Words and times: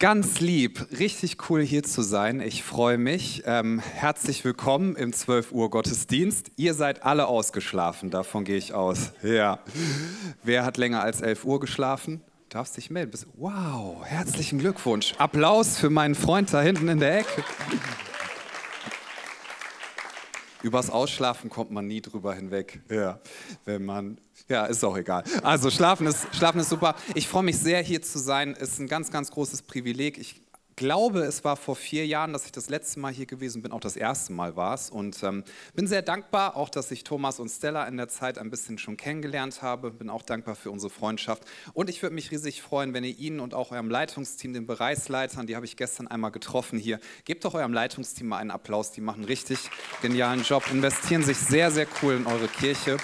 Ganz 0.00 0.38
lieb, 0.38 0.86
richtig 1.00 1.50
cool 1.50 1.60
hier 1.60 1.82
zu 1.82 2.02
sein. 2.02 2.40
Ich 2.40 2.62
freue 2.62 2.98
mich. 2.98 3.42
Ähm, 3.46 3.80
herzlich 3.80 4.44
willkommen 4.44 4.94
im 4.94 5.12
12 5.12 5.50
Uhr 5.50 5.70
Gottesdienst. 5.70 6.52
Ihr 6.54 6.74
seid 6.74 7.02
alle 7.02 7.26
ausgeschlafen, 7.26 8.12
davon 8.12 8.44
gehe 8.44 8.58
ich 8.58 8.72
aus. 8.74 9.10
Ja. 9.24 9.58
Wer 10.44 10.64
hat 10.64 10.76
länger 10.76 11.02
als 11.02 11.20
11 11.20 11.44
Uhr 11.44 11.58
geschlafen? 11.58 12.20
Darfst 12.48 12.76
dich 12.76 12.90
melden. 12.90 13.18
Wow, 13.34 14.04
herzlichen 14.04 14.60
Glückwunsch. 14.60 15.14
Applaus 15.18 15.78
für 15.78 15.90
meinen 15.90 16.14
Freund 16.14 16.54
da 16.54 16.62
hinten 16.62 16.86
in 16.86 17.00
der 17.00 17.18
Ecke. 17.18 17.42
Übers 20.62 20.90
Ausschlafen 20.90 21.50
kommt 21.50 21.70
man 21.70 21.86
nie 21.86 22.00
drüber 22.00 22.34
hinweg. 22.34 22.80
Ja, 22.90 23.20
wenn 23.64 23.84
man, 23.84 24.20
ja, 24.48 24.66
ist 24.66 24.84
auch 24.84 24.96
egal. 24.96 25.22
Also 25.42 25.70
Schlafen 25.70 26.06
ist, 26.06 26.26
Schlafen 26.34 26.60
ist 26.60 26.68
super. 26.68 26.96
Ich 27.14 27.28
freue 27.28 27.44
mich 27.44 27.58
sehr, 27.58 27.80
hier 27.82 28.02
zu 28.02 28.18
sein. 28.18 28.54
Ist 28.54 28.80
ein 28.80 28.88
ganz, 28.88 29.10
ganz 29.10 29.30
großes 29.30 29.62
Privileg. 29.62 30.18
Ich 30.18 30.40
glaube, 30.78 31.22
es 31.22 31.42
war 31.44 31.56
vor 31.56 31.74
vier 31.74 32.06
Jahren, 32.06 32.32
dass 32.32 32.46
ich 32.46 32.52
das 32.52 32.70
letzte 32.70 33.00
Mal 33.00 33.12
hier 33.12 33.26
gewesen 33.26 33.62
bin, 33.62 33.72
auch 33.72 33.80
das 33.80 33.96
erste 33.96 34.32
Mal 34.32 34.54
war 34.54 34.74
es. 34.74 34.90
Und 34.90 35.22
ähm, 35.24 35.42
bin 35.74 35.88
sehr 35.88 36.02
dankbar, 36.02 36.56
auch 36.56 36.68
dass 36.68 36.90
ich 36.92 37.02
Thomas 37.02 37.40
und 37.40 37.48
Stella 37.48 37.84
in 37.86 37.96
der 37.96 38.08
Zeit 38.08 38.38
ein 38.38 38.48
bisschen 38.48 38.78
schon 38.78 38.96
kennengelernt 38.96 39.60
habe. 39.60 39.90
Bin 39.90 40.08
auch 40.08 40.22
dankbar 40.22 40.54
für 40.54 40.70
unsere 40.70 40.90
Freundschaft. 40.90 41.42
Und 41.74 41.90
ich 41.90 42.00
würde 42.02 42.14
mich 42.14 42.30
riesig 42.30 42.62
freuen, 42.62 42.94
wenn 42.94 43.02
ihr 43.02 43.18
Ihnen 43.18 43.40
und 43.40 43.54
auch 43.54 43.72
eurem 43.72 43.90
Leitungsteam, 43.90 44.52
den 44.52 44.66
Bereichsleitern, 44.66 45.48
die 45.48 45.56
habe 45.56 45.66
ich 45.66 45.76
gestern 45.76 46.06
einmal 46.06 46.30
getroffen 46.30 46.78
hier, 46.78 47.00
gebt 47.24 47.44
doch 47.44 47.54
eurem 47.54 47.72
Leitungsteam 47.72 48.28
mal 48.28 48.38
einen 48.38 48.52
Applaus. 48.52 48.92
Die 48.92 49.00
machen 49.00 49.24
richtig 49.24 49.58
genialen 50.00 50.44
Job, 50.44 50.62
investieren 50.70 51.24
sich 51.24 51.38
sehr, 51.38 51.72
sehr 51.72 51.88
cool 52.02 52.14
in 52.14 52.26
eure 52.26 52.46
Kirche. 52.46 52.98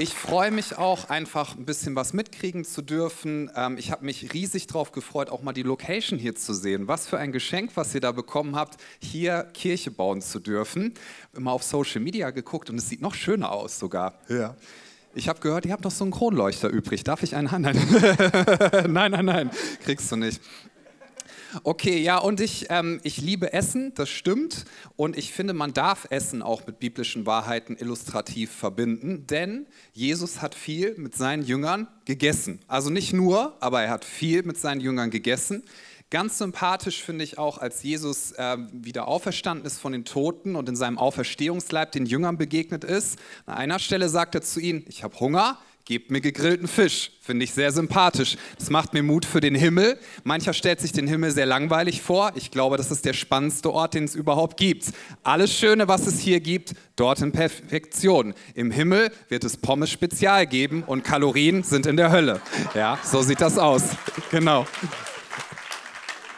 Ich 0.00 0.14
freue 0.14 0.52
mich 0.52 0.78
auch, 0.78 1.08
einfach 1.08 1.56
ein 1.56 1.64
bisschen 1.64 1.96
was 1.96 2.12
mitkriegen 2.12 2.64
zu 2.64 2.82
dürfen. 2.82 3.50
Ähm, 3.56 3.76
ich 3.78 3.90
habe 3.90 4.04
mich 4.04 4.32
riesig 4.32 4.68
darauf 4.68 4.92
gefreut, 4.92 5.28
auch 5.28 5.42
mal 5.42 5.52
die 5.52 5.64
Location 5.64 6.20
hier 6.20 6.36
zu 6.36 6.54
sehen. 6.54 6.86
Was 6.86 7.08
für 7.08 7.18
ein 7.18 7.32
Geschenk, 7.32 7.72
was 7.74 7.92
ihr 7.96 8.00
da 8.00 8.12
bekommen 8.12 8.54
habt, 8.54 8.76
hier 9.00 9.42
Kirche 9.54 9.90
bauen 9.90 10.22
zu 10.22 10.38
dürfen. 10.38 10.94
Immer 11.34 11.50
auf 11.50 11.64
Social 11.64 12.00
Media 12.00 12.30
geguckt 12.30 12.70
und 12.70 12.78
es 12.78 12.88
sieht 12.88 13.02
noch 13.02 13.14
schöner 13.14 13.50
aus 13.50 13.80
sogar. 13.80 14.14
Ja. 14.28 14.54
Ich 15.14 15.28
habe 15.28 15.40
gehört, 15.40 15.66
ihr 15.66 15.72
habt 15.72 15.82
noch 15.82 15.90
so 15.90 16.04
einen 16.04 16.12
Kronleuchter 16.12 16.68
übrig. 16.68 17.02
Darf 17.02 17.24
ich 17.24 17.34
einen 17.34 17.50
haben? 17.50 17.62
nein, 18.92 19.10
nein, 19.10 19.24
nein, 19.24 19.50
kriegst 19.82 20.12
du 20.12 20.16
nicht. 20.16 20.40
Okay, 21.62 21.98
ja, 21.98 22.18
und 22.18 22.40
ich, 22.40 22.66
ähm, 22.68 23.00
ich 23.02 23.18
liebe 23.18 23.52
Essen, 23.52 23.94
das 23.94 24.08
stimmt. 24.08 24.64
Und 24.96 25.16
ich 25.16 25.32
finde, 25.32 25.54
man 25.54 25.72
darf 25.72 26.06
Essen 26.10 26.42
auch 26.42 26.66
mit 26.66 26.78
biblischen 26.78 27.26
Wahrheiten 27.26 27.76
illustrativ 27.76 28.50
verbinden, 28.50 29.26
denn 29.26 29.66
Jesus 29.92 30.42
hat 30.42 30.54
viel 30.54 30.94
mit 30.98 31.16
seinen 31.16 31.42
Jüngern 31.42 31.88
gegessen. 32.04 32.60
Also 32.68 32.90
nicht 32.90 33.12
nur, 33.12 33.56
aber 33.60 33.82
er 33.82 33.90
hat 33.90 34.04
viel 34.04 34.42
mit 34.42 34.58
seinen 34.58 34.80
Jüngern 34.80 35.10
gegessen. 35.10 35.64
Ganz 36.10 36.38
sympathisch 36.38 37.02
finde 37.02 37.24
ich 37.24 37.36
auch, 37.36 37.58
als 37.58 37.82
Jesus 37.82 38.32
äh, 38.32 38.56
wieder 38.72 39.08
auferstanden 39.08 39.66
ist 39.66 39.78
von 39.78 39.92
den 39.92 40.06
Toten 40.06 40.56
und 40.56 40.66
in 40.66 40.74
seinem 40.74 40.96
Auferstehungsleib 40.96 41.92
den 41.92 42.06
Jüngern 42.06 42.38
begegnet 42.38 42.82
ist. 42.82 43.18
An 43.44 43.54
einer 43.58 43.78
Stelle 43.78 44.08
sagt 44.08 44.34
er 44.34 44.40
zu 44.40 44.58
ihnen, 44.58 44.84
ich 44.88 45.04
habe 45.04 45.20
Hunger, 45.20 45.58
gebt 45.88 46.10
mir 46.10 46.20
gegrillten 46.20 46.68
Fisch. 46.68 47.12
Finde 47.22 47.44
ich 47.44 47.52
sehr 47.52 47.72
sympathisch. 47.72 48.36
Das 48.58 48.68
macht 48.68 48.92
mir 48.92 49.02
Mut 49.02 49.24
für 49.24 49.40
den 49.40 49.54
Himmel. 49.54 49.98
Mancher 50.22 50.52
stellt 50.52 50.80
sich 50.80 50.92
den 50.92 51.08
Himmel 51.08 51.30
sehr 51.30 51.46
langweilig 51.46 52.02
vor. 52.02 52.32
Ich 52.34 52.50
glaube, 52.50 52.76
das 52.76 52.90
ist 52.90 53.06
der 53.06 53.14
spannendste 53.14 53.72
Ort, 53.72 53.94
den 53.94 54.04
es 54.04 54.14
überhaupt 54.14 54.58
gibt. 54.58 54.84
Alles 55.22 55.50
Schöne, 55.50 55.88
was 55.88 56.06
es 56.06 56.20
hier 56.20 56.40
gibt, 56.40 56.74
dort 56.96 57.22
in 57.22 57.32
Perfektion. 57.32 58.34
Im 58.54 58.70
Himmel 58.70 59.10
wird 59.30 59.44
es 59.44 59.56
Pommes 59.56 59.90
Spezial 59.90 60.46
geben 60.46 60.82
und 60.86 61.04
Kalorien 61.04 61.62
sind 61.62 61.86
in 61.86 61.96
der 61.96 62.12
Hölle. 62.12 62.42
Ja, 62.74 62.98
so 63.02 63.22
sieht 63.22 63.40
das 63.40 63.56
aus. 63.56 63.84
Genau. 64.30 64.66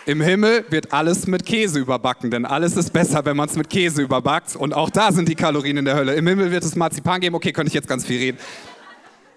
Im 0.06 0.20
Himmel 0.20 0.64
wird 0.70 0.92
alles 0.92 1.26
mit 1.26 1.44
Käse 1.44 1.78
überbacken, 1.78 2.30
denn 2.30 2.46
alles 2.46 2.76
ist 2.76 2.92
besser, 2.92 3.24
wenn 3.26 3.36
man 3.36 3.48
es 3.48 3.56
mit 3.56 3.68
Käse 3.68 4.02
überbackt. 4.02 4.56
Und 4.56 4.74
auch 4.74 4.90
da 4.90 5.12
sind 5.12 5.28
die 5.28 5.34
Kalorien 5.34 5.76
in 5.76 5.84
der 5.84 5.94
Hölle. 5.94 6.14
Im 6.14 6.26
Himmel 6.26 6.50
wird 6.50 6.64
es 6.64 6.74
Marzipan 6.74 7.20
geben. 7.20 7.34
Okay, 7.34 7.52
könnte 7.52 7.68
ich 7.68 7.74
jetzt 7.74 7.86
ganz 7.86 8.06
viel 8.06 8.18
reden. 8.18 8.38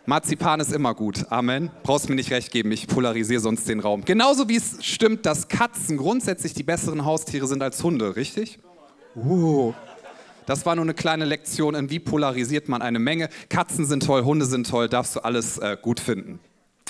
Marzipan 0.06 0.60
ist 0.60 0.74
immer 0.74 0.94
gut. 0.94 1.26
Amen. 1.30 1.72
Brauchst 1.84 2.10
mir 2.10 2.16
nicht 2.16 2.32
recht 2.32 2.52
geben, 2.52 2.72
ich 2.74 2.88
polarisiere 2.88 3.40
sonst 3.40 3.70
den 3.70 3.80
Raum. 3.80 4.04
Genauso 4.04 4.50
wie 4.50 4.58
es 4.58 4.84
stimmt, 4.84 5.26
dass 5.26 5.48
Katzen 5.48 5.96
grundsätzlich 5.96 6.54
die 6.54 6.64
besseren 6.64 7.06
Haustiere 7.06 7.48
sind 7.48 7.64
als 7.64 7.82
Hunde, 7.82 8.18
richtig? 8.18 8.60
Uh. 9.16 9.74
Das 10.46 10.66
war 10.66 10.76
nur 10.76 10.84
eine 10.84 10.94
kleine 10.94 11.24
Lektion 11.24 11.74
in 11.74 11.90
wie 11.90 12.00
polarisiert 12.00 12.68
man 12.68 12.82
eine 12.82 13.00
Menge. 13.00 13.30
Katzen 13.48 13.86
sind 13.86 14.06
toll, 14.06 14.26
Hunde 14.26 14.46
sind 14.46 14.70
toll, 14.70 14.90
darfst 14.90 15.16
du 15.16 15.22
alles 15.22 15.58
äh, 15.60 15.78
gut 15.82 16.02
finden. 16.02 16.40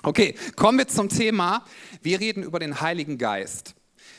Okay, 0.02 0.34
kommen 0.56 0.80
wir 0.80 0.88
zum 0.88 1.10
Thema. 1.10 1.66
Wir 2.02 2.20
reden 2.20 2.42
über 2.42 2.58
den 2.58 2.82
Heiligen 2.82 3.20
Geist. 3.20 3.76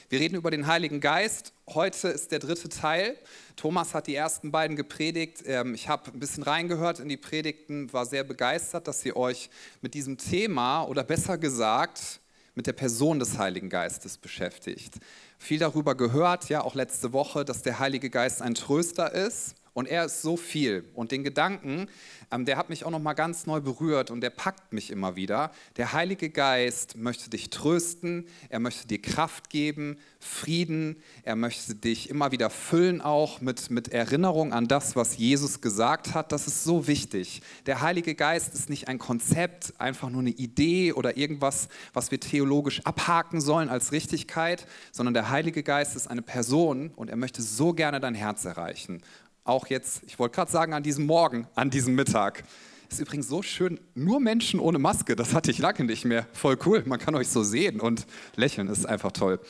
Wir 0.08 0.20
reden 0.20 0.36
über 0.36 0.52
den 0.52 0.68
Heiligen 0.68 1.00
Geist. 1.00 1.53
Heute 1.70 2.08
ist 2.08 2.30
der 2.30 2.40
dritte 2.40 2.68
Teil. 2.68 3.16
Thomas 3.56 3.94
hat 3.94 4.06
die 4.06 4.14
ersten 4.14 4.50
beiden 4.50 4.76
gepredigt. 4.76 5.42
Ähm, 5.46 5.74
ich 5.74 5.88
habe 5.88 6.12
ein 6.12 6.20
bisschen 6.20 6.42
reingehört 6.42 7.00
in 7.00 7.08
die 7.08 7.16
Predigten, 7.16 7.90
war 7.90 8.04
sehr 8.04 8.22
begeistert, 8.22 8.86
dass 8.86 9.02
ihr 9.06 9.16
euch 9.16 9.48
mit 9.80 9.94
diesem 9.94 10.18
Thema 10.18 10.82
oder 10.82 11.02
besser 11.02 11.38
gesagt 11.38 12.20
mit 12.54 12.66
der 12.66 12.74
Person 12.74 13.18
des 13.18 13.38
Heiligen 13.38 13.70
Geistes 13.70 14.18
beschäftigt. 14.18 14.96
Viel 15.38 15.58
darüber 15.58 15.94
gehört, 15.94 16.50
ja 16.50 16.62
auch 16.62 16.74
letzte 16.74 17.14
Woche, 17.14 17.46
dass 17.46 17.62
der 17.62 17.78
Heilige 17.78 18.10
Geist 18.10 18.42
ein 18.42 18.54
Tröster 18.54 19.12
ist 19.12 19.54
und 19.74 19.88
er 19.88 20.04
ist 20.06 20.22
so 20.22 20.36
viel. 20.36 20.84
Und 20.94 21.10
den 21.10 21.24
Gedanken, 21.24 21.88
ähm, 22.30 22.44
der 22.44 22.56
hat 22.56 22.70
mich 22.70 22.84
auch 22.84 22.90
noch 22.90 23.00
mal 23.00 23.12
ganz 23.14 23.44
neu 23.46 23.60
berührt 23.60 24.10
und 24.10 24.20
der 24.20 24.30
packt 24.30 24.72
mich 24.72 24.90
immer 24.90 25.16
wieder. 25.16 25.50
Der 25.76 25.92
Heilige 25.92 26.30
Geist 26.30 26.96
möchte 26.96 27.28
dich 27.28 27.50
trösten, 27.50 28.26
er 28.48 28.60
möchte 28.60 28.86
dir 28.86 29.02
Kraft 29.02 29.50
geben, 29.50 29.98
Frieden, 30.20 30.96
er 31.24 31.36
möchte 31.36 31.74
dich 31.74 32.08
immer 32.08 32.32
wieder 32.32 32.50
füllen 32.50 33.00
auch 33.00 33.40
mit, 33.40 33.70
mit 33.70 33.88
Erinnerung 33.88 34.52
an 34.52 34.68
das, 34.68 34.96
was 34.96 35.18
Jesus 35.18 35.60
gesagt 35.60 36.14
hat. 36.14 36.32
Das 36.32 36.46
ist 36.46 36.64
so 36.64 36.86
wichtig. 36.86 37.42
Der 37.66 37.82
Heilige 37.82 38.14
Geist 38.14 38.54
ist 38.54 38.70
nicht 38.70 38.88
ein 38.88 38.98
Konzept, 38.98 39.74
einfach 39.78 40.08
nur 40.08 40.20
eine 40.20 40.30
Idee 40.30 40.92
oder 40.92 41.16
irgendwas, 41.16 41.68
was 41.92 42.12
wir 42.12 42.20
theologisch 42.20 42.80
abhaken 42.86 43.40
sollen 43.40 43.68
als 43.68 43.90
Richtigkeit, 43.90 44.66
sondern 44.92 45.14
der 45.14 45.30
Heilige 45.30 45.64
Geist 45.64 45.96
ist 45.96 46.06
eine 46.06 46.22
Person 46.22 46.92
und 46.94 47.10
er 47.10 47.16
möchte 47.16 47.42
so 47.42 47.72
gerne 47.72 47.98
dein 47.98 48.14
Herz 48.14 48.44
erreichen. 48.44 49.02
Auch 49.44 49.66
jetzt, 49.66 50.02
ich 50.06 50.18
wollte 50.18 50.36
gerade 50.36 50.50
sagen, 50.50 50.72
an 50.72 50.82
diesem 50.82 51.04
Morgen, 51.04 51.46
an 51.54 51.68
diesem 51.68 51.94
Mittag. 51.94 52.44
Ist 52.88 53.00
übrigens 53.00 53.28
so 53.28 53.42
schön, 53.42 53.78
nur 53.94 54.18
Menschen 54.18 54.58
ohne 54.58 54.78
Maske, 54.78 55.16
das 55.16 55.34
hatte 55.34 55.50
ich 55.50 55.58
lange 55.58 55.84
nicht 55.84 56.06
mehr. 56.06 56.26
Voll 56.32 56.56
cool, 56.64 56.82
man 56.86 56.98
kann 56.98 57.14
euch 57.14 57.28
so 57.28 57.42
sehen 57.42 57.78
und 57.80 58.06
lächeln, 58.36 58.68
ist 58.68 58.86
einfach 58.86 59.12
toll. 59.12 59.40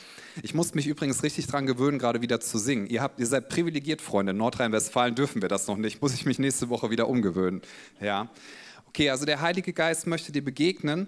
Ich 0.42 0.52
muss 0.52 0.74
mich 0.74 0.88
übrigens 0.88 1.22
richtig 1.22 1.46
dran 1.46 1.66
gewöhnen, 1.66 2.00
gerade 2.00 2.22
wieder 2.22 2.40
zu 2.40 2.58
singen. 2.58 2.88
Ihr, 2.88 3.02
habt, 3.02 3.20
ihr 3.20 3.26
seid 3.26 3.48
privilegiert, 3.48 4.00
Freunde. 4.00 4.30
In 4.30 4.38
Nordrhein-Westfalen 4.38 5.14
dürfen 5.14 5.42
wir 5.42 5.48
das 5.48 5.68
noch 5.68 5.76
nicht. 5.76 6.02
Muss 6.02 6.12
ich 6.12 6.26
mich 6.26 6.40
nächste 6.40 6.70
Woche 6.70 6.90
wieder 6.90 7.08
umgewöhnen. 7.08 7.62
Ja. 8.00 8.30
Okay, 8.88 9.10
also 9.10 9.26
der 9.26 9.42
Heilige 9.42 9.72
Geist 9.72 10.08
möchte 10.08 10.32
dir 10.32 10.44
begegnen. 10.44 11.06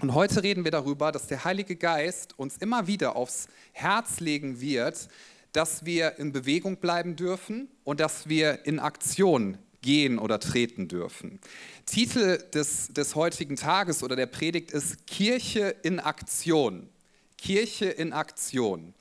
Und 0.00 0.14
heute 0.14 0.42
reden 0.42 0.64
wir 0.64 0.70
darüber, 0.70 1.12
dass 1.12 1.26
der 1.26 1.44
Heilige 1.44 1.76
Geist 1.76 2.38
uns 2.38 2.56
immer 2.56 2.86
wieder 2.86 3.16
aufs 3.16 3.48
Herz 3.72 4.20
legen 4.20 4.60
wird, 4.60 5.08
dass 5.54 5.86
wir 5.86 6.18
in 6.18 6.32
Bewegung 6.32 6.76
bleiben 6.76 7.16
dürfen 7.16 7.68
und 7.84 8.00
dass 8.00 8.28
wir 8.28 8.66
in 8.66 8.78
Aktion 8.78 9.56
gehen 9.80 10.18
oder 10.18 10.40
treten 10.40 10.88
dürfen. 10.88 11.38
Titel 11.86 12.38
des, 12.52 12.88
des 12.88 13.14
heutigen 13.14 13.56
Tages 13.56 14.02
oder 14.02 14.16
der 14.16 14.26
Predigt 14.26 14.72
ist 14.72 15.06
Kirche 15.06 15.74
in 15.82 16.00
Aktion. 16.00 16.88
Kirche 17.38 17.86
in 17.86 18.12
Aktion. 18.12 18.94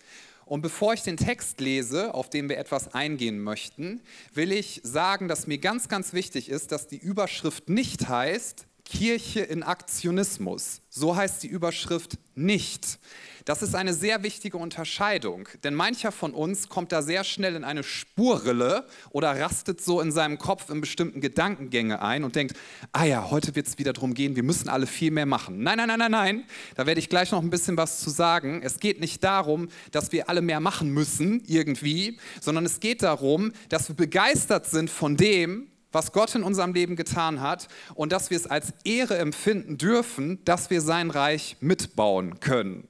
Und 0.46 0.62
bevor 0.62 0.94
ich 0.94 1.02
den 1.02 1.18
Text 1.18 1.60
lese, 1.60 2.14
auf 2.14 2.30
den 2.30 2.50
wir 2.50 2.58
etwas 2.58 2.94
eingehen 2.94 3.40
möchten, 3.40 4.02
will 4.34 4.52
ich 4.52 4.82
sagen, 4.84 5.28
dass 5.28 5.48
mir 5.48 5.58
ganz, 5.58 5.88
ganz 5.88 6.14
wichtig 6.14 6.50
ist, 6.50 6.72
dass 6.72 6.88
die 6.88 6.98
Überschrift 6.98 7.70
nicht 7.70 8.08
heißt 8.10 8.68
Kirche 8.86 9.42
in 9.42 9.64
Aktionismus. 9.64 10.82
So 10.90 11.16
heißt 11.16 11.44
die 11.44 11.48
Überschrift 11.48 12.18
nicht. 12.36 13.00
Das 13.46 13.62
ist 13.62 13.76
eine 13.76 13.94
sehr 13.94 14.24
wichtige 14.24 14.58
Unterscheidung, 14.58 15.50
denn 15.64 15.74
mancher 15.74 16.14
von 16.14 16.34
uns 16.34 16.70
kommt 16.70 16.94
da 16.94 17.02
sehr 17.02 17.26
schnell 17.26 17.56
in 17.56 17.66
eine 17.66 17.84
Spurrille 17.84 18.88
oder 19.10 19.38
rastet 19.38 19.82
so 19.82 20.00
in 20.00 20.14
seinem 20.14 20.38
Kopf 20.38 20.70
in 20.70 20.80
bestimmten 20.80 21.20
Gedankengänge 21.20 22.02
ein 22.02 22.24
und 22.24 22.36
denkt, 22.36 22.56
ah 22.94 23.04
ja, 23.04 23.30
heute 23.32 23.54
wird 23.56 23.68
es 23.68 23.78
wieder 23.78 23.92
darum 23.92 24.14
gehen, 24.14 24.38
wir 24.38 24.44
müssen 24.44 24.70
alle 24.70 24.88
viel 24.88 25.12
mehr 25.12 25.26
machen. 25.26 25.62
Nein, 25.62 25.78
nein, 25.78 25.90
nein, 25.90 26.00
nein, 26.00 26.12
nein, 26.12 26.44
da 26.76 26.86
werde 26.86 27.00
ich 27.00 27.10
gleich 27.10 27.32
noch 27.32 27.42
ein 27.42 27.50
bisschen 27.50 27.76
was 27.76 28.00
zu 28.00 28.10
sagen. 28.10 28.62
Es 28.64 28.80
geht 28.80 29.02
nicht 29.02 29.24
darum, 29.24 29.68
dass 29.92 30.14
wir 30.14 30.30
alle 30.30 30.42
mehr 30.42 30.62
machen 30.62 30.90
müssen 30.92 31.44
irgendwie, 31.46 32.20
sondern 32.40 32.66
es 32.66 32.80
geht 32.80 33.04
darum, 33.04 33.52
dass 33.68 33.90
wir 33.90 33.96
begeistert 33.96 34.68
sind 34.68 34.90
von 34.90 35.18
dem, 35.18 35.68
was 35.94 36.12
Gott 36.12 36.36
in 36.36 36.44
unserem 36.44 36.74
Leben 36.74 36.98
getan 36.98 37.40
hat 37.40 37.70
und 37.96 38.12
dass 38.12 38.30
wir 38.30 38.38
es 38.38 38.48
als 38.48 38.74
Ehre 38.84 39.18
empfinden 39.18 39.78
dürfen, 39.78 40.44
dass 40.44 40.70
wir 40.70 40.82
sein 40.82 41.10
Reich 41.10 41.56
mitbauen 41.62 42.42
können. 42.42 42.90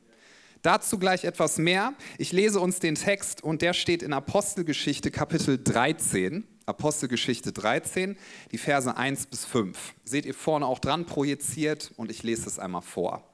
Dazu 0.63 0.97
gleich 0.97 1.25
etwas 1.25 1.57
mehr. 1.57 1.93
Ich 2.17 2.31
lese 2.31 2.61
uns 2.61 2.79
den 2.79 2.95
Text 2.95 3.43
und 3.43 3.61
der 3.61 3.73
steht 3.73 4.01
in 4.01 4.13
Apostelgeschichte 4.13 5.11
Kapitel 5.11 5.61
13. 5.61 6.47
Apostelgeschichte 6.65 7.51
13, 7.51 8.15
die 8.53 8.57
Verse 8.57 8.95
1 8.95 9.25
bis 9.25 9.43
5. 9.43 9.77
Seht 10.05 10.25
ihr 10.25 10.33
vorne 10.33 10.65
auch 10.65 10.79
dran 10.79 11.05
projiziert 11.05 11.91
und 11.97 12.09
ich 12.09 12.23
lese 12.23 12.47
es 12.47 12.57
einmal 12.57 12.81
vor. 12.81 13.29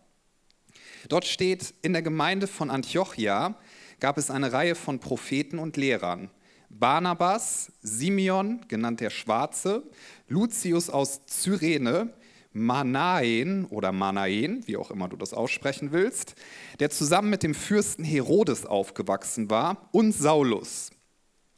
Dort 1.08 1.26
steht, 1.26 1.76
in 1.84 1.94
der 1.94 2.02
Gemeinde 2.02 2.48
von 2.48 2.72
Antiochia 2.72 3.56
gab 4.00 4.18
es 4.18 4.32
eine 4.32 4.52
Reihe 4.52 4.74
von 4.74 5.00
Propheten 5.00 5.60
und 5.60 5.78
Lehrern. 5.78 6.32
Barnabas, 6.70 7.72
Simeon, 7.82 8.62
genannt 8.68 9.00
der 9.00 9.10
Schwarze, 9.10 9.84
Lucius 10.28 10.90
aus 10.90 11.26
Cyrene, 11.26 12.14
Manaen 12.54 13.66
oder 13.66 13.92
Manaen, 13.92 14.66
wie 14.68 14.78
auch 14.78 14.92
immer 14.92 15.08
du 15.08 15.16
das 15.16 15.34
aussprechen 15.34 15.92
willst, 15.92 16.36
der 16.80 16.90
zusammen 16.90 17.30
mit 17.30 17.44
dem 17.44 17.54
Fürsten 17.54 18.04
Herodes 18.04 18.66
aufgewachsen 18.66 19.50
war, 19.50 19.90
und 19.92 20.14
Saulus. 20.14 20.92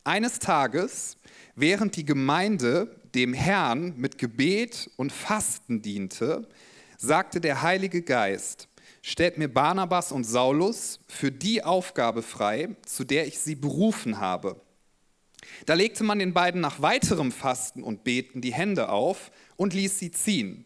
Eines 0.04 0.40
Tages, 0.40 1.18
während 1.56 1.96
die 1.96 2.06
Gemeinde 2.06 2.96
dem 3.14 3.34
Herrn 3.34 3.94
mit 3.98 4.18
Gebet 4.18 4.90
und 4.98 5.12
Fasten 5.12 5.82
diente, 5.82 6.48
sagte 6.98 7.40
der 7.42 7.62
Heilige 7.62 8.02
Geist, 8.02 8.68
stellt 9.02 9.38
mir 9.38 9.48
Barnabas 9.48 10.12
und 10.12 10.24
Saulus 10.24 11.00
für 11.08 11.32
die 11.32 11.64
Aufgabe 11.64 12.22
frei, 12.22 12.76
zu 12.86 13.04
der 13.04 13.28
ich 13.28 13.40
sie 13.40 13.56
berufen 13.56 14.20
habe. 14.20 14.60
Da 15.66 15.74
legte 15.74 16.04
man 16.04 16.20
den 16.20 16.34
beiden 16.34 16.62
nach 16.62 16.82
weiterem 16.82 17.32
Fasten 17.32 17.84
und 17.84 18.04
Beten 18.04 18.42
die 18.42 18.54
Hände 18.54 18.90
auf 18.90 19.32
und 19.56 19.74
ließ 19.74 20.00
sie 20.00 20.12
ziehen. 20.12 20.66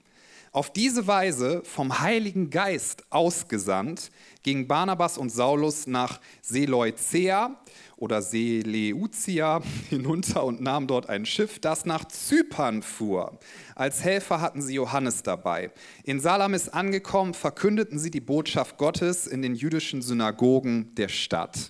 Auf 0.55 0.71
diese 0.71 1.05
Weise 1.05 1.63
vom 1.65 1.99
Heiligen 1.99 2.49
Geist 2.49 3.03
ausgesandt, 3.09 4.09
gingen 4.41 4.69
Barnabas 4.69 5.17
und 5.17 5.29
Saulus 5.29 5.85
nach 5.85 6.21
Seleucea 6.41 7.59
oder 7.97 8.21
Seleucia 8.21 9.61
hinunter 9.89 10.45
und 10.45 10.61
nahmen 10.61 10.87
dort 10.87 11.09
ein 11.09 11.25
Schiff, 11.25 11.59
das 11.59 11.83
nach 11.85 12.05
Zypern 12.05 12.83
fuhr. 12.83 13.37
Als 13.75 14.01
Helfer 14.05 14.39
hatten 14.39 14.61
sie 14.61 14.75
Johannes 14.75 15.23
dabei. 15.23 15.71
In 16.05 16.21
Salamis 16.21 16.69
angekommen, 16.69 17.33
verkündeten 17.33 17.99
sie 17.99 18.09
die 18.09 18.21
Botschaft 18.21 18.77
Gottes 18.77 19.27
in 19.27 19.41
den 19.41 19.55
jüdischen 19.55 20.01
Synagogen 20.01 20.95
der 20.95 21.09
Stadt. 21.09 21.69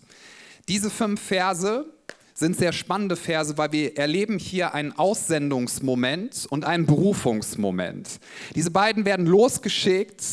Diese 0.67 0.91
fünf 0.91 1.21
Verse 1.21 1.91
sind 2.37 2.57
sehr 2.57 2.73
spannende 2.73 3.15
Verse, 3.15 3.57
weil 3.57 3.71
wir 3.71 3.97
erleben 3.97 4.37
hier 4.39 4.73
einen 4.73 4.91
Aussendungsmoment 4.91 6.45
und 6.49 6.65
einen 6.65 6.85
Berufungsmoment. 6.85 8.19
Diese 8.53 8.71
beiden 8.71 9.05
werden 9.05 9.25
losgeschickt, 9.25 10.23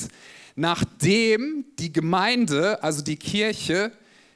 nachdem 0.56 1.64
die 1.78 1.92
Gemeinde, 1.92 2.82
also 2.82 3.02
die 3.02 3.16
Kirche, 3.16 3.92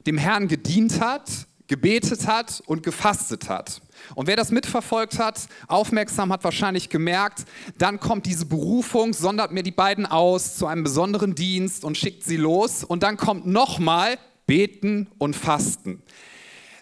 dem 0.07 0.17
Herrn 0.17 0.47
gedient 0.47 1.01
hat, 1.01 1.29
gebetet 1.67 2.29
hat 2.29 2.63
und 2.67 2.85
gefastet 2.85 3.49
hat. 3.49 3.83
Und 4.15 4.29
wer 4.29 4.37
das 4.37 4.53
mitverfolgt 4.53 5.19
hat, 5.19 5.49
aufmerksam 5.67 6.33
hat 6.33 6.45
wahrscheinlich 6.45 6.89
gemerkt, 6.89 7.47
dann 7.79 7.99
kommt 7.99 8.27
diese 8.27 8.47
Berufung, 8.47 9.13
sondert 9.13 9.51
mir 9.51 9.65
die 9.65 9.73
beiden 9.73 10.07
aus 10.07 10.57
zu 10.57 10.69
einem 10.69 10.85
besonderen 10.85 11.35
Dienst 11.35 11.85
und 11.85 11.99
schickt 11.99 12.23
sie 12.23 12.37
los. 12.37 12.85
Und 12.85 13.03
dann 13.03 13.17
kommt 13.17 13.47
nochmal 13.47 14.19
Beten 14.47 15.09
und 15.19 15.35
Fasten. 15.35 16.03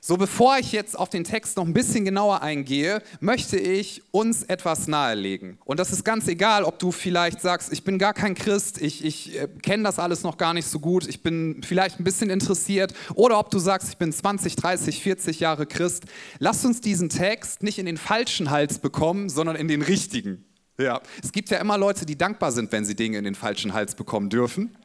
So, 0.07 0.19
bevor 0.19 0.59
ich 0.59 0.73
jetzt 0.73 0.99
auf 0.99 1.09
den 1.09 1.25
Text 1.25 1.57
noch 1.57 1.65
ein 1.65 1.73
bisschen 1.73 2.05
genauer 2.05 2.43
eingehe, 2.43 3.01
möchte 3.21 3.57
ich 3.57 4.03
uns 4.11 4.43
etwas 4.43 4.87
nahelegen. 4.87 5.57
Und 5.65 5.81
das 5.81 5.93
ist 5.93 6.05
ganz 6.05 6.29
egal, 6.29 6.65
ob 6.65 6.79
du 6.79 6.93
vielleicht 6.93 7.41
sagst, 7.41 7.73
ich 7.73 7.85
bin 7.85 7.99
gar 7.99 8.13
kein 8.13 8.35
Christ, 8.35 8.83
ich, 8.83 9.03
ich 9.03 9.35
äh, 9.35 9.49
kenne 9.63 9.83
das 9.83 9.99
alles 9.99 10.23
noch 10.23 10.37
gar 10.37 10.53
nicht 10.53 10.67
so 10.67 10.79
gut, 10.79 11.09
ich 11.09 11.23
bin 11.23 11.63
vielleicht 11.67 12.01
ein 12.01 12.05
bisschen 12.05 12.29
interessiert, 12.29 12.93
oder 13.15 13.39
ob 13.39 13.51
du 13.51 13.59
sagst, 13.59 13.89
ich 13.89 13.97
bin 13.97 14.13
20, 14.13 14.57
30, 14.57 15.03
40 15.03 15.41
Jahre 15.41 15.65
Christ. 15.65 16.05
Lass 16.39 16.63
uns 16.67 16.83
diesen 16.83 17.09
Text 17.09 17.63
nicht 17.63 17.79
in 17.79 17.87
den 17.87 17.97
falschen 17.97 18.51
Hals 18.51 18.81
bekommen, 18.81 19.31
sondern 19.31 19.57
in 19.57 19.69
den 19.69 19.81
richtigen. 19.81 20.45
Ja. 20.79 21.01
Es 21.23 21.33
gibt 21.33 21.49
ja 21.49 21.57
immer 21.57 21.79
Leute, 21.79 22.05
die 22.05 22.19
dankbar 22.19 22.53
sind, 22.53 22.73
wenn 22.73 22.85
sie 22.85 22.95
Dinge 22.95 23.17
in 23.17 23.25
den 23.25 23.35
falschen 23.35 23.73
Hals 23.73 23.95
bekommen 23.95 24.29
dürfen. 24.29 24.77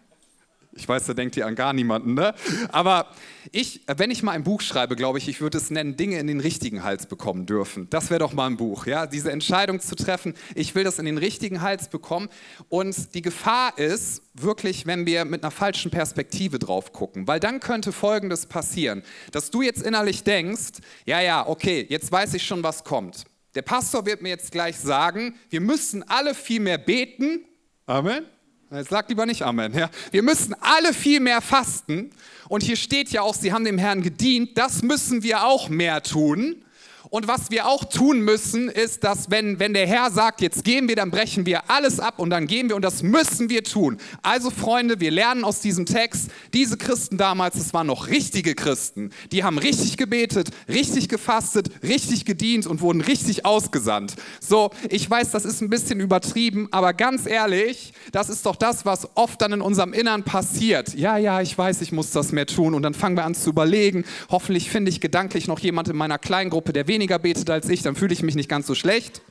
Ich 0.73 0.87
weiß, 0.87 1.07
da 1.07 1.13
denkt 1.15 1.35
ihr 1.35 1.47
an 1.47 1.55
gar 1.55 1.73
niemanden, 1.73 2.13
ne? 2.13 2.35
Aber 2.71 3.07
ich, 3.51 3.81
wenn 3.87 4.11
ich 4.11 4.21
mal 4.21 4.33
ein 4.33 4.43
Buch 4.43 4.61
schreibe, 4.61 4.95
glaube 4.95 5.17
ich, 5.17 5.27
ich 5.27 5.41
würde 5.41 5.57
es 5.57 5.71
nennen, 5.71 5.97
Dinge 5.97 6.19
in 6.19 6.27
den 6.27 6.39
richtigen 6.39 6.83
Hals 6.83 7.07
bekommen 7.07 7.47
dürfen. 7.47 7.89
Das 7.89 8.11
wäre 8.11 8.19
doch 8.19 8.33
mal 8.33 8.45
ein 8.45 8.57
Buch, 8.57 8.85
ja? 8.85 9.07
Diese 9.07 9.31
Entscheidung 9.31 9.79
zu 9.79 9.95
treffen, 9.95 10.35
ich 10.53 10.75
will 10.75 10.83
das 10.83 10.99
in 10.99 11.05
den 11.05 11.17
richtigen 11.17 11.61
Hals 11.61 11.89
bekommen. 11.89 12.29
Und 12.69 13.15
die 13.15 13.23
Gefahr 13.23 13.77
ist 13.79 14.21
wirklich, 14.35 14.85
wenn 14.85 15.07
wir 15.07 15.25
mit 15.25 15.43
einer 15.43 15.51
falschen 15.51 15.89
Perspektive 15.89 16.59
drauf 16.59 16.93
gucken, 16.93 17.27
weil 17.27 17.39
dann 17.39 17.59
könnte 17.59 17.91
Folgendes 17.91 18.45
passieren, 18.45 19.01
dass 19.31 19.49
du 19.49 19.63
jetzt 19.63 19.81
innerlich 19.81 20.23
denkst, 20.23 20.79
ja, 21.05 21.19
ja, 21.19 21.47
okay, 21.47 21.85
jetzt 21.89 22.11
weiß 22.11 22.35
ich 22.35 22.45
schon, 22.45 22.61
was 22.61 22.83
kommt. 22.83 23.25
Der 23.55 23.63
Pastor 23.63 24.05
wird 24.05 24.21
mir 24.21 24.29
jetzt 24.29 24.51
gleich 24.51 24.77
sagen, 24.77 25.33
wir 25.49 25.61
müssen 25.61 26.03
alle 26.03 26.35
viel 26.35 26.59
mehr 26.59 26.77
beten. 26.77 27.45
Amen. 27.87 28.25
Jetzt 28.71 28.91
sag 28.91 29.09
lieber 29.09 29.25
nicht 29.25 29.41
Amen. 29.41 29.73
Ja. 29.73 29.89
Wir 30.11 30.21
müssen 30.21 30.55
alle 30.61 30.93
viel 30.93 31.19
mehr 31.19 31.41
fasten. 31.41 32.11
Und 32.49 32.61
hier 32.61 32.75
steht 32.75 33.09
ja 33.09 33.23
auch, 33.23 33.33
sie 33.33 33.51
haben 33.51 33.65
dem 33.65 33.79
Herrn 33.79 34.03
gedient. 34.03 34.57
Das 34.57 34.83
müssen 34.83 35.23
wir 35.23 35.43
auch 35.45 35.69
mehr 35.69 36.03
tun. 36.03 36.63
Und 37.09 37.27
was 37.27 37.49
wir 37.49 37.67
auch 37.67 37.85
tun 37.85 38.21
müssen, 38.21 38.69
ist, 38.69 39.03
dass 39.03 39.31
wenn, 39.31 39.57
wenn 39.59 39.73
der 39.73 39.87
Herr 39.87 40.11
sagt, 40.11 40.41
jetzt 40.41 40.63
gehen 40.63 40.87
wir, 40.87 40.95
dann 40.95 41.09
brechen 41.09 41.47
wir 41.47 41.69
alles 41.69 41.99
ab 41.99 42.19
und 42.19 42.29
dann 42.29 42.45
gehen 42.45 42.69
wir 42.69 42.75
und 42.75 42.83
das 42.83 43.01
müssen 43.01 43.49
wir 43.49 43.63
tun. 43.63 43.97
Also 44.21 44.51
Freunde, 44.51 44.99
wir 44.99 45.09
lernen 45.09 45.43
aus 45.43 45.59
diesem 45.59 45.87
Text, 45.87 46.29
diese 46.53 46.77
Christen 46.77 47.17
damals, 47.17 47.57
das 47.57 47.73
waren 47.73 47.87
noch 47.87 48.07
richtige 48.07 48.53
Christen. 48.53 49.11
Die 49.31 49.43
haben 49.43 49.57
richtig 49.57 49.97
gebetet, 49.97 50.49
richtig 50.67 51.09
gefastet, 51.09 51.71
richtig 51.81 52.25
gedient 52.25 52.67
und 52.67 52.81
wurden 52.81 53.01
richtig 53.01 53.43
ausgesandt. 53.43 54.13
So, 54.39 54.69
ich 54.89 55.09
weiß, 55.09 55.31
das 55.31 55.45
ist 55.45 55.61
ein 55.61 55.69
bisschen 55.71 55.99
übertrieben, 55.99 56.67
aber 56.69 56.93
ganz 56.93 57.25
ehrlich, 57.25 57.91
das 58.11 58.29
ist 58.29 58.45
doch 58.45 58.55
das, 58.55 58.85
was 58.85 59.07
oft 59.15 59.41
dann 59.41 59.53
in 59.53 59.61
unserem 59.61 59.93
Innern 59.93 60.23
passiert. 60.23 60.93
Ja, 60.93 61.17
ja, 61.17 61.41
ich 61.41 61.57
weiß, 61.57 61.81
ich 61.81 61.91
muss 61.91 62.11
das 62.11 62.31
mehr 62.31 62.45
tun 62.45 62.75
und 62.75 62.83
dann 62.83 62.93
fangen 62.93 63.17
wir 63.17 63.25
an 63.25 63.33
zu 63.33 63.49
überlegen. 63.49 64.05
Hoffentlich 64.29 64.69
finde 64.69 64.91
ich 64.91 65.01
gedanklich 65.01 65.47
noch 65.47 65.59
jemand 65.59 65.87
in 65.87 65.95
meiner 65.95 66.19
Kleingruppe, 66.19 66.71
der 66.71 66.87
weniger 66.99 67.17
betet 67.17 67.49
als 67.49 67.69
ich, 67.69 67.81
dann 67.81 67.95
fühle 67.95 68.13
ich 68.13 68.23
mich 68.23 68.35
nicht 68.35 68.49
ganz 68.49 68.67
so 68.67 68.75
schlecht. 68.75 69.21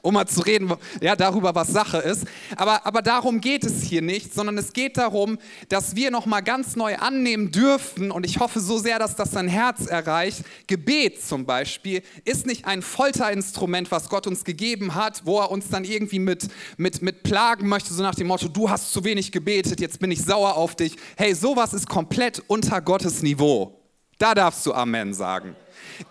Um 0.00 0.14
mal 0.14 0.26
zu 0.26 0.40
reden, 0.40 0.72
ja, 1.00 1.14
darüber, 1.14 1.54
was 1.54 1.68
Sache 1.68 1.98
ist. 1.98 2.24
Aber, 2.56 2.86
aber 2.86 3.02
darum 3.02 3.40
geht 3.40 3.64
es 3.64 3.82
hier 3.82 4.02
nicht, 4.02 4.34
sondern 4.34 4.58
es 4.58 4.72
geht 4.72 4.96
darum, 4.96 5.38
dass 5.68 5.94
wir 5.94 6.10
nochmal 6.10 6.42
ganz 6.42 6.74
neu 6.74 6.96
annehmen 6.96 7.52
dürfen. 7.52 8.10
Und 8.10 8.26
ich 8.26 8.40
hoffe 8.40 8.58
so 8.58 8.78
sehr, 8.78 8.98
dass 8.98 9.14
das 9.14 9.30
dein 9.30 9.46
Herz 9.46 9.86
erreicht. 9.86 10.42
Gebet 10.66 11.22
zum 11.22 11.46
Beispiel 11.46 12.02
ist 12.24 12.46
nicht 12.46 12.64
ein 12.64 12.82
Folterinstrument, 12.82 13.92
was 13.92 14.08
Gott 14.08 14.26
uns 14.26 14.44
gegeben 14.44 14.96
hat, 14.96 15.22
wo 15.24 15.40
er 15.40 15.52
uns 15.52 15.68
dann 15.68 15.84
irgendwie 15.84 16.18
mit, 16.18 16.48
mit, 16.76 17.00
mit 17.00 17.22
plagen 17.22 17.68
möchte, 17.68 17.92
so 17.94 18.02
nach 18.02 18.16
dem 18.16 18.26
Motto, 18.26 18.48
du 18.48 18.70
hast 18.70 18.92
zu 18.92 19.04
wenig 19.04 19.30
gebetet, 19.30 19.80
jetzt 19.80 20.00
bin 20.00 20.10
ich 20.10 20.22
sauer 20.22 20.56
auf 20.56 20.74
dich. 20.74 20.96
Hey, 21.16 21.34
sowas 21.34 21.74
ist 21.74 21.88
komplett 21.88 22.42
unter 22.48 22.80
Gottes 22.80 23.22
Niveau. 23.22 23.78
Da 24.18 24.34
darfst 24.34 24.64
du 24.66 24.72
Amen 24.72 25.14
sagen. 25.14 25.56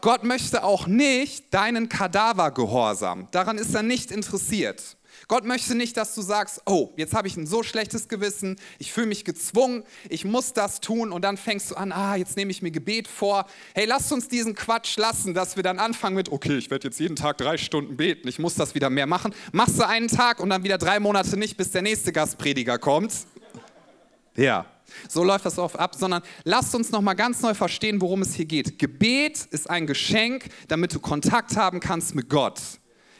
Gott 0.01 0.23
möchte 0.23 0.63
auch 0.63 0.87
nicht 0.87 1.53
deinen 1.53 1.89
Kadavergehorsam. 1.89 3.27
Daran 3.31 3.57
ist 3.57 3.73
er 3.73 3.83
nicht 3.83 4.11
interessiert. 4.11 4.97
Gott 5.27 5.45
möchte 5.45 5.75
nicht, 5.75 5.97
dass 5.97 6.15
du 6.15 6.21
sagst, 6.21 6.61
oh, 6.65 6.89
jetzt 6.97 7.13
habe 7.13 7.27
ich 7.27 7.37
ein 7.37 7.47
so 7.47 7.63
schlechtes 7.63 8.07
Gewissen, 8.07 8.57
ich 8.79 8.91
fühle 8.91 9.07
mich 9.07 9.23
gezwungen, 9.23 9.83
ich 10.09 10.25
muss 10.25 10.53
das 10.53 10.81
tun 10.81 11.11
und 11.11 11.21
dann 11.23 11.37
fängst 11.37 11.71
du 11.71 11.75
an, 11.75 11.91
ah, 11.91 12.15
jetzt 12.15 12.35
nehme 12.37 12.51
ich 12.51 12.61
mir 12.61 12.71
Gebet 12.71 13.07
vor. 13.07 13.45
Hey, 13.73 13.85
lass 13.85 14.11
uns 14.11 14.27
diesen 14.27 14.55
Quatsch 14.55 14.97
lassen, 14.97 15.33
dass 15.33 15.55
wir 15.55 15.63
dann 15.63 15.79
anfangen 15.79 16.15
mit, 16.15 16.31
okay, 16.31 16.57
ich 16.57 16.69
werde 16.69 16.87
jetzt 16.87 16.99
jeden 16.99 17.15
Tag 17.15 17.37
drei 17.37 17.57
Stunden 17.57 17.97
beten, 17.97 18.27
ich 18.27 18.39
muss 18.39 18.55
das 18.55 18.75
wieder 18.75 18.89
mehr 18.89 19.07
machen. 19.07 19.33
Machst 19.51 19.79
du 19.79 19.87
einen 19.87 20.07
Tag 20.07 20.39
und 20.39 20.49
dann 20.49 20.63
wieder 20.63 20.77
drei 20.77 20.99
Monate 20.99 21.37
nicht, 21.37 21.57
bis 21.57 21.71
der 21.71 21.81
nächste 21.81 22.11
Gastprediger 22.11 22.77
kommt. 22.77 23.13
Ja, 24.35 24.65
so 25.07 25.23
läuft 25.23 25.45
das 25.45 25.57
oft 25.57 25.77
ab, 25.77 25.95
sondern 25.95 26.21
lasst 26.43 26.73
uns 26.75 26.91
noch 26.91 27.01
mal 27.01 27.13
ganz 27.13 27.41
neu 27.41 27.53
verstehen, 27.53 28.01
worum 28.01 28.21
es 28.21 28.33
hier 28.33 28.45
geht. 28.45 28.79
Gebet 28.79 29.45
ist 29.51 29.69
ein 29.69 29.87
Geschenk, 29.87 30.45
damit 30.67 30.93
du 30.93 30.99
Kontakt 30.99 31.55
haben 31.55 31.79
kannst 31.79 32.15
mit 32.15 32.29
Gott. 32.29 32.59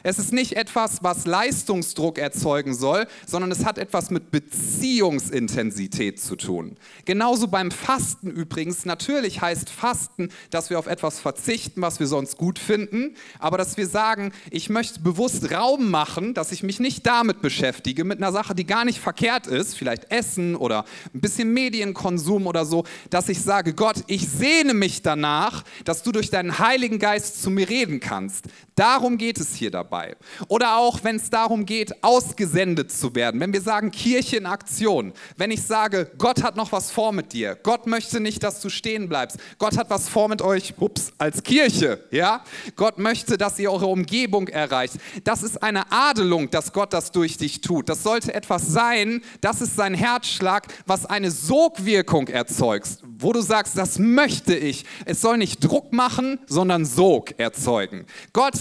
Es 0.04 0.20
ist 0.20 0.34
nicht 0.34 0.54
etwas, 0.54 1.04
was 1.04 1.26
Leistungsdruck 1.26 2.18
erzeugen 2.18 2.74
soll, 2.74 3.08
sondern 3.26 3.52
es 3.52 3.66
hat 3.66 3.78
etwas 3.78 4.10
mit 4.10 4.32
Beziehungsintensität 4.32 6.20
zu 6.20 6.36
tun. 6.36 6.78
Genauso 7.06 7.48
beim 7.48 7.72
Fasten 7.72 8.32
übrigens. 8.32 8.86
Natürlich 8.86 9.42
heißt 9.42 9.70
Fasten, 9.70 10.30
dass 10.50 10.70
wir 10.70 10.80
auf 10.80 10.88
etwas 10.88 11.20
verzichten, 11.20 11.82
was 11.82 12.00
wir 12.00 12.08
sonst 12.08 12.38
gut 12.38 12.60
finden, 12.60 13.16
aber 13.40 13.58
dass 13.58 13.78
wir 13.78 13.88
sagen, 13.88 14.32
ich 14.50 14.70
möchte 14.70 15.00
bewusst 15.00 15.52
Raum 15.52 15.90
machen, 15.90 16.34
dass 16.34 16.52
ich 16.52 16.64
mich 16.64 16.80
nicht 16.80 17.06
damit 17.06 17.42
beschäftige, 17.42 18.04
mit 18.04 18.18
einer 18.18 18.32
Sache, 18.32 18.56
die 18.56 18.66
gar 18.66 18.86
nicht 18.86 19.00
verkehrt 19.00 19.48
ist, 19.48 19.78
vielleicht 19.78 20.12
Essen 20.12 20.56
oder 20.56 20.86
ein 21.14 21.22
bisschen 21.22 21.54
Medienkonsum 21.54 22.48
oder 22.48 22.66
so, 22.66 22.86
dass 23.10 23.30
ich 23.30 23.42
sage, 23.42 23.74
Gott, 23.74 24.04
ich 24.08 24.28
sehne 24.28 24.74
mich 24.74 25.02
danach, 25.02 25.64
dass 25.86 26.04
du 26.04 26.12
durch 26.12 26.30
deinen 26.30 26.60
Heiligen 26.60 27.00
Geist 27.00 27.42
zu 27.42 27.50
mir 27.50 27.70
reden 27.70 28.00
kannst. 28.00 28.46
Darum 28.82 29.20
geht 29.20 29.40
es 29.40 29.54
hier 29.54 29.70
dabei. 29.70 30.16
Oder 30.48 30.78
auch, 30.78 31.04
wenn 31.04 31.18
es 31.18 31.30
darum 31.30 31.68
geht, 31.68 32.04
ausgesendet 32.04 32.92
zu 32.92 33.14
werden. 33.14 33.40
Wenn 33.40 33.54
wir 33.54 33.62
sagen 33.62 33.92
Kirche 33.92 34.38
in 34.38 34.48
Aktion. 34.48 35.14
Wenn 35.38 35.52
ich 35.52 35.62
sage, 35.62 36.10
Gott 36.18 36.42
hat 36.42 36.56
noch 36.56 36.72
was 36.72 36.90
vor 36.90 37.12
mit 37.12 37.32
dir. 37.32 37.56
Gott 37.62 37.86
möchte 37.86 38.20
nicht, 38.20 38.42
dass 38.42 38.60
du 38.60 38.70
stehen 38.70 39.08
bleibst. 39.08 39.38
Gott 39.60 39.78
hat 39.78 39.92
was 39.92 40.10
vor 40.10 40.30
mit 40.30 40.42
euch, 40.42 40.74
ups, 40.80 41.12
als 41.20 41.44
Kirche. 41.44 42.04
Ja? 42.10 42.44
Gott 42.76 42.98
möchte, 42.98 43.38
dass 43.38 43.60
ihr 43.60 43.72
eure 43.72 43.86
Umgebung 43.86 44.48
erreicht. 44.48 44.96
Das 45.26 45.44
ist 45.44 45.62
eine 45.62 45.92
Adelung, 45.92 46.50
dass 46.50 46.74
Gott 46.74 46.92
das 46.92 47.12
durch 47.12 47.38
dich 47.38 47.62
tut. 47.62 47.88
Das 47.88 48.02
sollte 48.02 48.34
etwas 48.34 48.66
sein, 48.66 49.22
das 49.42 49.62
ist 49.62 49.76
sein 49.76 49.94
Herzschlag, 49.94 50.66
was 50.88 51.06
eine 51.06 51.30
Sogwirkung 51.30 52.30
erzeugt. 52.30 52.98
Wo 53.20 53.32
du 53.32 53.42
sagst, 53.42 53.78
das 53.78 54.00
möchte 54.00 54.56
ich. 54.56 54.86
Es 55.06 55.22
soll 55.22 55.38
nicht 55.38 55.64
Druck 55.64 55.94
machen, 55.94 56.40
sondern 56.48 56.84
Sog 56.84 57.38
erzeugen. 57.38 58.08
Gott 58.34 58.56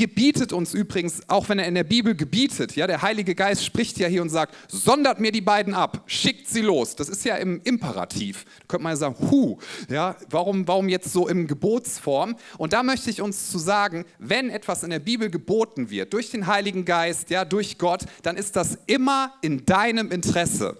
gebietet 0.00 0.54
uns 0.54 0.72
übrigens, 0.72 1.20
auch 1.28 1.50
wenn 1.50 1.58
er 1.58 1.66
in 1.66 1.74
der 1.74 1.84
Bibel 1.84 2.14
gebietet, 2.14 2.74
ja, 2.74 2.86
der 2.86 3.02
Heilige 3.02 3.34
Geist 3.34 3.62
spricht 3.62 3.98
ja 3.98 4.08
hier 4.08 4.22
und 4.22 4.30
sagt, 4.30 4.54
sondert 4.68 5.20
mir 5.20 5.30
die 5.30 5.42
beiden 5.42 5.74
ab, 5.74 6.04
schickt 6.06 6.48
sie 6.48 6.62
los. 6.62 6.96
Das 6.96 7.10
ist 7.10 7.22
ja 7.26 7.36
im 7.36 7.60
Imperativ. 7.64 8.46
Da 8.60 8.64
könnte 8.66 8.84
man 8.84 8.92
ja 8.92 8.96
sagen, 8.96 9.16
hu, 9.30 9.58
ja, 9.90 10.16
warum, 10.30 10.66
warum 10.66 10.88
jetzt 10.88 11.12
so 11.12 11.28
im 11.28 11.46
Gebotsform? 11.46 12.36
Und 12.56 12.72
da 12.72 12.82
möchte 12.82 13.10
ich 13.10 13.20
uns 13.20 13.50
zu 13.50 13.58
sagen, 13.58 14.06
wenn 14.18 14.48
etwas 14.48 14.84
in 14.84 14.88
der 14.88 15.00
Bibel 15.00 15.28
geboten 15.28 15.90
wird, 15.90 16.14
durch 16.14 16.30
den 16.30 16.46
Heiligen 16.46 16.86
Geist, 16.86 17.28
ja, 17.28 17.44
durch 17.44 17.76
Gott, 17.76 18.04
dann 18.22 18.38
ist 18.38 18.56
das 18.56 18.78
immer 18.86 19.34
in 19.42 19.66
deinem 19.66 20.10
Interesse. 20.10 20.78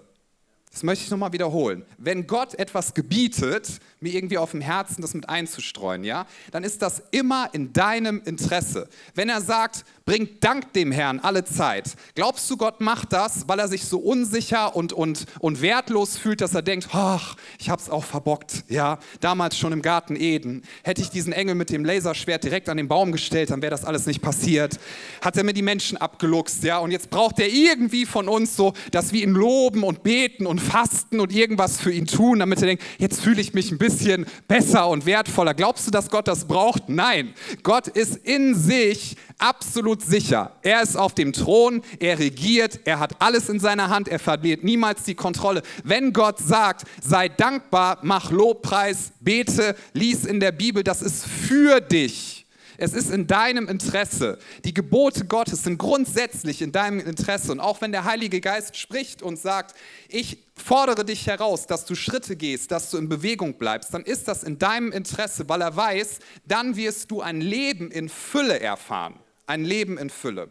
Das 0.72 0.84
möchte 0.84 1.04
ich 1.04 1.10
nochmal 1.10 1.32
wiederholen. 1.32 1.84
Wenn 1.98 2.28
Gott 2.28 2.54
etwas 2.54 2.94
gebietet, 2.94 3.80
mir 3.98 4.14
irgendwie 4.14 4.38
auf 4.38 4.52
dem 4.52 4.60
Herzen 4.60 5.02
das 5.02 5.14
mit 5.14 5.28
einzustreuen, 5.28 6.04
ja, 6.04 6.26
dann 6.52 6.62
ist 6.62 6.80
das 6.80 7.02
immer 7.10 7.50
in 7.52 7.72
deinem 7.72 8.22
Interesse. 8.24 8.88
Wenn 9.16 9.28
er 9.28 9.40
sagt, 9.40 9.84
bringt 10.04 10.42
Dank 10.44 10.72
dem 10.72 10.92
Herrn 10.92 11.18
alle 11.18 11.44
Zeit, 11.44 11.96
glaubst 12.14 12.48
du, 12.48 12.56
Gott 12.56 12.80
macht 12.80 13.12
das, 13.12 13.48
weil 13.48 13.58
er 13.58 13.66
sich 13.66 13.84
so 13.84 13.98
unsicher 13.98 14.76
und, 14.76 14.92
und, 14.92 15.26
und 15.40 15.60
wertlos 15.60 16.16
fühlt, 16.16 16.40
dass 16.40 16.54
er 16.54 16.62
denkt, 16.62 16.88
ach, 16.92 17.36
ich 17.58 17.68
hab's 17.68 17.90
auch 17.90 18.04
verbockt, 18.04 18.64
ja, 18.68 19.00
damals 19.20 19.58
schon 19.58 19.72
im 19.72 19.82
Garten 19.82 20.14
Eden, 20.14 20.62
hätte 20.84 21.02
ich 21.02 21.10
diesen 21.10 21.32
Engel 21.32 21.56
mit 21.56 21.70
dem 21.70 21.84
Laserschwert 21.84 22.44
direkt 22.44 22.68
an 22.68 22.76
den 22.76 22.86
Baum 22.86 23.10
gestellt, 23.10 23.50
dann 23.50 23.60
wäre 23.60 23.70
das 23.70 23.84
alles 23.84 24.06
nicht 24.06 24.22
passiert. 24.22 24.78
Hat 25.20 25.36
er 25.36 25.42
mir 25.42 25.52
die 25.52 25.62
Menschen 25.62 25.98
abgeluchst, 25.98 26.62
ja, 26.62 26.78
und 26.78 26.92
jetzt 26.92 27.10
braucht 27.10 27.40
er 27.40 27.48
irgendwie 27.48 28.06
von 28.06 28.28
uns 28.28 28.54
so, 28.54 28.72
dass 28.92 29.12
wir 29.12 29.24
ihn 29.24 29.32
loben 29.32 29.82
und 29.82 30.04
beten 30.04 30.46
und 30.46 30.59
fasten 30.60 31.20
und 31.20 31.32
irgendwas 31.32 31.80
für 31.80 31.92
ihn 31.92 32.06
tun, 32.06 32.38
damit 32.38 32.60
er 32.60 32.66
denkt, 32.66 32.84
jetzt 32.98 33.20
fühle 33.20 33.40
ich 33.40 33.54
mich 33.54 33.72
ein 33.72 33.78
bisschen 33.78 34.26
besser 34.46 34.88
und 34.88 35.06
wertvoller. 35.06 35.54
Glaubst 35.54 35.86
du, 35.86 35.90
dass 35.90 36.10
Gott 36.10 36.28
das 36.28 36.46
braucht? 36.46 36.88
Nein. 36.88 37.34
Gott 37.62 37.88
ist 37.88 38.16
in 38.16 38.54
sich 38.54 39.16
absolut 39.38 40.02
sicher. 40.02 40.52
Er 40.62 40.82
ist 40.82 40.96
auf 40.96 41.14
dem 41.14 41.32
Thron, 41.32 41.82
er 41.98 42.18
regiert, 42.18 42.80
er 42.84 43.00
hat 43.00 43.20
alles 43.20 43.48
in 43.48 43.58
seiner 43.58 43.88
Hand, 43.88 44.08
er 44.08 44.18
verliert 44.18 44.62
niemals 44.62 45.02
die 45.04 45.14
Kontrolle. 45.14 45.62
Wenn 45.82 46.12
Gott 46.12 46.38
sagt, 46.38 46.84
sei 47.02 47.28
dankbar, 47.28 47.98
mach 48.02 48.30
Lobpreis, 48.30 49.12
bete, 49.20 49.74
lies 49.92 50.24
in 50.24 50.40
der 50.40 50.52
Bibel, 50.52 50.84
das 50.84 51.02
ist 51.02 51.26
für 51.26 51.80
dich. 51.80 52.39
Es 52.82 52.94
ist 52.94 53.10
in 53.10 53.26
deinem 53.26 53.68
Interesse. 53.68 54.38
Die 54.64 54.72
Gebote 54.72 55.26
Gottes 55.26 55.64
sind 55.64 55.76
grundsätzlich 55.76 56.62
in 56.62 56.72
deinem 56.72 56.98
Interesse. 56.98 57.52
Und 57.52 57.60
auch 57.60 57.82
wenn 57.82 57.92
der 57.92 58.04
Heilige 58.04 58.40
Geist 58.40 58.74
spricht 58.78 59.20
und 59.20 59.38
sagt, 59.38 59.76
ich 60.08 60.38
fordere 60.56 61.04
dich 61.04 61.26
heraus, 61.26 61.66
dass 61.66 61.84
du 61.84 61.94
Schritte 61.94 62.36
gehst, 62.36 62.70
dass 62.70 62.90
du 62.90 62.96
in 62.96 63.10
Bewegung 63.10 63.58
bleibst, 63.58 63.92
dann 63.92 64.02
ist 64.02 64.28
das 64.28 64.42
in 64.42 64.58
deinem 64.58 64.92
Interesse, 64.92 65.46
weil 65.46 65.60
er 65.60 65.76
weiß, 65.76 66.20
dann 66.46 66.74
wirst 66.74 67.10
du 67.10 67.20
ein 67.20 67.42
Leben 67.42 67.90
in 67.90 68.08
Fülle 68.08 68.58
erfahren. 68.58 69.20
Ein 69.46 69.66
Leben 69.66 69.98
in 69.98 70.08
Fülle. 70.08 70.50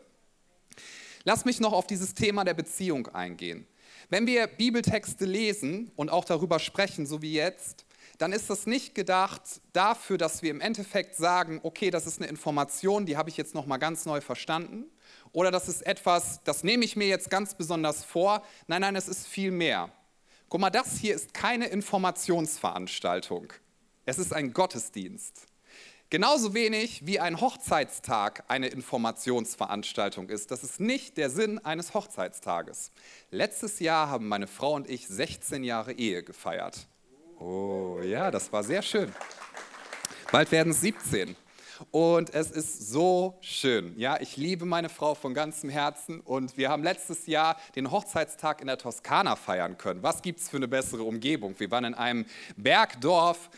Lass 1.24 1.46
mich 1.46 1.60
noch 1.60 1.74
auf 1.74 1.88
dieses 1.88 2.14
Thema 2.14 2.44
der 2.44 2.54
Beziehung 2.54 3.08
eingehen. 3.08 3.66
Wenn 4.10 4.28
wir 4.28 4.46
Bibeltexte 4.46 5.26
lesen 5.26 5.92
und 5.96 6.10
auch 6.10 6.26
darüber 6.26 6.60
sprechen, 6.60 7.08
so 7.08 7.24
wie 7.24 7.34
jetzt, 7.34 7.86
dann 8.20 8.34
ist 8.34 8.50
das 8.50 8.68
nicht 8.68 8.94
gedacht 8.94 9.42
dafür, 9.74 10.18
dass 10.18 10.44
wir 10.44 10.52
im 10.52 10.62
Endeffekt 10.62 11.16
sagen, 11.16 11.62
okay, 11.64 11.90
das 11.90 12.06
ist 12.06 12.20
eine 12.20 12.30
Information, 12.30 13.06
die 13.06 13.18
habe 13.18 13.30
ich 13.30 13.38
jetzt 13.38 13.56
noch 13.56 13.66
mal 13.66 13.78
ganz 13.78 14.06
neu 14.06 14.22
verstanden, 14.22 14.86
oder 15.32 15.52
das 15.52 15.70
ist 15.70 15.86
etwas, 15.86 16.44
das 16.44 16.64
nehme 16.64 16.84
ich 16.84 16.96
mir 16.96 17.08
jetzt 17.08 17.30
ganz 17.30 17.56
besonders 17.56 18.04
vor. 18.04 18.44
Nein, 18.68 18.82
nein, 18.82 18.96
es 18.96 19.08
ist 19.08 19.28
viel 19.28 19.52
mehr. 19.52 19.92
Guck 20.50 20.60
mal, 20.60 20.70
das 20.70 20.98
hier 20.98 21.16
ist 21.16 21.34
keine 21.34 21.68
Informationsveranstaltung. 21.68 23.54
Es 24.06 24.18
ist 24.18 24.34
ein 24.34 24.54
Gottesdienst. 24.54 25.46
Genauso 26.10 26.56
wenig 26.56 27.06
wie 27.06 27.20
ein 27.20 27.40
Hochzeitstag 27.40 28.44
eine 28.48 28.68
Informationsveranstaltung 28.68 30.28
ist. 30.30 30.50
Das 30.50 30.64
ist 30.64 30.80
nicht 30.80 31.18
der 31.18 31.30
Sinn 31.30 31.60
eines 31.60 31.94
Hochzeitstages. 31.94 32.92
Letztes 33.30 33.80
Jahr 33.80 34.10
haben 34.10 34.28
meine 34.28 34.48
Frau 34.48 34.74
und 34.74 34.90
ich 34.90 35.08
16 35.08 35.64
Jahre 35.64 35.94
Ehe 35.94 36.24
gefeiert. 36.24 36.89
Oh 37.40 38.00
ja, 38.04 38.30
das 38.32 38.52
war 38.52 38.64
sehr 38.64 38.82
schön. 38.82 39.14
Bald 40.30 40.52
werden 40.52 40.72
es 40.72 40.82
17. 40.82 41.38
Und 41.92 42.34
es 42.34 42.52
ist 42.52 42.90
so 42.92 43.38
schön. 43.40 43.98
Ja, 43.98 44.20
ich 44.20 44.36
liebe 44.36 44.66
meine 44.66 44.90
Frau 44.90 45.16
von 45.16 45.34
ganzem 45.34 45.70
Herzen 45.70 46.20
und 46.20 46.58
wir 46.58 46.70
haben 46.70 46.84
letztes 46.84 47.26
Jahr 47.28 47.56
den 47.78 47.90
Hochzeitstag 47.90 48.60
in 48.60 48.68
der 48.68 48.78
Toskana 48.78 49.38
feiern 49.38 49.78
können. 49.78 50.04
Was 50.04 50.22
gibt 50.22 50.42
es 50.42 50.50
für 50.50 50.58
eine 50.58 50.68
bessere 50.68 51.04
Umgebung? 51.04 51.56
Wir 51.58 51.72
waren 51.72 51.86
in 51.86 51.94
einem 51.94 52.26
Bergdorf 52.58 53.50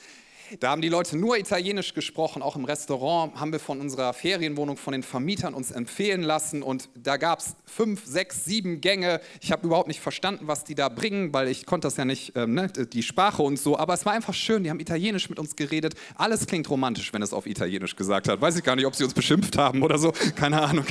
da 0.60 0.72
haben 0.72 0.82
die 0.82 0.90
Leute 0.90 1.18
nur 1.18 1.38
Italienisch 1.38 1.94
gesprochen, 1.94 2.42
auch 2.42 2.56
im 2.56 2.66
Restaurant 2.66 3.40
haben 3.40 3.52
wir 3.52 3.60
von 3.60 3.80
unserer 3.80 4.14
Ferienwohnung 4.14 4.78
von 4.78 4.92
den 4.92 5.04
Vermietern 5.04 5.54
uns 5.54 5.72
empfehlen 5.72 6.22
lassen 6.22 6.62
und 6.64 6.90
da 6.96 7.18
gab 7.18 7.40
es 7.40 7.56
fünf, 7.66 8.06
sechs, 8.06 8.46
sieben 8.46 8.82
Gänge. 8.82 9.22
Ich 9.40 9.52
habe 9.52 9.66
überhaupt 9.66 9.88
nicht 9.88 10.02
verstanden, 10.02 10.48
was 10.48 10.64
die 10.64 10.76
da 10.76 10.90
bringen, 10.90 11.34
weil 11.34 11.48
ich 11.48 11.66
konnte 11.66 11.88
das 11.88 11.98
ja 11.98 12.06
nicht, 12.06 12.34
ähm, 12.36 12.54
ne, 12.54 12.68
die 12.68 13.04
Sprache 13.04 13.42
und 13.42 13.58
so, 13.58 13.78
aber 13.78 13.94
es 13.94 14.06
war 14.06 14.14
einfach 14.14 14.34
schön, 14.34 14.64
die 14.64 14.70
haben 14.70 14.80
Italienisch 14.80 15.30
mit 15.30 15.40
uns 15.40 15.56
geredet. 15.56 15.96
Alles 16.16 16.46
klingt 16.48 16.70
romantisch, 16.70 17.14
wenn 17.14 17.22
es 17.22 17.34
auf 17.34 17.46
Italienisch 17.46 17.96
gesagt 17.96 18.28
hat. 18.28 18.42
Weiß 18.42 18.58
ich 18.58 18.64
gar 18.64 18.76
nicht, 18.76 18.86
ob 18.86 18.96
sie 18.96 19.04
uns 19.04 19.14
beschimpft 19.14 19.58
haben 19.58 19.82
oder 19.84 19.98
so, 19.98 20.14
keine 20.36 20.62
Ahnung. 20.62 20.86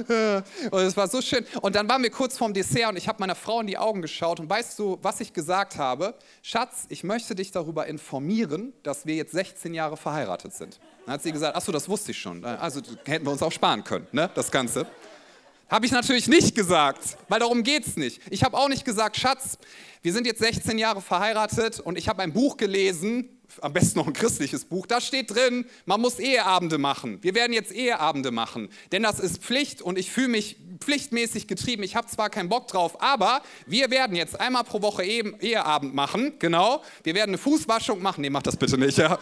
Und 0.70 0.80
es 0.80 0.96
war 0.96 1.08
so 1.08 1.20
schön. 1.20 1.44
Und 1.60 1.74
dann 1.74 1.88
waren 1.88 2.02
wir 2.02 2.10
kurz 2.10 2.38
vorm 2.38 2.54
Dessert 2.54 2.90
und 2.90 2.96
ich 2.96 3.08
habe 3.08 3.18
meiner 3.20 3.34
Frau 3.34 3.60
in 3.60 3.66
die 3.66 3.78
Augen 3.78 4.02
geschaut 4.02 4.40
und 4.40 4.48
weißt 4.48 4.78
du, 4.78 4.98
was 5.02 5.20
ich 5.20 5.32
gesagt 5.32 5.76
habe? 5.76 6.14
Schatz, 6.42 6.86
ich 6.88 7.04
möchte 7.04 7.34
dich 7.34 7.50
darüber 7.50 7.86
informieren, 7.86 8.72
dass 8.82 8.89
wir 9.06 9.14
jetzt 9.14 9.32
16 9.32 9.74
Jahre 9.74 9.96
verheiratet 9.96 10.54
sind. 10.54 10.78
Dann 11.06 11.14
hat 11.14 11.22
sie 11.22 11.32
gesagt, 11.32 11.56
achso, 11.56 11.72
das 11.72 11.88
wusste 11.88 12.10
ich 12.12 12.18
schon. 12.18 12.44
Also 12.44 12.80
hätten 13.04 13.24
wir 13.24 13.32
uns 13.32 13.42
auch 13.42 13.52
sparen 13.52 13.84
können, 13.84 14.06
ne, 14.12 14.30
das 14.34 14.50
Ganze. 14.50 14.86
Habe 15.68 15.86
ich 15.86 15.92
natürlich 15.92 16.26
nicht 16.26 16.54
gesagt, 16.54 17.16
weil 17.28 17.40
darum 17.40 17.62
geht 17.62 17.86
es 17.86 17.96
nicht. 17.96 18.20
Ich 18.30 18.42
habe 18.42 18.56
auch 18.56 18.68
nicht 18.68 18.84
gesagt, 18.84 19.16
Schatz, 19.16 19.56
wir 20.02 20.12
sind 20.12 20.26
jetzt 20.26 20.40
16 20.40 20.78
Jahre 20.78 21.00
verheiratet 21.00 21.78
und 21.78 21.96
ich 21.96 22.08
habe 22.08 22.22
ein 22.22 22.32
Buch 22.32 22.56
gelesen, 22.56 23.39
am 23.60 23.72
besten 23.72 23.98
noch 23.98 24.06
ein 24.06 24.12
christliches 24.12 24.64
Buch, 24.64 24.86
da 24.86 25.00
steht 25.00 25.34
drin, 25.34 25.66
man 25.86 26.00
muss 26.00 26.18
Eheabende 26.18 26.78
machen. 26.78 27.18
Wir 27.22 27.34
werden 27.34 27.52
jetzt 27.52 27.72
Eheabende 27.72 28.30
machen, 28.30 28.68
denn 28.92 29.02
das 29.02 29.20
ist 29.20 29.42
Pflicht 29.42 29.82
und 29.82 29.98
ich 29.98 30.10
fühle 30.10 30.28
mich 30.28 30.56
pflichtmäßig 30.80 31.46
getrieben. 31.46 31.82
Ich 31.82 31.96
habe 31.96 32.06
zwar 32.06 32.30
keinen 32.30 32.48
Bock 32.48 32.68
drauf, 32.68 33.02
aber 33.02 33.42
wir 33.66 33.90
werden 33.90 34.16
jetzt 34.16 34.40
einmal 34.40 34.64
pro 34.64 34.82
Woche 34.82 35.04
Eheabend 35.04 35.94
machen, 35.94 36.32
genau. 36.38 36.82
Wir 37.02 37.14
werden 37.14 37.30
eine 37.30 37.38
Fußwaschung 37.38 38.00
machen. 38.02 38.22
Nee, 38.22 38.30
mach 38.30 38.42
das 38.42 38.56
bitte 38.56 38.78
nicht, 38.78 38.98
ja. 38.98 39.18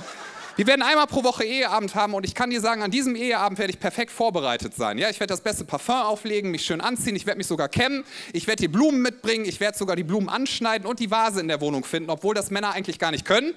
Wir 0.58 0.66
werden 0.66 0.82
einmal 0.82 1.06
pro 1.06 1.22
Woche 1.22 1.44
Eheabend 1.44 1.94
haben 1.94 2.14
und 2.14 2.24
ich 2.24 2.34
kann 2.34 2.50
dir 2.50 2.60
sagen, 2.60 2.82
an 2.82 2.90
diesem 2.90 3.14
Eheabend 3.14 3.60
werde 3.60 3.72
ich 3.72 3.78
perfekt 3.78 4.10
vorbereitet 4.10 4.74
sein. 4.74 4.98
Ja, 4.98 5.08
ich 5.08 5.20
werde 5.20 5.32
das 5.32 5.40
beste 5.40 5.64
Parfum 5.64 5.94
auflegen, 5.94 6.50
mich 6.50 6.64
schön 6.64 6.80
anziehen, 6.80 7.14
ich 7.14 7.26
werde 7.26 7.38
mich 7.38 7.46
sogar 7.46 7.68
kämmen, 7.68 8.02
ich 8.32 8.48
werde 8.48 8.62
die 8.62 8.66
Blumen 8.66 9.00
mitbringen, 9.00 9.44
ich 9.44 9.60
werde 9.60 9.78
sogar 9.78 9.94
die 9.94 10.02
Blumen 10.02 10.28
anschneiden 10.28 10.84
und 10.88 10.98
die 10.98 11.12
Vase 11.12 11.40
in 11.40 11.46
der 11.46 11.60
Wohnung 11.60 11.84
finden, 11.84 12.10
obwohl 12.10 12.34
das 12.34 12.50
Männer 12.50 12.72
eigentlich 12.72 12.98
gar 12.98 13.12
nicht 13.12 13.24
können. 13.24 13.54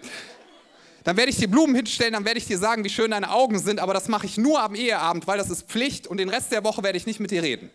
Dann 1.03 1.17
werde 1.17 1.31
ich 1.31 1.38
dir 1.38 1.50
Blumen 1.50 1.75
hinstellen, 1.75 2.13
dann 2.13 2.25
werde 2.25 2.38
ich 2.38 2.46
dir 2.46 2.58
sagen, 2.58 2.84
wie 2.84 2.89
schön 2.89 3.12
deine 3.12 3.31
Augen 3.31 3.60
sind, 3.60 3.79
aber 3.79 3.93
das 3.93 4.08
mache 4.08 4.25
ich 4.25 4.38
nur 4.38 4.62
am 4.62 4.75
Eheabend, 4.75 5.27
weil 5.27 5.38
das 5.38 5.50
ist 5.50 5.67
Pflicht 5.67 6.08
und 6.08 6.17
den 6.17 6.29
Rest 6.29 6.51
der 6.51 6.63
Woche 6.63 6.84
werde 6.84 6.98
ich 6.98 7.05
nicht 7.05 7.20
mit 7.20 7.31
dir 7.31 7.43
reden. 7.43 7.72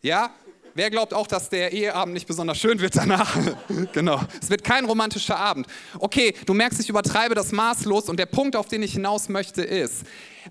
Ja, 0.00 0.30
Wer 0.78 0.90
glaubt 0.90 1.12
auch, 1.12 1.26
dass 1.26 1.48
der 1.48 1.72
Eheabend 1.72 2.14
nicht 2.14 2.28
besonders 2.28 2.56
schön 2.56 2.78
wird 2.78 2.94
danach? 2.94 3.36
genau. 3.92 4.20
Es 4.40 4.48
wird 4.48 4.62
kein 4.62 4.84
romantischer 4.84 5.36
Abend. 5.36 5.66
Okay, 5.98 6.32
du 6.46 6.54
merkst, 6.54 6.78
ich 6.78 6.88
übertreibe 6.88 7.34
das 7.34 7.50
maßlos 7.50 8.08
und 8.08 8.16
der 8.16 8.26
Punkt, 8.26 8.54
auf 8.54 8.68
den 8.68 8.84
ich 8.84 8.92
hinaus 8.92 9.28
möchte, 9.28 9.62
ist, 9.62 10.04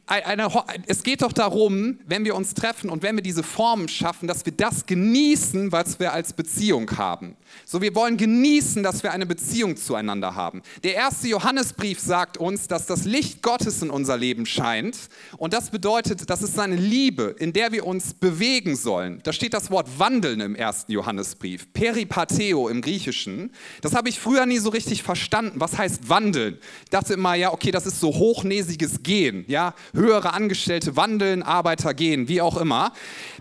eine, 0.06 0.48
es 0.86 1.04
geht 1.04 1.22
doch 1.22 1.34
darum, 1.34 2.00
wenn 2.06 2.26
wir 2.26 2.36
uns 2.36 2.54
treffen 2.54 2.90
und 2.90 3.04
wenn 3.04 3.16
wir 3.16 3.24
diese 3.24 3.44
Formen 3.44 3.88
schaffen, 3.88 4.28
dass 4.28 4.46
wir 4.46 4.54
das 4.54 4.86
genießen, 4.86 5.72
was 5.72 6.00
wir 6.00 6.14
als 6.14 6.34
Beziehung 6.34 6.90
haben. 6.98 7.36
So, 7.66 7.82
wir 7.82 7.96
wollen 7.96 8.18
genießen, 8.18 8.84
dass 8.84 9.04
wir 9.04 9.12
eine 9.12 9.26
Beziehung 9.26 9.78
zueinander 9.78 10.36
haben. 10.36 10.62
Der 10.84 10.96
erste 10.96 11.28
Johannesbrief 11.28 12.00
sagt 12.00 12.38
uns, 12.38 12.68
dass 12.68 12.86
das 12.86 13.06
Licht 13.06 13.42
Gottes 13.42 13.82
in 13.82 13.90
unser 13.90 14.18
Leben 14.18 14.46
scheint. 14.46 14.98
Und 15.38 15.54
das 15.54 15.70
bedeutet, 15.70 16.30
das 16.30 16.42
ist 16.42 16.56
seine 16.56 16.76
Liebe, 16.76 17.36
in 17.40 17.54
der 17.54 17.72
wir 17.72 17.86
uns 17.86 18.14
bewegen 18.14 18.76
sollen. 18.76 19.22
Da 19.24 19.34
steht 19.34 19.54
das 19.54 19.72
Wort 19.72 20.00
wandeln 20.00 20.42
im 20.42 20.56
ersten 20.56 20.92
Johannesbrief. 20.92 21.72
Peripateo 21.74 22.68
im 22.70 22.82
Griechischen. 22.82 23.52
Das 23.82 23.94
habe 23.94 24.10
ich 24.10 24.20
früher 24.20 24.46
nie 24.46 24.60
so 24.60 24.70
richtig 24.70 25.04
verstanden. 25.04 25.60
Was 25.60 25.78
heißt 25.78 26.10
wandeln? 26.10 26.58
Ich 26.84 26.90
dachte 26.90 27.14
immer, 27.14 27.36
ja, 27.36 27.52
okay, 27.54 27.72
das 27.72 27.86
ist 27.86 28.00
so 28.00 28.14
hochnäsiges 28.14 29.04
Gehen. 29.04 29.46
Ja, 29.48 29.74
höhere 29.94 30.34
Angestellte 30.34 30.96
wandeln, 30.96 31.44
Arbeiter 31.44 31.94
gehen, 31.94 32.28
wie 32.28 32.42
auch 32.42 32.58
immer, 32.58 32.92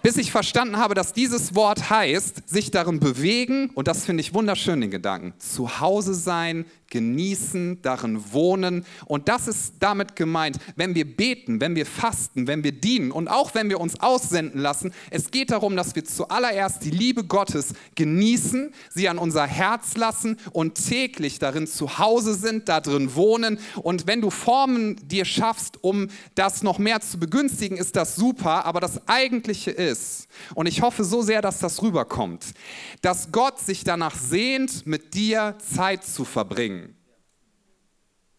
bis 0.07 0.19
ich 0.19 0.31
verstanden 0.31 0.77
habe, 0.77 0.95
dass 0.95 1.15
dieses 1.15 1.57
Wort 1.57 1.91
heißt, 1.91 2.49
sich 2.49 2.71
darin 2.71 3.01
bewegen, 3.01 3.71
und 3.75 3.89
das 3.89 4.05
finde 4.05 4.21
ich 4.21 4.35
wunderschön, 4.35 4.81
den 4.81 4.93
Gedanken, 4.93 5.35
zu 5.41 5.81
Hause 5.81 6.15
sein, 6.15 6.65
genießen, 6.91 7.83
darin 7.83 8.33
wohnen. 8.33 8.87
Und 9.07 9.29
das 9.29 9.49
ist 9.49 9.75
damit 9.81 10.15
gemeint, 10.15 10.59
wenn 10.77 10.95
wir 10.95 11.05
beten, 11.05 11.61
wenn 11.61 11.75
wir 11.75 11.87
fasten, 11.87 12.47
wenn 12.47 12.63
wir 12.63 12.73
dienen 12.73 13.11
und 13.11 13.27
auch 13.27 13.55
wenn 13.55 13.69
wir 13.69 13.81
uns 13.81 13.99
aussenden 14.01 14.61
lassen. 14.61 14.93
Es 15.11 15.33
geht 15.33 15.51
darum, 15.51 15.77
dass 15.77 15.97
wir 15.97 16.05
zuallererst 16.05 16.85
die 16.85 16.91
Liebe 16.91 17.25
Gottes 17.25 17.75
genießen, 17.97 18.73
sie 18.95 19.09
an 19.09 19.19
unser 19.19 19.47
Herz 19.47 19.97
lassen 19.97 20.37
und 20.53 20.75
täglich 20.87 21.39
darin 21.41 21.67
zu 21.67 21.99
Hause 21.99 22.35
sind, 22.35 22.69
darin 22.69 23.15
wohnen. 23.17 23.59
Und 23.83 24.07
wenn 24.07 24.21
du 24.21 24.31
Formen 24.31 24.97
dir 25.09 25.25
schaffst, 25.25 25.83
um 25.83 26.09
das 26.35 26.63
noch 26.63 26.79
mehr 26.79 27.01
zu 27.01 27.19
begünstigen, 27.19 27.77
ist 27.77 27.97
das 27.97 28.15
super. 28.15 28.65
Aber 28.65 28.81
das 28.81 29.09
Eigentliche 29.09 29.73
ist, 29.73 29.96
und 30.55 30.67
ich 30.67 30.83
hoffe 30.83 31.05
so 31.05 31.23
sehr, 31.23 31.43
dass 31.43 31.59
das 31.59 31.83
rüberkommt, 31.83 32.45
dass 33.03 33.33
Gott 33.33 33.59
sich 33.59 33.85
danach 33.85 34.15
sehnt, 34.15 34.87
mit 34.87 35.15
dir 35.15 35.57
Zeit 35.59 36.05
zu 36.05 36.25
verbringen. 36.25 36.96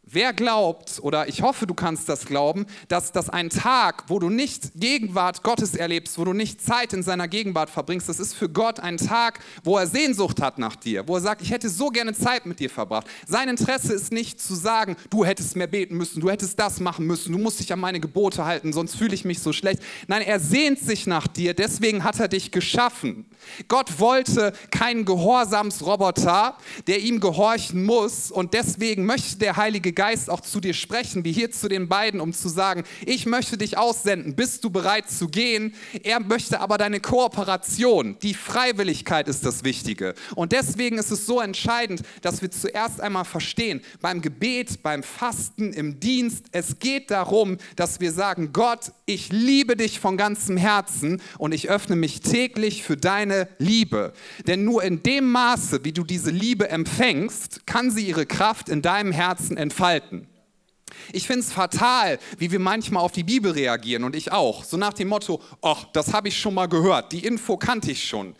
Wer 0.09 0.31
glaubt, 0.31 0.99
oder 1.01 1.27
ich 1.27 1.41
hoffe, 1.41 1.67
du 1.67 1.73
kannst 1.73 2.07
das 2.07 2.25
glauben, 2.25 2.65
dass 2.87 3.11
das 3.11 3.29
ein 3.29 3.49
Tag, 3.49 4.05
wo 4.07 4.19
du 4.19 4.29
nicht 4.29 4.71
Gegenwart 4.75 5.43
Gottes 5.43 5.75
erlebst, 5.75 6.17
wo 6.17 6.23
du 6.23 6.31
nicht 6.31 6.61
Zeit 6.61 6.93
in 6.93 7.03
seiner 7.03 7.27
Gegenwart 7.27 7.69
verbringst, 7.69 8.07
das 8.07 8.21
ist 8.21 8.33
für 8.33 8.47
Gott 8.47 8.79
ein 8.79 8.95
Tag, 8.95 9.41
wo 9.65 9.77
er 9.77 9.85
Sehnsucht 9.85 10.41
hat 10.41 10.59
nach 10.59 10.77
dir, 10.77 11.05
wo 11.09 11.15
er 11.15 11.21
sagt, 11.21 11.41
ich 11.41 11.51
hätte 11.51 11.67
so 11.67 11.89
gerne 11.89 12.13
Zeit 12.13 12.45
mit 12.45 12.61
dir 12.61 12.69
verbracht. 12.69 13.05
Sein 13.27 13.49
Interesse 13.49 13.91
ist 13.91 14.13
nicht 14.13 14.39
zu 14.39 14.55
sagen, 14.55 14.95
du 15.09 15.25
hättest 15.25 15.57
mehr 15.57 15.67
beten 15.67 15.97
müssen, 15.97 16.21
du 16.21 16.29
hättest 16.29 16.57
das 16.57 16.79
machen 16.79 17.05
müssen, 17.05 17.33
du 17.33 17.37
musst 17.37 17.59
dich 17.59 17.73
an 17.73 17.79
meine 17.81 17.99
Gebote 17.99 18.45
halten, 18.45 18.71
sonst 18.71 18.95
fühle 18.95 19.13
ich 19.13 19.25
mich 19.25 19.41
so 19.41 19.51
schlecht. 19.51 19.81
Nein, 20.07 20.21
er 20.21 20.39
sehnt 20.39 20.79
sich 20.79 21.05
nach 21.05 21.27
dir, 21.27 21.53
deswegen 21.53 22.05
hat 22.05 22.17
er 22.21 22.29
dich 22.29 22.51
geschaffen. 22.53 23.25
Gott 23.67 23.99
wollte 23.99 24.53
keinen 24.71 25.03
Gehorsamsroboter, 25.03 26.55
der 26.87 26.99
ihm 26.99 27.19
gehorchen 27.19 27.83
muss 27.83 28.31
und 28.31 28.53
deswegen 28.53 29.05
möchte 29.05 29.37
der 29.39 29.57
Heilige 29.57 29.96
Geist 29.97 30.29
auch 30.29 30.41
zu 30.41 30.59
dir 30.59 30.75
sprechen, 30.75 31.25
wie 31.25 31.31
hier 31.31 31.49
zu 31.49 31.67
den 31.67 31.89
beiden, 31.89 32.21
um 32.21 32.31
zu 32.31 32.49
sagen, 32.49 32.83
ich 33.03 33.25
möchte 33.25 33.57
dich 33.57 33.79
aussenden, 33.79 34.35
bist 34.35 34.63
du 34.63 34.69
bereit 34.69 35.09
zu 35.09 35.27
gehen? 35.27 35.73
Er 36.03 36.19
möchte 36.19 36.59
aber 36.59 36.77
deine 36.77 36.99
Kooperation, 36.99 38.15
die 38.21 38.35
Freiwilligkeit 38.35 39.27
ist 39.27 39.43
das 39.43 39.63
Wichtige. 39.63 40.13
Und 40.35 40.51
deswegen 40.51 40.99
ist 40.99 41.09
es 41.09 41.25
so 41.25 41.41
entscheidend, 41.41 42.03
dass 42.21 42.43
wir 42.43 42.51
zuerst 42.51 43.01
einmal 43.01 43.25
verstehen, 43.25 43.81
beim 43.99 44.21
Gebet, 44.21 44.83
beim 44.83 45.01
Fasten, 45.01 45.73
im 45.73 45.99
Dienst, 45.99 46.45
es 46.51 46.77
geht 46.77 47.09
darum, 47.09 47.57
dass 47.75 47.99
wir 47.99 48.11
sagen, 48.11 48.53
Gott, 48.53 48.91
ich 49.07 49.31
liebe 49.31 49.75
dich 49.75 49.99
von 49.99 50.15
ganzem 50.15 50.57
Herzen 50.57 51.23
und 51.39 51.53
ich 51.53 51.71
öffne 51.71 51.95
mich 51.95 52.21
täglich 52.21 52.83
für 52.83 52.97
deine 52.97 53.47
Liebe. 53.57 54.13
Denn 54.45 54.63
nur 54.63 54.83
in 54.83 55.01
dem 55.01 55.31
Maße, 55.31 55.83
wie 55.83 55.91
du 55.91 56.03
diese 56.03 56.29
Liebe 56.29 56.69
empfängst, 56.69 57.65
kann 57.65 57.89
sie 57.89 58.05
ihre 58.05 58.27
Kraft 58.27 58.69
in 58.69 58.83
deinem 58.83 59.11
Herzen 59.11 59.57
entfalten. 59.57 59.86
Ich 61.11 61.27
finde 61.27 61.41
es 61.41 61.51
fatal, 61.51 62.19
wie 62.37 62.51
wir 62.51 62.59
manchmal 62.59 63.03
auf 63.03 63.11
die 63.11 63.23
Bibel 63.23 63.51
reagieren 63.51 64.03
und 64.03 64.15
ich 64.15 64.31
auch. 64.31 64.63
So 64.63 64.77
nach 64.77 64.93
dem 64.93 65.09
Motto, 65.09 65.41
ach, 65.61 65.85
das 65.93 66.13
habe 66.13 66.27
ich 66.27 66.39
schon 66.39 66.53
mal 66.53 66.67
gehört, 66.67 67.11
die 67.11 67.25
Info 67.25 67.57
kannte 67.57 67.91
ich 67.91 68.07
schon. 68.07 68.35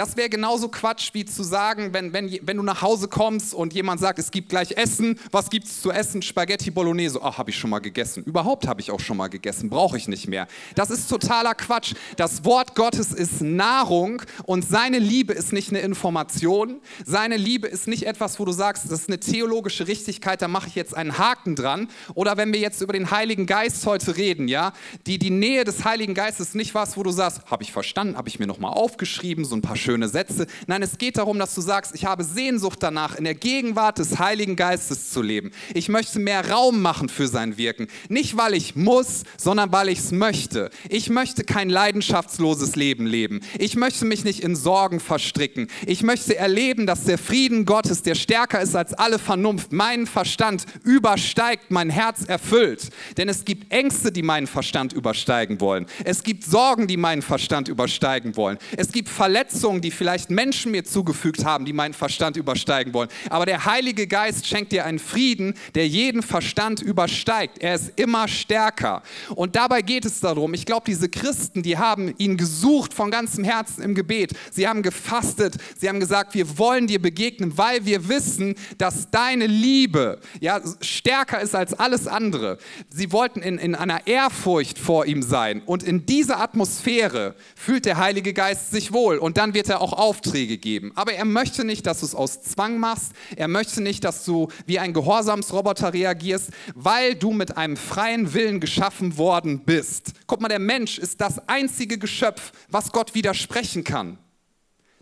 Das 0.00 0.16
wäre 0.16 0.30
genauso 0.30 0.68
Quatsch 0.68 1.10
wie 1.12 1.26
zu 1.26 1.42
sagen, 1.42 1.92
wenn, 1.92 2.14
wenn, 2.14 2.38
wenn 2.40 2.56
du 2.56 2.62
nach 2.62 2.80
Hause 2.80 3.06
kommst 3.06 3.52
und 3.52 3.74
jemand 3.74 4.00
sagt, 4.00 4.18
es 4.18 4.30
gibt 4.30 4.48
gleich 4.48 4.70
Essen, 4.78 5.20
was 5.30 5.50
gibt 5.50 5.66
es 5.66 5.82
zu 5.82 5.90
essen? 5.90 6.22
Spaghetti 6.22 6.70
Bolognese. 6.70 7.20
Ach, 7.22 7.36
habe 7.36 7.50
ich 7.50 7.58
schon 7.58 7.68
mal 7.68 7.80
gegessen. 7.80 8.24
Überhaupt 8.24 8.66
habe 8.66 8.80
ich 8.80 8.90
auch 8.90 9.00
schon 9.00 9.18
mal 9.18 9.28
gegessen, 9.28 9.68
brauche 9.68 9.98
ich 9.98 10.08
nicht 10.08 10.26
mehr. 10.26 10.48
Das 10.74 10.88
ist 10.88 11.10
totaler 11.10 11.54
Quatsch. 11.54 11.92
Das 12.16 12.46
Wort 12.46 12.74
Gottes 12.74 13.12
ist 13.12 13.42
Nahrung 13.42 14.22
und 14.46 14.66
seine 14.66 14.98
Liebe 14.98 15.34
ist 15.34 15.52
nicht 15.52 15.68
eine 15.68 15.80
Information. 15.80 16.80
Seine 17.04 17.36
Liebe 17.36 17.68
ist 17.68 17.86
nicht 17.86 18.06
etwas, 18.06 18.40
wo 18.40 18.46
du 18.46 18.52
sagst, 18.52 18.86
das 18.86 19.00
ist 19.00 19.10
eine 19.10 19.20
theologische 19.20 19.86
Richtigkeit, 19.86 20.40
da 20.40 20.48
mache 20.48 20.68
ich 20.68 20.76
jetzt 20.76 20.96
einen 20.96 21.18
Haken 21.18 21.56
dran. 21.56 21.88
Oder 22.14 22.38
wenn 22.38 22.54
wir 22.54 22.60
jetzt 22.60 22.80
über 22.80 22.94
den 22.94 23.10
Heiligen 23.10 23.44
Geist 23.44 23.84
heute 23.84 24.16
reden, 24.16 24.48
ja, 24.48 24.72
die, 25.06 25.18
die 25.18 25.28
Nähe 25.28 25.64
des 25.64 25.84
Heiligen 25.84 26.14
Geistes 26.14 26.48
ist 26.48 26.54
nicht 26.54 26.74
was, 26.74 26.96
wo 26.96 27.02
du 27.02 27.10
sagst, 27.10 27.42
habe 27.50 27.62
ich 27.62 27.70
verstanden, 27.70 28.16
habe 28.16 28.30
ich 28.30 28.38
mir 28.38 28.46
nochmal 28.46 28.72
aufgeschrieben, 28.72 29.44
so 29.44 29.54
ein 29.54 29.60
paar 29.60 29.76
schöne 29.76 29.89
Sätze. 30.08 30.46
Nein, 30.66 30.82
es 30.82 30.98
geht 30.98 31.18
darum, 31.18 31.38
dass 31.38 31.54
du 31.54 31.60
sagst, 31.60 31.94
ich 31.94 32.04
habe 32.04 32.24
Sehnsucht 32.24 32.82
danach, 32.82 33.16
in 33.16 33.24
der 33.24 33.34
Gegenwart 33.34 33.98
des 33.98 34.18
Heiligen 34.18 34.56
Geistes 34.56 35.10
zu 35.10 35.22
leben. 35.22 35.50
Ich 35.74 35.88
möchte 35.88 36.18
mehr 36.18 36.48
Raum 36.50 36.80
machen 36.80 37.08
für 37.08 37.28
sein 37.28 37.56
Wirken. 37.56 37.88
Nicht, 38.08 38.36
weil 38.36 38.54
ich 38.54 38.76
muss, 38.76 39.24
sondern 39.36 39.72
weil 39.72 39.88
ich 39.88 39.98
es 39.98 40.12
möchte. 40.12 40.70
Ich 40.88 41.10
möchte 41.10 41.44
kein 41.44 41.70
leidenschaftsloses 41.70 42.76
Leben 42.76 43.06
leben. 43.06 43.40
Ich 43.58 43.76
möchte 43.76 44.04
mich 44.04 44.24
nicht 44.24 44.40
in 44.40 44.56
Sorgen 44.56 45.00
verstricken. 45.00 45.68
Ich 45.86 46.02
möchte 46.02 46.36
erleben, 46.36 46.86
dass 46.86 47.04
der 47.04 47.18
Frieden 47.18 47.64
Gottes, 47.64 48.02
der 48.02 48.14
stärker 48.14 48.60
ist 48.60 48.76
als 48.76 48.94
alle 48.94 49.18
Vernunft, 49.18 49.72
meinen 49.72 50.06
Verstand 50.06 50.64
übersteigt, 50.84 51.70
mein 51.70 51.90
Herz 51.90 52.24
erfüllt. 52.24 52.90
Denn 53.16 53.28
es 53.28 53.44
gibt 53.44 53.72
Ängste, 53.72 54.12
die 54.12 54.22
meinen 54.22 54.46
Verstand 54.46 54.92
übersteigen 54.92 55.60
wollen. 55.60 55.86
Es 56.04 56.22
gibt 56.22 56.44
Sorgen, 56.44 56.86
die 56.86 56.96
meinen 56.96 57.22
Verstand 57.22 57.68
übersteigen 57.68 58.36
wollen. 58.36 58.58
Es 58.76 58.90
gibt 58.90 59.08
Verletzungen, 59.08 59.69
Verletzungen, 59.70 59.80
die 59.80 59.90
vielleicht 59.90 60.30
Menschen 60.30 60.72
mir 60.72 60.84
zugefügt 60.84 61.44
haben, 61.44 61.64
die 61.64 61.72
meinen 61.72 61.94
Verstand 61.94 62.36
übersteigen 62.36 62.92
wollen. 62.92 63.08
Aber 63.28 63.46
der 63.46 63.64
Heilige 63.64 64.06
Geist 64.06 64.46
schenkt 64.46 64.72
dir 64.72 64.84
einen 64.84 64.98
Frieden, 64.98 65.54
der 65.74 65.86
jeden 65.86 66.22
Verstand 66.22 66.80
übersteigt. 66.82 67.58
Er 67.58 67.74
ist 67.74 67.92
immer 67.96 68.26
stärker. 68.28 69.02
Und 69.34 69.56
dabei 69.56 69.82
geht 69.82 70.04
es 70.04 70.20
darum, 70.20 70.54
ich 70.54 70.66
glaube, 70.66 70.84
diese 70.86 71.08
Christen, 71.08 71.62
die 71.62 71.78
haben 71.78 72.14
ihn 72.18 72.36
gesucht 72.36 72.94
von 72.94 73.10
ganzem 73.10 73.44
Herzen 73.44 73.82
im 73.82 73.94
Gebet. 73.94 74.32
Sie 74.50 74.66
haben 74.66 74.82
gefastet. 74.82 75.56
Sie 75.78 75.88
haben 75.88 76.00
gesagt, 76.00 76.34
wir 76.34 76.58
wollen 76.58 76.86
dir 76.86 77.00
begegnen, 77.00 77.56
weil 77.56 77.84
wir 77.84 78.08
wissen, 78.08 78.54
dass 78.78 79.10
deine 79.10 79.46
Liebe 79.46 80.18
ja, 80.40 80.60
stärker 80.80 81.40
ist 81.40 81.54
als 81.54 81.74
alles 81.74 82.06
andere. 82.06 82.58
Sie 82.88 83.12
wollten 83.12 83.40
in, 83.40 83.58
in 83.58 83.74
einer 83.74 84.06
Ehrfurcht 84.06 84.78
vor 84.78 85.06
ihm 85.06 85.22
sein. 85.22 85.62
Und 85.66 85.82
in 85.82 86.06
dieser 86.06 86.40
Atmosphäre 86.40 87.34
fühlt 87.54 87.84
der 87.84 87.98
Heilige 87.98 88.32
Geist 88.32 88.70
sich 88.70 88.92
wohl. 88.92 89.18
Und 89.18 89.36
dann 89.36 89.54
wird 89.54 89.59
wird 89.60 89.68
er 89.68 89.82
auch 89.82 89.92
Aufträge 89.92 90.56
geben. 90.56 90.90
Aber 90.94 91.12
er 91.12 91.26
möchte 91.26 91.64
nicht, 91.66 91.86
dass 91.86 92.00
du 92.00 92.06
es 92.06 92.14
aus 92.14 92.40
Zwang 92.40 92.78
machst. 92.78 93.12
Er 93.36 93.46
möchte 93.46 93.82
nicht, 93.82 94.04
dass 94.04 94.24
du 94.24 94.48
wie 94.64 94.78
ein 94.78 94.94
Gehorsamsroboter 94.94 95.92
reagierst, 95.92 96.48
weil 96.74 97.14
du 97.14 97.32
mit 97.32 97.58
einem 97.58 97.76
freien 97.76 98.32
Willen 98.32 98.60
geschaffen 98.60 99.18
worden 99.18 99.66
bist. 99.66 100.12
Guck 100.26 100.40
mal, 100.40 100.48
der 100.48 100.60
Mensch 100.60 100.96
ist 100.96 101.20
das 101.20 101.46
einzige 101.46 101.98
Geschöpf, 101.98 102.52
was 102.70 102.90
Gott 102.90 103.14
widersprechen 103.14 103.84
kann. 103.84 104.16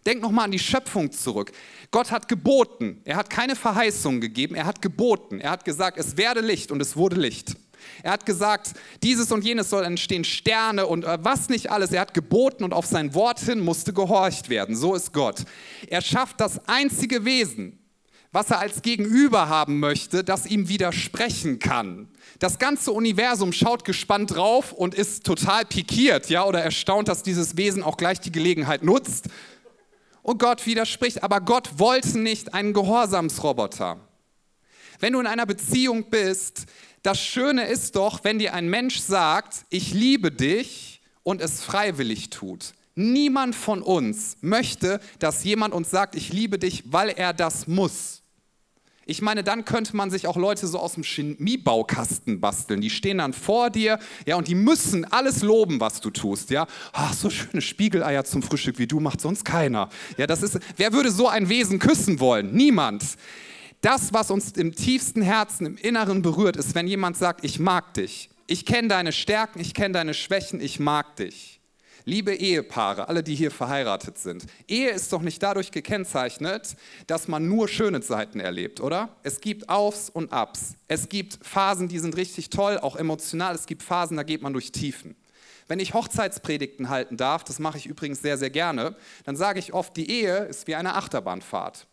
Denk 0.04 0.22
nochmal 0.22 0.46
an 0.46 0.50
die 0.50 0.58
Schöpfung 0.58 1.12
zurück. 1.12 1.52
Gott 1.92 2.10
hat 2.10 2.26
geboten. 2.26 3.00
Er 3.04 3.14
hat 3.14 3.30
keine 3.30 3.54
Verheißung 3.54 4.20
gegeben. 4.20 4.56
Er 4.56 4.66
hat 4.66 4.82
geboten. 4.82 5.40
Er 5.40 5.52
hat 5.52 5.64
gesagt, 5.64 5.98
es 5.98 6.16
werde 6.16 6.40
Licht 6.40 6.72
und 6.72 6.82
es 6.82 6.96
wurde 6.96 7.14
Licht. 7.14 7.54
Er 8.02 8.12
hat 8.12 8.26
gesagt, 8.26 8.72
dieses 9.02 9.32
und 9.32 9.44
jenes 9.44 9.70
soll 9.70 9.84
entstehen, 9.84 10.24
Sterne 10.24 10.86
und 10.86 11.04
äh, 11.04 11.18
was 11.22 11.48
nicht 11.48 11.70
alles. 11.70 11.92
Er 11.92 12.00
hat 12.00 12.14
geboten 12.14 12.64
und 12.64 12.72
auf 12.72 12.86
sein 12.86 13.14
Wort 13.14 13.40
hin 13.40 13.60
musste 13.60 13.92
gehorcht 13.92 14.48
werden. 14.48 14.76
So 14.76 14.94
ist 14.94 15.12
Gott. 15.12 15.44
Er 15.88 16.02
schafft 16.02 16.40
das 16.40 16.60
einzige 16.68 17.24
Wesen, 17.24 17.78
was 18.32 18.50
er 18.50 18.58
als 18.58 18.82
Gegenüber 18.82 19.48
haben 19.48 19.80
möchte, 19.80 20.22
das 20.22 20.46
ihm 20.46 20.68
widersprechen 20.68 21.58
kann. 21.58 22.08
Das 22.38 22.58
ganze 22.58 22.92
Universum 22.92 23.52
schaut 23.52 23.84
gespannt 23.84 24.36
drauf 24.36 24.72
und 24.72 24.94
ist 24.94 25.24
total 25.24 25.64
pikiert, 25.64 26.28
ja, 26.28 26.44
oder 26.44 26.62
erstaunt, 26.62 27.08
dass 27.08 27.22
dieses 27.22 27.56
Wesen 27.56 27.82
auch 27.82 27.96
gleich 27.96 28.20
die 28.20 28.32
Gelegenheit 28.32 28.82
nutzt. 28.82 29.28
Und 30.22 30.38
Gott 30.38 30.66
widerspricht, 30.66 31.22
aber 31.22 31.40
Gott 31.40 31.78
wollte 31.78 32.18
nicht 32.18 32.52
einen 32.52 32.74
Gehorsamsroboter. 32.74 33.98
Wenn 35.00 35.12
du 35.14 35.20
in 35.20 35.26
einer 35.26 35.46
Beziehung 35.46 36.10
bist, 36.10 36.66
das 37.02 37.20
Schöne 37.20 37.66
ist 37.66 37.96
doch, 37.96 38.24
wenn 38.24 38.38
dir 38.38 38.54
ein 38.54 38.68
Mensch 38.68 38.98
sagt, 38.98 39.64
ich 39.70 39.92
liebe 39.94 40.30
dich 40.30 41.00
und 41.22 41.40
es 41.40 41.62
freiwillig 41.62 42.30
tut. 42.30 42.72
Niemand 42.94 43.54
von 43.54 43.82
uns 43.82 44.36
möchte, 44.40 45.00
dass 45.18 45.44
jemand 45.44 45.72
uns 45.72 45.90
sagt, 45.90 46.16
ich 46.16 46.32
liebe 46.32 46.58
dich, 46.58 46.84
weil 46.92 47.10
er 47.10 47.32
das 47.32 47.68
muss. 47.68 48.22
Ich 49.10 49.22
meine, 49.22 49.42
dann 49.42 49.64
könnte 49.64 49.96
man 49.96 50.10
sich 50.10 50.26
auch 50.26 50.36
Leute 50.36 50.66
so 50.66 50.78
aus 50.78 50.92
dem 50.92 51.02
Chemiebaukasten 51.02 52.40
basteln. 52.40 52.82
Die 52.82 52.90
stehen 52.90 53.18
dann 53.18 53.32
vor 53.32 53.70
dir, 53.70 53.98
ja, 54.26 54.36
und 54.36 54.48
die 54.48 54.54
müssen 54.54 55.06
alles 55.06 55.42
loben, 55.42 55.80
was 55.80 56.02
du 56.02 56.10
tust, 56.10 56.50
ja. 56.50 56.66
Ach, 56.92 57.14
so 57.14 57.30
schöne 57.30 57.62
Spiegeleier 57.62 58.24
zum 58.24 58.42
Frühstück 58.42 58.78
wie 58.78 58.86
du 58.86 59.00
macht 59.00 59.22
sonst 59.22 59.46
keiner. 59.46 59.88
Ja, 60.18 60.26
das 60.26 60.42
ist, 60.42 60.58
wer 60.76 60.92
würde 60.92 61.10
so 61.10 61.26
ein 61.26 61.48
Wesen 61.48 61.78
küssen 61.78 62.20
wollen? 62.20 62.52
Niemand. 62.52 63.02
Das, 63.80 64.12
was 64.12 64.30
uns 64.30 64.52
im 64.52 64.74
tiefsten 64.74 65.22
Herzen, 65.22 65.66
im 65.66 65.76
Inneren 65.76 66.22
berührt, 66.22 66.56
ist, 66.56 66.74
wenn 66.74 66.88
jemand 66.88 67.16
sagt, 67.16 67.44
ich 67.44 67.60
mag 67.60 67.94
dich. 67.94 68.28
Ich 68.48 68.66
kenne 68.66 68.88
deine 68.88 69.12
Stärken, 69.12 69.60
ich 69.60 69.72
kenne 69.72 69.94
deine 69.94 70.14
Schwächen, 70.14 70.60
ich 70.60 70.80
mag 70.80 71.16
dich. 71.16 71.60
Liebe 72.04 72.34
Ehepaare, 72.34 73.08
alle, 73.08 73.22
die 73.22 73.34
hier 73.34 73.50
verheiratet 73.50 74.16
sind, 74.16 74.46
Ehe 74.66 74.88
ist 74.88 75.12
doch 75.12 75.20
nicht 75.20 75.42
dadurch 75.42 75.70
gekennzeichnet, 75.70 76.74
dass 77.06 77.28
man 77.28 77.46
nur 77.46 77.68
schöne 77.68 78.00
Seiten 78.00 78.40
erlebt, 78.40 78.80
oder? 78.80 79.10
Es 79.22 79.42
gibt 79.42 79.68
Aufs 79.68 80.08
und 80.08 80.32
Abs. 80.32 80.74
Es 80.88 81.10
gibt 81.10 81.38
Phasen, 81.42 81.86
die 81.88 81.98
sind 81.98 82.16
richtig 82.16 82.48
toll, 82.48 82.78
auch 82.78 82.96
emotional. 82.96 83.54
Es 83.54 83.66
gibt 83.66 83.82
Phasen, 83.82 84.16
da 84.16 84.22
geht 84.22 84.40
man 84.40 84.54
durch 84.54 84.72
Tiefen. 84.72 85.16
Wenn 85.66 85.80
ich 85.80 85.92
Hochzeitspredigten 85.92 86.88
halten 86.88 87.18
darf, 87.18 87.44
das 87.44 87.58
mache 87.58 87.76
ich 87.76 87.84
übrigens 87.84 88.22
sehr, 88.22 88.38
sehr 88.38 88.48
gerne, 88.48 88.96
dann 89.24 89.36
sage 89.36 89.58
ich 89.58 89.74
oft, 89.74 89.94
die 89.98 90.10
Ehe 90.10 90.38
ist 90.46 90.66
wie 90.66 90.76
eine 90.76 90.94
Achterbahnfahrt. 90.94 91.87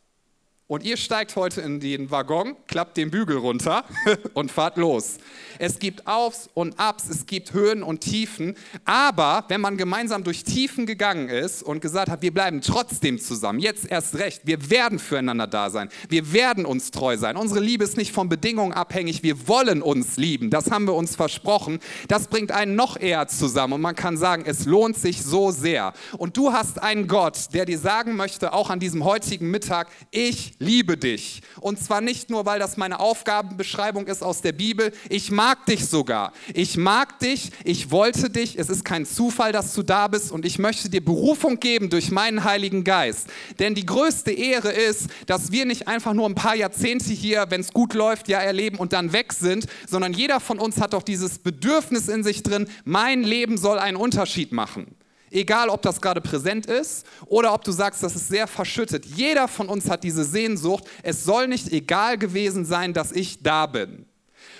Und 0.68 0.84
ihr 0.84 0.98
steigt 0.98 1.36
heute 1.36 1.62
in 1.62 1.80
den 1.80 2.10
Waggon, 2.10 2.56
klappt 2.66 2.98
den 2.98 3.12
Bügel 3.12 3.38
runter 3.38 3.86
und 4.34 4.52
fahrt 4.52 4.78
los. 4.78 5.18
Es 5.60 5.78
gibt 5.78 6.08
Aufs 6.08 6.50
und 6.56 6.80
Abs, 6.80 7.08
es 7.08 7.28
gibt 7.28 7.54
Höhen 7.54 7.84
und 7.84 8.02
Tiefen. 8.02 8.56
Aber 8.84 9.46
wenn 9.48 9.62
man 9.62 9.78
gemeinsam 9.78 10.24
durch 10.24 10.44
Tiefen 10.44 10.88
gegangen 10.88 11.30
ist 11.30 11.62
und 11.62 11.82
gesagt 11.82 12.10
hat, 12.10 12.24
wir 12.24 12.34
bleiben 12.34 12.62
trotzdem 12.62 13.20
zusammen, 13.20 13.60
jetzt 13.60 13.86
erst 13.92 14.16
recht, 14.16 14.42
wir 14.46 14.72
werden 14.72 14.98
füreinander 14.98 15.46
da 15.46 15.70
sein, 15.70 15.90
wir 16.10 16.34
werden 16.34 16.66
uns 16.66 16.90
treu 16.90 17.16
sein. 17.16 17.38
Unsere 17.38 17.60
Liebe 17.60 17.84
ist 17.84 17.96
nicht 17.96 18.12
von 18.12 18.28
Bedingungen 18.28 18.74
abhängig, 18.74 19.22
wir 19.22 19.48
wollen 19.48 19.84
uns 19.84 20.18
lieben. 20.18 20.50
Das 20.50 20.72
haben 20.72 20.86
wir 20.86 20.96
uns 20.96 21.16
versprochen. 21.16 21.80
Das 22.08 22.28
bringt 22.28 22.52
einen 22.52 22.76
noch 22.76 23.00
eher 23.00 23.28
zusammen 23.28 23.74
und 23.74 23.82
man 23.82 23.96
kann 23.96 24.18
sagen, 24.18 24.44
es 24.48 24.66
lohnt 24.66 24.98
sich 24.98 25.22
so 25.22 25.52
sehr. 25.52 25.94
Und 26.18 26.38
du 26.38 26.54
hast 26.54 26.82
einen 26.82 27.08
Gott, 27.08 27.54
der 27.54 27.66
dir 27.66 27.78
sagen 27.78 28.16
möchte, 28.16 28.52
auch 28.52 28.72
an 28.72 28.80
diesem 28.80 29.04
heutigen 29.04 29.52
Mittag, 29.52 29.90
ich 30.10 30.55
liebe 30.60 30.98
dich. 30.98 31.42
Und 31.60 31.80
zwar 31.80 32.02
nicht 32.02 32.30
nur, 32.30 32.46
weil 32.46 32.60
das 32.60 32.78
meine 32.78 33.00
Aufgabenbeschreibung 33.00 34.08
ist 34.08 34.24
aus 34.24 34.42
der 34.42 34.52
Bibel. 34.52 34.92
Ich 35.10 35.32
mag 35.32 35.66
dich 35.66 35.86
sogar. 35.86 36.34
Ich 36.54 36.78
mag 36.78 37.20
dich. 37.20 37.52
Ich 37.64 37.92
wollte 37.92 38.30
dich. 38.30 38.58
Es 38.58 38.70
ist 38.70 38.86
kein 38.86 39.06
Zufall, 39.06 39.52
dass 39.52 39.74
du 39.74 39.84
da 39.84 40.08
bist. 40.08 40.32
Und 40.32 40.46
ich 40.46 40.60
möchte 40.60 40.90
dir 40.90 41.04
Berufung 41.04 41.60
geben 41.60 41.90
durch 41.90 42.12
meinen 42.12 42.44
Heiligen 42.44 42.84
Geist. 42.84 43.28
Denn 43.60 43.76
die 43.76 43.86
größte 43.86 44.32
Ehre 44.32 44.72
ist, 44.72 45.08
dass 45.26 45.52
wir 45.52 45.66
nicht 45.66 45.88
einfach 45.88 46.14
nur 46.14 46.28
ein 46.28 46.36
paar 46.36 46.56
Jahrzehnte 46.56 47.14
hier, 47.14 47.46
wenn 47.50 47.62
es 47.62 47.74
gut 47.74 47.94
läuft, 47.94 48.28
ja 48.28 48.40
erleben 48.40 48.78
und 48.78 48.94
dann 48.94 49.14
weg 49.14 49.34
sind, 49.34 49.66
sondern 49.88 50.14
jeder 50.14 50.40
von 50.40 50.60
uns 50.60 50.80
hat 50.80 50.94
doch 50.94 51.04
dieses 51.04 51.40
Bedürfnis 51.40 52.08
in 52.08 52.24
sich 52.24 52.44
drin, 52.44 52.68
mein 52.84 53.24
Leben 53.24 53.58
soll 53.58 53.80
einen 53.80 53.98
Unterschied 53.98 54.52
machen. 54.52 54.96
Egal, 55.32 55.70
ob 55.70 55.82
das 55.82 56.00
gerade 56.00 56.22
präsent 56.22 56.66
ist 56.66 57.06
oder 57.26 57.54
ob 57.54 57.64
du 57.64 57.72
sagst, 57.72 58.04
das 58.04 58.16
ist 58.16 58.28
sehr 58.28 58.48
verschüttet. 58.48 59.06
Jeder 59.06 59.48
von 59.48 59.68
uns 59.68 59.90
hat 59.90 60.04
diese 60.04 60.24
Sehnsucht. 60.24 60.86
Es 61.04 61.24
soll 61.24 61.48
nicht 61.48 61.72
egal 61.72 62.18
gewesen 62.18 62.66
sein, 62.66 62.94
dass 62.94 63.12
ich 63.12 63.42
da 63.42 63.66
bin. 63.66 64.05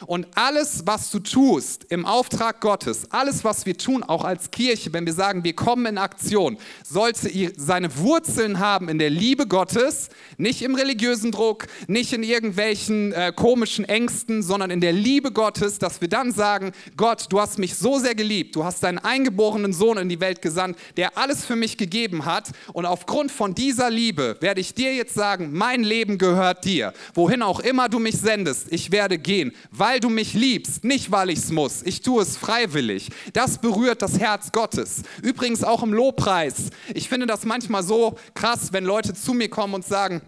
Und 0.06 0.28
alles, 0.36 0.84
was 0.86 1.12
du 1.12 1.20
tust 1.20 1.86
im 1.90 2.06
Auftrag 2.06 2.62
Gottes, 2.62 3.12
alles, 3.12 3.44
was 3.44 3.66
wir 3.66 3.78
tun, 3.78 4.04
auch 4.04 4.24
als 4.24 4.52
Kirche, 4.52 4.94
wenn 4.94 5.06
wir 5.06 5.14
sagen, 5.14 5.44
wir 5.44 5.54
kommen 5.54 5.86
in 5.86 5.98
Aktion, 5.98 6.58
sollte 6.84 7.30
seine 7.58 7.98
Wurzeln 7.98 8.60
haben 8.60 8.90
in 8.90 9.00
der 9.00 9.10
Liebe 9.10 9.48
Gottes, 9.48 10.10
nicht 10.38 10.62
im 10.62 10.76
religiösen 10.76 11.32
Druck, 11.32 11.68
nicht 11.88 12.14
in 12.14 12.24
irgendwelchen 12.24 13.14
äh, 13.14 13.32
komischen 13.36 13.86
Ängsten, 13.86 14.44
sondern 14.44 14.72
in 14.72 14.82
der 14.82 14.94
Liebe 14.94 15.32
Gottes, 15.32 15.80
dass 15.80 16.02
wir 16.02 16.08
dann 16.08 16.32
sagen, 16.32 16.72
Gott, 16.98 17.28
du 17.30 17.40
hast 17.40 17.60
mich 17.60 17.76
so 17.76 18.00
sehr 18.00 18.16
geliebt, 18.16 18.56
du 18.56 18.64
hast 18.64 18.84
deinen 18.84 19.00
eingeborenen 19.00 19.74
Sohn 19.74 19.98
in 19.98 20.10
die 20.10 20.20
Welt 20.20 20.42
gesandt, 20.42 20.78
der 20.98 21.18
alles 21.18 21.46
für 21.46 21.56
mich 21.56 21.78
gegeben 21.78 22.26
hat. 22.26 22.52
Und 22.74 22.86
aufgrund 22.86 23.32
von 23.32 23.56
dieser 23.56 23.90
Liebe 23.90 24.38
werde 24.40 24.62
ich 24.62 24.74
dir 24.74 24.94
jetzt 24.94 25.14
sagen, 25.14 25.52
mein 25.54 25.84
Leben 25.84 26.18
gehört 26.18 26.66
dir. 26.66 26.94
Wohin 27.14 27.42
auch 27.42 27.60
immer 27.60 27.90
du 27.90 28.00
mich 28.00 28.18
sendest, 28.18 28.72
ich 28.72 28.92
werde 28.92 29.18
gehen, 29.18 29.54
weil 29.72 29.85
du 30.00 30.10
mich 30.10 30.34
liebst, 30.34 30.84
nicht 30.84 31.12
weil 31.12 31.30
ich 31.30 31.40
es 31.40 31.52
muss. 31.52 31.84
Ich 31.84 32.02
tue 32.02 32.24
es 32.24 32.38
freiwillig. 32.38 33.10
Das 33.34 33.60
berührt 33.60 34.02
das 34.02 34.20
Herz 34.20 34.52
Gottes. 34.52 35.04
Übrigens 35.22 35.64
auch 35.64 35.84
im 35.84 35.94
Lobpreis. 35.94 36.70
Ich 36.94 37.08
finde 37.08 37.28
das 37.28 37.46
manchmal 37.46 37.84
so 37.84 38.18
krass, 38.34 38.74
wenn 38.74 38.84
Leute 38.84 39.14
zu 39.14 39.34
mir 39.34 39.50
kommen 39.50 39.74
und 39.74 39.86
sagen, 39.86 40.22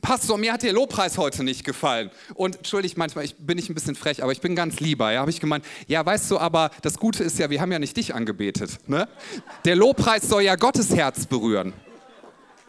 Pastor, 0.00 0.38
mir 0.38 0.52
hat 0.52 0.62
der 0.62 0.72
Lobpreis 0.72 1.18
heute 1.18 1.44
nicht 1.44 1.64
gefallen. 1.64 2.10
Und 2.34 2.56
entschuldigt 2.56 2.96
manchmal, 2.96 3.24
ich 3.24 3.36
bin 3.36 3.56
nicht 3.56 3.68
ein 3.68 3.74
bisschen 3.74 3.94
frech, 3.94 4.22
aber 4.22 4.32
ich 4.32 4.40
bin 4.40 4.56
ganz 4.56 4.80
lieber. 4.80 5.12
Ja, 5.12 5.20
habe 5.20 5.30
ich 5.30 5.40
gemeint, 5.40 5.64
ja, 5.86 6.04
weißt 6.04 6.30
du, 6.30 6.38
aber 6.38 6.70
das 6.80 6.98
Gute 6.98 7.24
ist 7.24 7.38
ja, 7.38 7.50
wir 7.50 7.60
haben 7.60 7.72
ja 7.72 7.78
nicht 7.78 7.96
dich 7.96 8.14
angebetet. 8.14 8.78
Ne? 8.86 9.06
Der 9.66 9.76
Lobpreis 9.76 10.28
soll 10.28 10.42
ja 10.42 10.56
Gottes 10.56 10.94
Herz 10.94 11.26
berühren. 11.26 11.74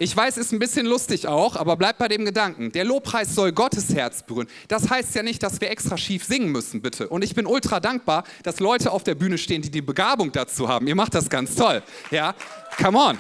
Ich 0.03 0.17
weiß, 0.17 0.35
ist 0.35 0.51
ein 0.51 0.59
bisschen 0.59 0.85
lustig 0.85 1.27
auch, 1.27 1.55
aber 1.55 1.77
bleibt 1.77 1.97
bei 1.97 2.09
dem 2.09 2.25
Gedanken. 2.25 2.73
Der 2.73 2.83
Lobpreis 2.83 3.33
soll 3.33 3.53
Gottes 3.53 3.95
Herz 3.95 4.21
berühren. 4.21 4.49
Das 4.67 4.89
heißt 4.89 5.15
ja 5.15 5.23
nicht, 5.23 5.41
dass 5.41 5.61
wir 5.61 5.71
extra 5.71 5.95
schief 5.95 6.25
singen 6.25 6.51
müssen, 6.51 6.81
bitte. 6.81 7.07
Und 7.07 7.23
ich 7.23 7.33
bin 7.35 7.45
ultra 7.45 7.79
dankbar, 7.79 8.25
dass 8.43 8.59
Leute 8.59 8.91
auf 8.91 9.05
der 9.05 9.15
Bühne 9.15 9.37
stehen, 9.37 9.61
die 9.61 9.71
die 9.71 9.81
Begabung 9.81 10.33
dazu 10.33 10.67
haben. 10.67 10.87
Ihr 10.87 10.95
macht 10.95 11.15
das 11.15 11.29
ganz 11.29 11.55
toll. 11.55 11.81
Ja, 12.11 12.35
come 12.77 12.97
on. 12.99 13.17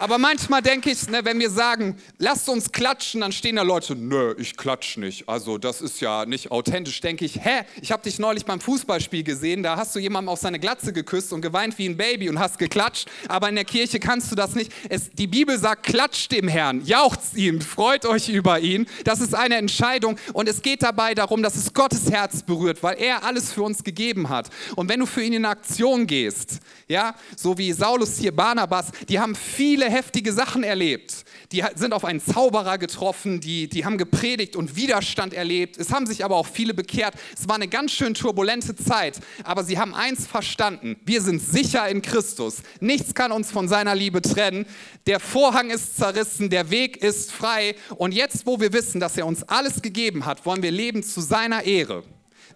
Aber 0.00 0.18
manchmal 0.18 0.60
denke 0.60 0.90
ich, 0.90 1.08
ne, 1.08 1.24
wenn 1.24 1.38
wir 1.38 1.50
sagen, 1.50 1.96
lasst 2.18 2.48
uns 2.48 2.72
klatschen, 2.72 3.20
dann 3.20 3.30
stehen 3.30 3.56
da 3.56 3.62
Leute, 3.62 3.94
nö, 3.94 4.34
ich 4.38 4.56
klatsch 4.56 4.96
nicht. 4.96 5.28
Also 5.28 5.56
das 5.56 5.80
ist 5.80 6.00
ja 6.00 6.26
nicht 6.26 6.50
authentisch. 6.50 7.00
Denke 7.00 7.24
ich, 7.24 7.36
hä, 7.44 7.62
ich 7.80 7.92
habe 7.92 8.02
dich 8.02 8.18
neulich 8.18 8.44
beim 8.44 8.60
Fußballspiel 8.60 9.22
gesehen, 9.22 9.62
da 9.62 9.76
hast 9.76 9.94
du 9.94 10.00
jemandem 10.00 10.30
auf 10.30 10.40
seine 10.40 10.58
Glatze 10.58 10.92
geküsst 10.92 11.32
und 11.32 11.42
geweint 11.42 11.78
wie 11.78 11.88
ein 11.88 11.96
Baby 11.96 12.28
und 12.28 12.38
hast 12.40 12.58
geklatscht, 12.58 13.08
aber 13.28 13.48
in 13.48 13.54
der 13.54 13.64
Kirche 13.64 14.00
kannst 14.00 14.30
du 14.32 14.34
das 14.34 14.54
nicht. 14.54 14.72
Es, 14.88 15.10
die 15.10 15.28
Bibel 15.28 15.58
sagt, 15.58 15.84
klatscht 15.84 16.32
dem 16.32 16.48
Herrn, 16.48 16.84
jauchzt 16.84 17.36
ihm, 17.36 17.60
freut 17.60 18.04
euch 18.04 18.28
über 18.28 18.58
ihn. 18.58 18.86
Das 19.04 19.20
ist 19.20 19.34
eine 19.34 19.56
Entscheidung 19.56 20.18
und 20.32 20.48
es 20.48 20.62
geht 20.62 20.82
dabei 20.82 21.14
darum, 21.14 21.42
dass 21.42 21.54
es 21.54 21.72
Gottes 21.72 22.10
Herz 22.10 22.42
berührt, 22.42 22.82
weil 22.82 22.98
er 22.98 23.22
alles 23.24 23.52
für 23.52 23.62
uns 23.62 23.84
gegeben 23.84 24.28
hat. 24.28 24.50
Und 24.74 24.88
wenn 24.88 25.00
du 25.00 25.06
für 25.06 25.22
ihn 25.22 25.34
in 25.34 25.44
Aktion 25.44 26.06
gehst, 26.06 26.58
ja, 26.88 27.14
so 27.36 27.56
wie 27.58 27.72
Saulus 27.72 28.18
hier, 28.18 28.34
Barnabas, 28.34 28.86
die 29.08 29.18
haben 29.20 29.34
viele 29.34 29.93
heftige 29.94 30.32
Sachen 30.32 30.64
erlebt. 30.64 31.24
Die 31.52 31.62
sind 31.76 31.92
auf 31.92 32.04
einen 32.04 32.20
Zauberer 32.20 32.78
getroffen, 32.78 33.40
die, 33.40 33.68
die 33.68 33.84
haben 33.84 33.96
gepredigt 33.96 34.56
und 34.56 34.74
Widerstand 34.74 35.32
erlebt. 35.32 35.78
Es 35.78 35.92
haben 35.92 36.06
sich 36.06 36.24
aber 36.24 36.36
auch 36.36 36.48
viele 36.48 36.74
bekehrt. 36.74 37.14
Es 37.38 37.48
war 37.48 37.54
eine 37.54 37.68
ganz 37.68 37.92
schön 37.92 38.14
turbulente 38.14 38.74
Zeit, 38.74 39.20
aber 39.44 39.62
sie 39.62 39.78
haben 39.78 39.94
eins 39.94 40.26
verstanden. 40.26 40.96
Wir 41.04 41.22
sind 41.22 41.40
sicher 41.40 41.88
in 41.88 42.02
Christus. 42.02 42.56
Nichts 42.80 43.14
kann 43.14 43.30
uns 43.30 43.52
von 43.52 43.68
seiner 43.68 43.94
Liebe 43.94 44.20
trennen. 44.20 44.66
Der 45.06 45.20
Vorhang 45.20 45.70
ist 45.70 45.96
zerrissen, 45.96 46.50
der 46.50 46.70
Weg 46.70 46.96
ist 46.96 47.30
frei. 47.30 47.76
Und 47.96 48.12
jetzt, 48.12 48.46
wo 48.46 48.60
wir 48.60 48.72
wissen, 48.72 49.00
dass 49.00 49.16
er 49.16 49.26
uns 49.26 49.44
alles 49.44 49.80
gegeben 49.80 50.26
hat, 50.26 50.44
wollen 50.44 50.62
wir 50.62 50.72
leben 50.72 51.02
zu 51.04 51.20
seiner 51.20 51.62
Ehre. 51.64 52.02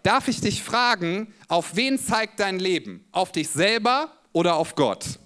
Darf 0.02 0.26
ich 0.26 0.40
dich 0.40 0.62
fragen, 0.62 1.32
auf 1.46 1.76
wen 1.76 1.98
zeigt 1.98 2.40
dein 2.40 2.58
Leben? 2.58 3.04
Auf 3.12 3.30
dich 3.30 3.48
selber 3.48 4.12
oder 4.32 4.56
auf 4.56 4.74
Gott? 4.74 5.18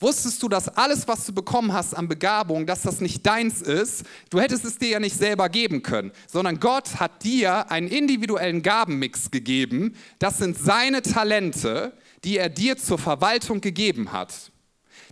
Wusstest 0.00 0.42
du, 0.42 0.48
dass 0.48 0.68
alles, 0.68 1.08
was 1.08 1.26
du 1.26 1.32
bekommen 1.32 1.72
hast 1.72 1.94
an 1.94 2.06
Begabung, 2.06 2.66
dass 2.66 2.82
das 2.82 3.00
nicht 3.00 3.26
deins 3.26 3.62
ist? 3.62 4.04
Du 4.30 4.40
hättest 4.40 4.64
es 4.64 4.78
dir 4.78 4.90
ja 4.90 5.00
nicht 5.00 5.16
selber 5.16 5.48
geben 5.48 5.82
können, 5.82 6.12
sondern 6.26 6.60
Gott 6.60 7.00
hat 7.00 7.24
dir 7.24 7.70
einen 7.70 7.88
individuellen 7.88 8.62
Gabenmix 8.62 9.30
gegeben. 9.30 9.96
Das 10.18 10.38
sind 10.38 10.56
seine 10.56 11.02
Talente, 11.02 11.92
die 12.24 12.38
er 12.38 12.48
dir 12.48 12.76
zur 12.76 12.98
Verwaltung 12.98 13.60
gegeben 13.60 14.12
hat. 14.12 14.52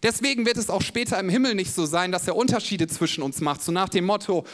Deswegen 0.02 0.46
wird 0.46 0.56
es 0.56 0.70
auch 0.70 0.82
später 0.82 1.18
im 1.18 1.28
Himmel 1.28 1.54
nicht 1.54 1.74
so 1.74 1.86
sein, 1.86 2.12
dass 2.12 2.26
er 2.28 2.36
Unterschiede 2.36 2.86
zwischen 2.86 3.22
uns 3.22 3.40
macht, 3.40 3.62
so 3.62 3.72
nach 3.72 3.88
dem 3.88 4.04
Motto, 4.04 4.44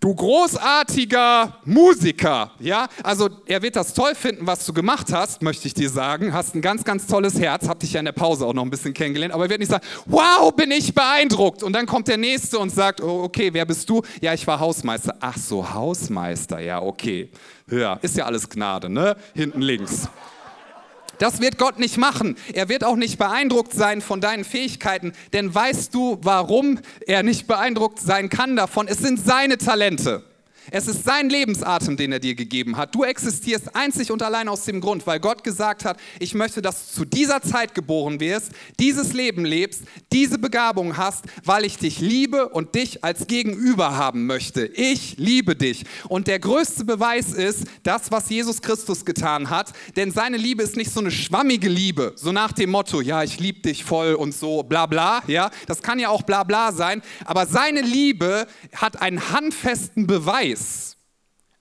du 0.00 0.14
großartiger 0.14 1.58
Musiker, 1.64 2.52
ja? 2.60 2.88
Also 3.02 3.28
er 3.46 3.62
wird 3.62 3.76
das 3.76 3.94
toll 3.94 4.14
finden, 4.14 4.46
was 4.46 4.64
du 4.64 4.72
gemacht 4.72 5.12
hast, 5.12 5.42
möchte 5.42 5.66
ich 5.66 5.74
dir 5.74 5.90
sagen, 5.90 6.32
hast 6.32 6.54
ein 6.54 6.62
ganz, 6.62 6.84
ganz 6.84 7.06
tolles 7.06 7.38
Herz, 7.38 7.68
hab 7.68 7.80
dich 7.80 7.92
ja 7.92 8.00
in 8.00 8.06
der 8.06 8.12
Pause 8.12 8.46
auch 8.46 8.54
noch 8.54 8.62
ein 8.62 8.70
bisschen 8.70 8.94
kennengelernt, 8.94 9.34
aber 9.34 9.44
er 9.44 9.50
wird 9.50 9.60
nicht 9.60 9.70
sagen, 9.70 9.84
wow, 10.06 10.52
bin 10.54 10.70
ich 10.70 10.94
beeindruckt. 10.94 11.62
Und 11.62 11.72
dann 11.72 11.86
kommt 11.86 12.08
der 12.08 12.18
Nächste 12.18 12.58
und 12.58 12.70
sagt, 12.70 13.00
oh, 13.00 13.24
okay, 13.24 13.52
wer 13.52 13.66
bist 13.66 13.88
du? 13.90 14.02
Ja, 14.20 14.34
ich 14.34 14.46
war 14.46 14.60
Hausmeister. 14.60 15.16
Ach 15.20 15.36
so, 15.36 15.72
Hausmeister, 15.72 16.60
ja, 16.60 16.80
okay. 16.80 17.30
Ja, 17.70 17.94
ist 17.94 18.16
ja 18.16 18.26
alles 18.26 18.48
Gnade, 18.48 18.88
ne? 18.88 19.16
Hinten 19.34 19.60
links. 19.60 20.08
Das 21.18 21.40
wird 21.40 21.58
Gott 21.58 21.78
nicht 21.78 21.96
machen. 21.96 22.36
Er 22.52 22.68
wird 22.68 22.84
auch 22.84 22.96
nicht 22.96 23.18
beeindruckt 23.18 23.72
sein 23.72 24.00
von 24.00 24.20
deinen 24.20 24.44
Fähigkeiten. 24.44 25.12
Denn 25.32 25.54
weißt 25.54 25.94
du, 25.94 26.18
warum 26.22 26.80
er 27.06 27.22
nicht 27.22 27.46
beeindruckt 27.46 28.00
sein 28.00 28.28
kann 28.28 28.56
davon? 28.56 28.88
Es 28.88 28.98
sind 28.98 29.18
seine 29.18 29.58
Talente. 29.58 30.22
Es 30.70 30.88
ist 30.88 31.04
sein 31.04 31.30
Lebensatem, 31.30 31.96
den 31.96 32.12
er 32.12 32.18
dir 32.18 32.34
gegeben 32.34 32.76
hat. 32.76 32.94
Du 32.94 33.04
existierst 33.04 33.76
einzig 33.76 34.10
und 34.10 34.22
allein 34.22 34.48
aus 34.48 34.64
dem 34.64 34.80
Grund, 34.80 35.06
weil 35.06 35.20
Gott 35.20 35.44
gesagt 35.44 35.84
hat, 35.84 35.98
ich 36.18 36.34
möchte, 36.34 36.60
dass 36.60 36.88
du 36.88 36.96
zu 36.96 37.04
dieser 37.04 37.40
Zeit 37.40 37.74
geboren 37.74 38.18
wirst, 38.18 38.50
dieses 38.80 39.12
Leben 39.12 39.44
lebst, 39.44 39.82
diese 40.12 40.38
Begabung 40.38 40.96
hast, 40.96 41.24
weil 41.44 41.64
ich 41.64 41.78
dich 41.78 42.00
liebe 42.00 42.48
und 42.48 42.74
dich 42.74 43.04
als 43.04 43.26
Gegenüber 43.26 43.96
haben 43.96 44.26
möchte. 44.26 44.66
Ich 44.66 45.16
liebe 45.18 45.54
dich. 45.54 45.84
Und 46.08 46.26
der 46.26 46.40
größte 46.40 46.84
Beweis 46.84 47.32
ist 47.32 47.64
das, 47.84 48.10
was 48.10 48.28
Jesus 48.28 48.60
Christus 48.60 49.04
getan 49.04 49.50
hat, 49.50 49.72
denn 49.94 50.10
seine 50.10 50.36
Liebe 50.36 50.62
ist 50.62 50.76
nicht 50.76 50.90
so 50.90 51.00
eine 51.00 51.10
schwammige 51.10 51.68
Liebe, 51.68 52.12
so 52.16 52.32
nach 52.32 52.52
dem 52.52 52.70
Motto, 52.70 53.00
ja, 53.00 53.22
ich 53.22 53.38
liebe 53.38 53.60
dich 53.60 53.84
voll 53.84 54.14
und 54.14 54.34
so, 54.34 54.62
bla 54.62 54.86
bla, 54.86 55.22
ja, 55.26 55.50
das 55.66 55.82
kann 55.82 55.98
ja 55.98 56.08
auch 56.08 56.22
bla 56.22 56.42
bla 56.42 56.72
sein, 56.72 57.02
aber 57.24 57.46
seine 57.46 57.82
Liebe 57.82 58.46
hat 58.74 59.00
einen 59.00 59.30
handfesten 59.30 60.06
Beweis 60.06 60.55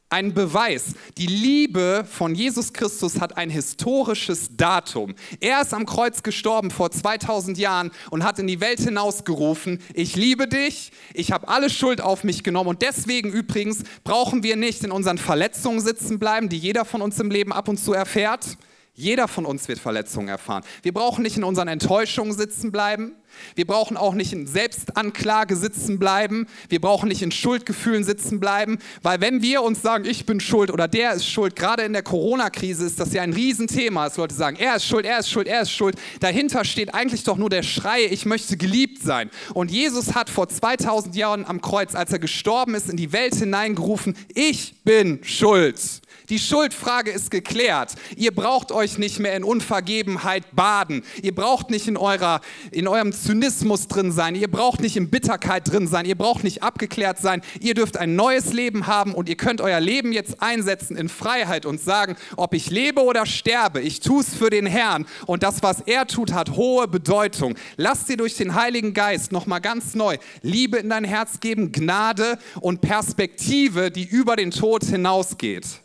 ein 0.10 0.34
Beweis. 0.34 0.94
Die 1.18 1.28
Liebe 1.28 2.06
von 2.10 2.36
Jesus 2.36 2.72
Christus 2.72 3.20
hat 3.20 3.38
ein 3.38 3.50
historisches 3.50 4.56
Datum. 4.56 5.16
Er 5.42 5.62
ist 5.62 5.74
am 5.74 5.86
Kreuz 5.86 6.24
gestorben 6.24 6.72
vor 6.72 6.92
2000 6.92 7.58
Jahren 7.58 7.92
und 8.12 8.24
hat 8.24 8.40
in 8.40 8.48
die 8.48 8.62
Welt 8.62 8.80
hinausgerufen, 8.80 9.82
ich 9.94 10.16
liebe 10.16 10.48
dich, 10.48 10.92
ich 11.14 11.32
habe 11.32 11.48
alle 11.48 11.70
Schuld 11.70 12.00
auf 12.00 12.24
mich 12.24 12.44
genommen 12.44 12.70
und 12.70 12.82
deswegen 12.82 13.32
übrigens 13.34 13.84
brauchen 14.04 14.44
wir 14.44 14.56
nicht 14.56 14.84
in 14.84 14.92
unseren 14.92 15.18
Verletzungen 15.18 15.82
sitzen 15.82 16.18
bleiben, 16.18 16.50
die 16.50 16.60
jeder 16.60 16.86
von 16.86 17.02
uns 17.02 17.20
im 17.20 17.30
Leben 17.32 17.52
ab 17.52 17.68
und 17.68 17.78
zu 17.78 17.92
erfährt. 17.92 18.58
Jeder 18.98 19.28
von 19.28 19.46
uns 19.46 19.68
wird 19.68 19.80
Verletzungen 19.80 20.30
erfahren. 20.30 20.64
Wir 20.82 20.94
brauchen 20.94 21.24
nicht 21.24 21.36
in 21.36 21.44
unseren 21.44 21.68
Enttäuschungen 21.68 22.34
sitzen 22.34 22.72
bleiben. 22.72 23.14
Wir 23.54 23.68
brauchen 23.68 23.98
auch 23.98 24.14
nicht 24.14 24.32
in 24.32 24.48
Selbstanklage 24.48 25.58
sitzen 25.58 26.00
bleiben. 26.00 26.48
Wir 26.70 26.80
brauchen 26.80 27.10
nicht 27.10 27.22
in 27.22 27.32
Schuldgefühlen 27.32 28.06
sitzen 28.06 28.40
bleiben, 28.40 28.80
weil 29.02 29.20
wenn 29.20 29.42
wir 29.42 29.64
uns 29.64 29.82
sagen, 29.82 30.06
ich 30.06 30.26
bin 30.26 30.40
schuld 30.40 30.72
oder 30.72 30.88
der 30.88 31.12
ist 31.12 31.28
schuld, 31.28 31.58
gerade 31.58 31.84
in 31.84 31.92
der 31.92 32.04
Corona-Krise 32.04 32.86
ist 32.86 32.98
das 32.98 33.12
ja 33.12 33.22
ein 33.22 33.34
Riesenthema, 33.34 34.06
dass 34.06 34.16
Leute 34.16 34.34
sagen, 34.34 34.56
er 34.56 34.78
ist 34.78 34.86
schuld, 34.86 35.06
er 35.06 35.20
ist 35.20 35.30
schuld, 35.30 35.48
er 35.50 35.64
ist 35.64 35.72
schuld. 35.72 35.98
Dahinter 36.22 36.64
steht 36.64 36.94
eigentlich 36.94 37.26
doch 37.26 37.36
nur 37.36 37.50
der 37.50 37.64
Schrei, 37.64 38.06
ich 38.06 38.26
möchte 38.26 38.56
geliebt 38.56 39.04
sein. 39.04 39.30
Und 39.54 39.72
Jesus 39.72 40.16
hat 40.16 40.30
vor 40.30 40.48
2000 40.48 41.18
Jahren 41.18 41.46
am 41.46 41.60
Kreuz, 41.60 41.96
als 41.96 42.14
er 42.14 42.20
gestorben 42.20 42.76
ist, 42.76 42.90
in 42.90 42.96
die 42.96 43.12
Welt 43.12 43.36
hineingerufen, 43.36 44.16
ich 44.34 44.76
bin 44.86 45.20
schuld. 45.24 46.02
Die 46.30 46.40
Schuldfrage 46.40 47.12
ist 47.12 47.30
geklärt. 47.30 47.94
Ihr 48.16 48.34
braucht 48.34 48.72
euch 48.72 48.98
nicht 48.98 49.20
mehr 49.20 49.36
in 49.36 49.44
Unvergebenheit 49.44 50.56
baden. 50.56 51.04
Ihr 51.22 51.36
braucht 51.36 51.70
nicht 51.70 51.88
in, 51.88 51.98
eurer, 51.98 52.42
in 52.72 52.88
eurem 52.88 53.14
Zynismus 53.14 53.88
drin 53.88 54.12
sein. 54.12 54.36
Ihr 54.36 54.50
braucht 54.50 54.82
nicht 54.82 54.98
in 54.98 55.10
Bitterkeit 55.10 55.72
drin 55.72 55.88
sein. 55.88 56.06
Ihr 56.06 56.18
braucht 56.18 56.44
nicht 56.44 56.64
abgeklärt 56.64 57.20
sein. 57.20 57.42
Ihr 57.60 57.76
dürft 57.76 57.98
ein 57.98 58.16
neues 58.16 58.54
Leben 58.54 58.88
haben 58.88 59.14
und 59.14 59.30
ihr 59.30 59.38
könnt 59.38 59.62
euer 59.62 59.80
Leben 59.80 60.12
jetzt 60.12 60.42
einsetzen 60.42 60.98
in 60.98 61.10
Freiheit 61.10 61.66
und 61.66 61.80
sagen, 61.80 62.16
ob 62.38 62.54
ich 62.54 62.70
lebe 62.70 63.04
oder 63.04 63.26
sterbe, 63.26 63.82
ich 63.82 64.00
tue 64.00 64.22
es 64.22 64.34
für 64.34 64.50
den 64.50 64.66
Herrn 64.66 65.06
und 65.26 65.44
das, 65.44 65.62
was 65.62 65.82
er 65.82 66.08
tut, 66.08 66.34
hat 66.34 66.52
hohe 66.52 66.88
Bedeutung. 66.88 67.56
Lass 67.78 68.06
dir 68.06 68.18
durch 68.18 68.36
den 68.36 68.56
Heiligen 68.56 68.94
Geist 68.94 69.32
nochmal 69.32 69.62
ganz 69.62 69.96
neu 69.96 70.18
Liebe 70.42 70.78
in 70.78 70.90
dein 70.90 71.04
Herz 71.04 71.40
geben, 71.40 71.72
Gnade 71.72 72.40
und 72.60 72.82
Perspektive, 72.82 73.92
die 73.92 74.06
über 74.06 74.36
den 74.36 74.52
Tod 74.52 74.84
hinausgeht. 74.84 75.85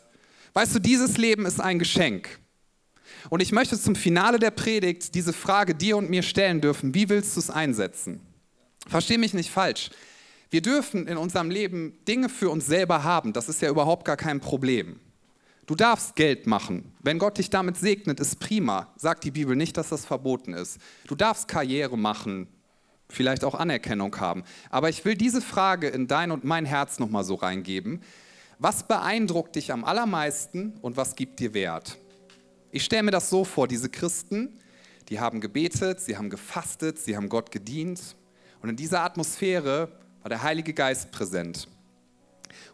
Weißt 0.53 0.75
du, 0.75 0.79
dieses 0.79 1.17
Leben 1.17 1.45
ist 1.45 1.61
ein 1.61 1.79
Geschenk. 1.79 2.39
Und 3.29 3.41
ich 3.41 3.51
möchte 3.51 3.79
zum 3.79 3.95
Finale 3.95 4.39
der 4.39 4.51
Predigt 4.51 5.15
diese 5.15 5.33
Frage 5.33 5.75
dir 5.75 5.97
und 5.97 6.09
mir 6.09 6.23
stellen 6.23 6.61
dürfen. 6.61 6.93
Wie 6.93 7.09
willst 7.09 7.35
du 7.35 7.39
es 7.39 7.49
einsetzen? 7.49 8.19
Versteh 8.87 9.17
mich 9.17 9.33
nicht 9.33 9.51
falsch. 9.51 9.89
Wir 10.49 10.61
dürfen 10.61 11.07
in 11.07 11.17
unserem 11.17 11.49
Leben 11.49 11.97
Dinge 12.07 12.27
für 12.27 12.49
uns 12.49 12.65
selber 12.65 13.03
haben. 13.03 13.31
Das 13.31 13.47
ist 13.47 13.61
ja 13.61 13.69
überhaupt 13.69 14.05
gar 14.05 14.17
kein 14.17 14.41
Problem. 14.41 14.99
Du 15.65 15.75
darfst 15.75 16.15
Geld 16.15 16.47
machen. 16.47 16.91
Wenn 16.99 17.19
Gott 17.19 17.37
dich 17.37 17.49
damit 17.49 17.77
segnet, 17.77 18.19
ist 18.19 18.39
prima. 18.39 18.91
Sagt 18.97 19.23
die 19.23 19.31
Bibel 19.31 19.55
nicht, 19.55 19.77
dass 19.77 19.89
das 19.89 20.05
verboten 20.05 20.53
ist. 20.53 20.79
Du 21.07 21.15
darfst 21.15 21.47
Karriere 21.47 21.97
machen, 21.97 22.47
vielleicht 23.07 23.45
auch 23.45 23.55
Anerkennung 23.55 24.19
haben. 24.19 24.43
Aber 24.69 24.89
ich 24.89 25.05
will 25.05 25.15
diese 25.15 25.41
Frage 25.41 25.87
in 25.87 26.07
dein 26.07 26.31
und 26.31 26.43
mein 26.43 26.65
Herz 26.65 26.99
nochmal 26.99 27.23
so 27.23 27.35
reingeben. 27.35 28.01
Was 28.63 28.83
beeindruckt 28.83 29.55
dich 29.55 29.73
am 29.73 29.83
allermeisten 29.83 30.77
und 30.83 30.95
was 30.95 31.15
gibt 31.15 31.39
dir 31.39 31.55
Wert? 31.55 31.97
Ich 32.69 32.83
stelle 32.83 33.01
mir 33.01 33.09
das 33.09 33.27
so 33.27 33.43
vor, 33.43 33.67
diese 33.67 33.89
Christen, 33.89 34.59
die 35.09 35.19
haben 35.19 35.41
gebetet, 35.41 35.99
sie 35.99 36.15
haben 36.15 36.29
gefastet, 36.29 36.99
sie 36.99 37.17
haben 37.17 37.27
Gott 37.27 37.49
gedient 37.49 38.15
und 38.61 38.69
in 38.69 38.75
dieser 38.75 39.01
Atmosphäre 39.01 39.91
war 40.21 40.29
der 40.29 40.43
Heilige 40.43 40.75
Geist 40.75 41.09
präsent 41.09 41.67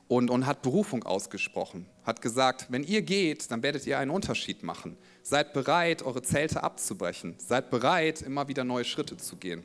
und, 0.10 0.30
und 0.30 0.46
hat 0.46 0.62
Berufung 0.62 1.04
ausgesprochen, 1.04 1.86
hat 2.04 2.22
gesagt, 2.22 2.66
wenn 2.68 2.84
ihr 2.84 3.02
geht, 3.02 3.50
dann 3.50 3.64
werdet 3.64 3.88
ihr 3.88 3.98
einen 3.98 4.12
Unterschied 4.12 4.64
machen. 4.64 4.98
Seid 5.24 5.54
bereit, 5.54 6.04
eure 6.04 6.22
Zelte 6.22 6.64
abzubrechen. 6.64 7.36
Seid 7.38 7.70
bereit, 7.70 8.22
immer 8.22 8.50
wieder 8.50 8.66
neue 8.66 8.84
Schritte 8.84 9.16
zu 9.16 9.38
gehen. 9.38 9.64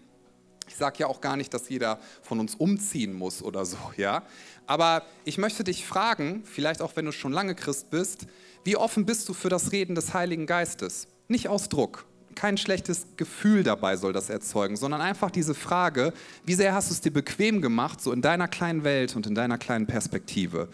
Ich 0.68 0.76
sage 0.76 0.98
ja 1.00 1.06
auch 1.06 1.20
gar 1.20 1.36
nicht, 1.36 1.52
dass 1.52 1.68
jeder 1.68 1.98
von 2.22 2.40
uns 2.40 2.54
umziehen 2.54 3.12
muss 3.12 3.42
oder 3.42 3.64
so, 3.64 3.78
ja. 3.96 4.22
Aber 4.66 5.02
ich 5.24 5.38
möchte 5.38 5.64
dich 5.64 5.84
fragen, 5.84 6.44
vielleicht 6.44 6.82
auch 6.82 6.96
wenn 6.96 7.04
du 7.04 7.12
schon 7.12 7.32
lange 7.32 7.54
Christ 7.54 7.90
bist, 7.90 8.26
wie 8.64 8.76
offen 8.76 9.04
bist 9.04 9.28
du 9.28 9.34
für 9.34 9.48
das 9.48 9.72
Reden 9.72 9.94
des 9.94 10.14
Heiligen 10.14 10.46
Geistes? 10.46 11.08
Nicht 11.28 11.48
aus 11.48 11.68
Druck, 11.68 12.06
kein 12.34 12.56
schlechtes 12.56 13.06
Gefühl 13.16 13.62
dabei 13.62 13.96
soll 13.96 14.12
das 14.12 14.30
erzeugen, 14.30 14.76
sondern 14.76 15.00
einfach 15.00 15.30
diese 15.30 15.54
Frage, 15.54 16.12
wie 16.44 16.54
sehr 16.54 16.74
hast 16.74 16.90
du 16.90 16.94
es 16.94 17.00
dir 17.00 17.12
bequem 17.12 17.60
gemacht, 17.60 18.00
so 18.00 18.12
in 18.12 18.22
deiner 18.22 18.48
kleinen 18.48 18.84
Welt 18.84 19.16
und 19.16 19.26
in 19.26 19.34
deiner 19.34 19.58
kleinen 19.58 19.86
Perspektive, 19.86 20.68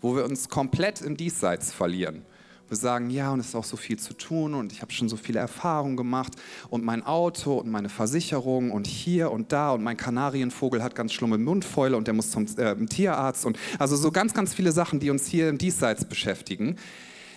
wo 0.00 0.16
wir 0.16 0.24
uns 0.24 0.48
komplett 0.48 1.00
im 1.00 1.16
Diesseits 1.16 1.72
verlieren 1.72 2.24
wir 2.68 2.76
sagen, 2.76 3.10
ja, 3.10 3.32
und 3.32 3.40
es 3.40 3.48
ist 3.48 3.54
auch 3.54 3.64
so 3.64 3.76
viel 3.76 3.98
zu 3.98 4.14
tun 4.14 4.54
und 4.54 4.72
ich 4.72 4.82
habe 4.82 4.92
schon 4.92 5.08
so 5.08 5.16
viele 5.16 5.38
Erfahrungen 5.38 5.96
gemacht 5.96 6.32
und 6.70 6.84
mein 6.84 7.04
Auto 7.04 7.58
und 7.58 7.70
meine 7.70 7.88
Versicherung 7.88 8.70
und 8.70 8.86
hier 8.86 9.30
und 9.30 9.52
da 9.52 9.72
und 9.72 9.82
mein 9.82 9.96
Kanarienvogel 9.96 10.82
hat 10.82 10.94
ganz 10.94 11.12
schlimme 11.12 11.38
Mundfäule 11.38 11.96
und 11.96 12.06
der 12.06 12.14
muss 12.14 12.30
zum 12.30 12.46
äh, 12.56 12.74
Tierarzt 12.86 13.44
und 13.44 13.58
also 13.78 13.96
so 13.96 14.10
ganz, 14.10 14.34
ganz 14.34 14.54
viele 14.54 14.72
Sachen, 14.72 15.00
die 15.00 15.10
uns 15.10 15.26
hier 15.26 15.48
im 15.48 15.58
Diesseits 15.58 16.04
beschäftigen. 16.04 16.76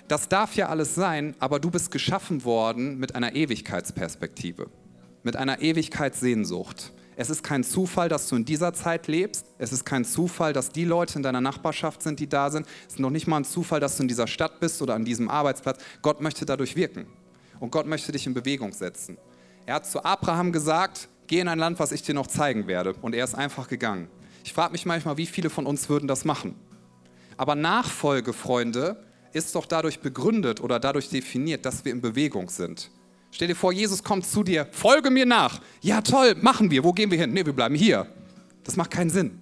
Das 0.08 0.30
darf 0.30 0.56
ja 0.56 0.70
alles 0.70 0.96
sein, 0.96 1.36
aber 1.40 1.60
du 1.60 1.70
bist 1.70 1.92
geschaffen 1.92 2.46
worden 2.46 2.98
mit 2.98 3.16
einer 3.16 3.36
Ewigkeitsperspektive, 3.36 4.70
mit 5.24 5.36
einer 5.36 5.62
Ewigkeitssehnsucht. 5.62 6.94
Es 7.20 7.32
ist 7.32 7.44
kein 7.44 7.64
Zufall, 7.64 8.10
dass 8.10 8.30
du 8.30 8.36
in 8.36 8.46
dieser 8.46 8.74
Zeit 8.74 9.08
lebst. 9.08 9.48
Es 9.58 9.74
ist 9.74 9.86
kein 9.86 10.06
Zufall, 10.06 10.54
dass 10.54 10.70
die 10.70 10.86
Leute 10.86 11.16
in 11.16 11.24
deiner 11.24 11.42
Nachbarschaft 11.42 12.04
sind, 12.04 12.20
die 12.20 12.30
da 12.30 12.52
sind. 12.52 12.68
Es 12.88 12.94
ist 12.94 13.00
noch 13.00 13.10
nicht 13.10 13.26
mal 13.26 13.38
ein 13.38 13.44
Zufall, 13.44 13.80
dass 13.80 13.98
du 13.98 14.04
in 14.04 14.08
dieser 14.08 14.28
Stadt 14.28 14.60
bist 14.60 14.84
oder 14.84 14.94
an 14.94 15.04
diesem 15.04 15.28
Arbeitsplatz. 15.28 15.80
Gott 16.04 16.22
möchte 16.22 16.46
dadurch 16.46 16.76
wirken. 16.76 17.08
Und 17.60 17.72
Gott 17.72 17.88
möchte 17.88 18.12
dich 18.12 18.28
in 18.28 18.36
Bewegung 18.36 18.72
setzen. 18.72 19.18
Er 19.66 19.76
hat 19.76 19.88
zu 19.88 20.06
Abraham 20.06 20.52
gesagt, 20.52 21.10
geh 21.26 21.40
in 21.40 21.48
ein 21.48 21.58
Land, 21.58 21.80
was 21.80 21.92
ich 21.92 22.04
dir 22.04 22.14
noch 22.14 22.28
zeigen 22.28 22.68
werde. 22.68 22.94
Und 23.02 23.16
er 23.16 23.24
ist 23.24 23.34
einfach 23.34 23.68
gegangen. 23.68 24.10
Ich 24.44 24.54
frage 24.54 24.74
mich 24.74 24.86
manchmal, 24.86 25.18
wie 25.18 25.26
viele 25.26 25.50
von 25.50 25.66
uns 25.66 25.90
würden 25.90 26.08
das 26.08 26.24
machen. 26.24 26.54
Aber 27.36 27.56
Nachfolge, 27.56 28.32
Freunde, 28.32 29.04
ist 29.34 29.56
doch 29.56 29.66
dadurch 29.66 30.02
begründet 30.02 30.62
oder 30.62 30.80
dadurch 30.80 31.10
definiert, 31.10 31.66
dass 31.66 31.84
wir 31.84 31.92
in 31.92 32.02
Bewegung 32.02 32.50
sind. 32.50 32.92
Stell 33.32 33.48
dir 33.48 33.56
vor, 33.56 33.72
Jesus 33.72 34.04
kommt 34.04 34.26
zu 34.26 34.44
dir, 34.44 34.68
folge 34.72 35.10
mir 35.10 35.26
nach. 35.26 35.62
Ja, 35.82 36.02
toll, 36.02 36.36
machen 36.42 36.72
wir. 36.72 36.84
Wo 36.84 36.94
gehen 36.94 37.12
wir 37.12 37.20
hin? 37.20 37.34
Nee, 37.34 37.46
wir 37.46 37.54
bleiben 37.54 37.76
hier. 37.76 38.08
Das 38.64 38.76
macht 38.76 38.92
keinen 38.92 39.10
Sinn. 39.10 39.42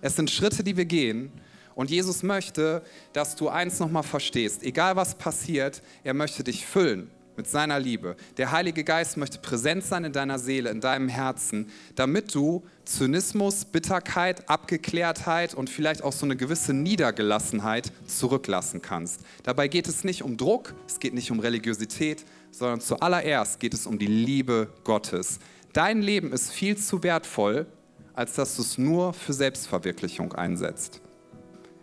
Es 0.00 0.16
sind 0.16 0.30
Schritte, 0.30 0.64
die 0.64 0.76
wir 0.76 0.86
gehen. 0.86 1.30
Und 1.74 1.90
Jesus 1.90 2.22
möchte, 2.22 2.82
dass 3.12 3.36
du 3.36 3.48
eins 3.48 3.78
nochmal 3.78 4.02
verstehst. 4.02 4.62
Egal 4.62 4.96
was 4.96 5.16
passiert, 5.16 5.82
er 6.04 6.14
möchte 6.14 6.44
dich 6.44 6.66
füllen 6.66 7.10
mit 7.36 7.48
seiner 7.48 7.78
Liebe. 7.80 8.16
Der 8.36 8.52
Heilige 8.52 8.84
Geist 8.84 9.16
möchte 9.16 9.38
präsent 9.38 9.84
sein 9.84 10.04
in 10.04 10.12
deiner 10.12 10.38
Seele, 10.38 10.70
in 10.70 10.80
deinem 10.80 11.08
Herzen, 11.08 11.70
damit 11.94 12.34
du 12.34 12.64
Zynismus, 12.84 13.64
Bitterkeit, 13.64 14.48
Abgeklärtheit 14.48 15.54
und 15.54 15.70
vielleicht 15.70 16.02
auch 16.02 16.12
so 16.12 16.26
eine 16.26 16.36
gewisse 16.36 16.74
Niedergelassenheit 16.74 17.92
zurücklassen 18.06 18.82
kannst. 18.82 19.20
Dabei 19.42 19.68
geht 19.68 19.88
es 19.88 20.04
nicht 20.04 20.22
um 20.22 20.36
Druck, 20.36 20.74
es 20.86 21.00
geht 21.00 21.14
nicht 21.14 21.30
um 21.30 21.40
Religiosität, 21.40 22.24
sondern 22.50 22.80
zuallererst 22.80 23.60
geht 23.60 23.74
es 23.74 23.86
um 23.86 23.98
die 23.98 24.06
Liebe 24.06 24.68
Gottes. 24.84 25.38
Dein 25.72 26.02
Leben 26.02 26.32
ist 26.32 26.50
viel 26.50 26.76
zu 26.76 27.02
wertvoll, 27.02 27.66
als 28.14 28.34
dass 28.34 28.56
du 28.56 28.62
es 28.62 28.76
nur 28.76 29.12
für 29.12 29.32
Selbstverwirklichung 29.32 30.32
einsetzt. 30.32 31.00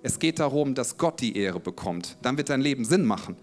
Es 0.04 0.20
geht 0.20 0.40
darum, 0.40 0.76
dass 0.76 0.98
Gott 0.98 1.20
die 1.22 1.38
Ehre 1.38 1.60
bekommt. 1.60 2.18
Dann 2.22 2.38
wird 2.38 2.50
dein 2.50 2.62
Leben 2.62 2.86
Sinn 2.86 3.06
machen. 3.06 3.36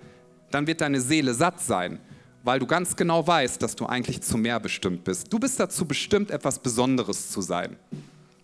Dann 0.55 0.69
wird 0.69 0.83
deine 0.83 1.01
Seele 1.01 1.35
satt 1.35 1.61
sein, 1.61 1.99
weil 2.45 2.61
du 2.61 2.67
ganz 2.69 2.95
genau 2.95 3.27
weißt, 3.27 3.61
dass 3.61 3.75
du 3.75 3.87
eigentlich 3.87 4.23
zu 4.23 4.39
mehr 4.39 4.61
bestimmt 4.61 5.03
bist. 5.03 5.33
Du 5.33 5.41
bist 5.41 5.59
dazu 5.59 5.85
bestimmt, 5.85 6.31
etwas 6.31 6.61
Besonderes 6.61 7.33
zu 7.33 7.41
sein. 7.41 7.75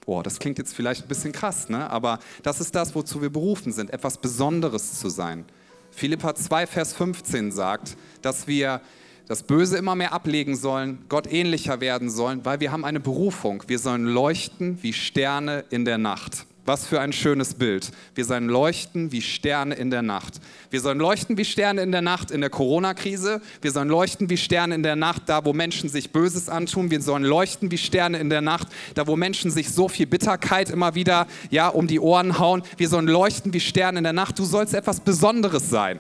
Boah, 0.05 0.25
das 0.25 0.41
klingt 0.41 0.59
jetzt 0.59 0.75
vielleicht 0.75 1.03
ein 1.03 1.09
bisschen 1.09 1.31
krass, 1.31 1.69
ne? 1.69 1.89
aber 1.89 2.19
das 2.43 2.61
ist 2.61 2.75
das, 2.75 2.97
wozu 2.97 3.23
wir 3.23 3.31
berufen 3.31 3.71
sind, 3.73 3.91
etwas 3.93 4.19
Besonderes 4.19 4.99
zu 4.99 5.09
sein. 5.09 5.45
Philippa 5.93 6.35
2, 6.35 6.67
Vers 6.67 6.95
15 6.95 7.53
sagt, 7.53 7.97
dass 8.23 8.49
wir 8.49 8.81
das 9.29 9.45
Böse 9.45 9.79
immer 9.79 9.95
mehr 9.95 10.13
ablegen 10.13 10.57
sollen, 10.57 11.05
Gott 11.09 11.33
ähnlicher 11.33 11.81
werden 11.81 12.11
sollen, 12.11 12.45
weil 12.45 12.59
wir 12.59 12.73
haben 12.73 12.85
eine 12.85 12.99
Berufung. 12.99 13.63
Wir 13.69 13.79
sollen 13.79 14.07
leuchten 14.07 14.83
wie 14.83 14.93
Sterne 14.93 15.65
in 15.71 15.85
der 15.85 15.99
Nacht. 15.99 16.45
Was 16.71 16.87
für 16.87 17.01
ein 17.01 17.13
schönes 17.13 17.55
Bild. 17.55 17.91
Wir 18.15 18.25
sollen 18.25 18.49
leuchten 18.49 19.11
wie 19.11 19.23
Sterne 19.23 19.75
in 19.75 19.91
der 19.91 20.03
Nacht. 20.03 20.35
Wir 20.71 20.81
sollen 20.81 21.01
leuchten 21.01 21.37
wie 21.37 21.45
Sterne 21.45 21.83
in 21.83 21.91
der 21.91 22.01
Nacht 22.01 22.31
in 22.31 22.43
der 22.43 22.49
Corona-Krise. 22.49 23.41
Wir 23.61 23.73
sollen 23.73 23.89
leuchten 23.89 24.31
wie 24.31 24.37
Sterne 24.37 24.77
in 24.77 24.85
der 24.85 24.95
Nacht 24.95 25.23
da, 25.27 25.45
wo 25.45 25.53
Menschen 25.53 25.89
sich 25.89 26.13
Böses 26.13 26.49
antun. 26.49 26.93
Wir 26.93 27.01
sollen 27.01 27.25
leuchten 27.25 27.73
wie 27.73 27.77
Sterne 27.77 28.21
in 28.21 28.31
der 28.31 28.41
Nacht 28.41 28.69
da, 28.95 29.09
wo 29.09 29.17
Menschen 29.17 29.51
sich 29.51 29.71
so 29.71 29.89
viel 29.89 30.07
Bitterkeit 30.07 30.71
immer 30.71 30.95
wieder 30.95 31.27
ja, 31.51 31.67
um 31.67 31.89
die 31.89 31.99
Ohren 31.99 32.39
hauen. 32.39 32.63
Wir 32.77 32.89
sollen 32.89 33.09
leuchten 33.09 33.53
wie 33.53 33.59
Sterne 33.59 33.99
in 33.99 34.05
der 34.05 34.13
Nacht. 34.13 34.39
Du 34.39 34.45
sollst 34.45 34.73
etwas 34.73 35.01
Besonderes 35.01 35.71
sein. 35.71 35.99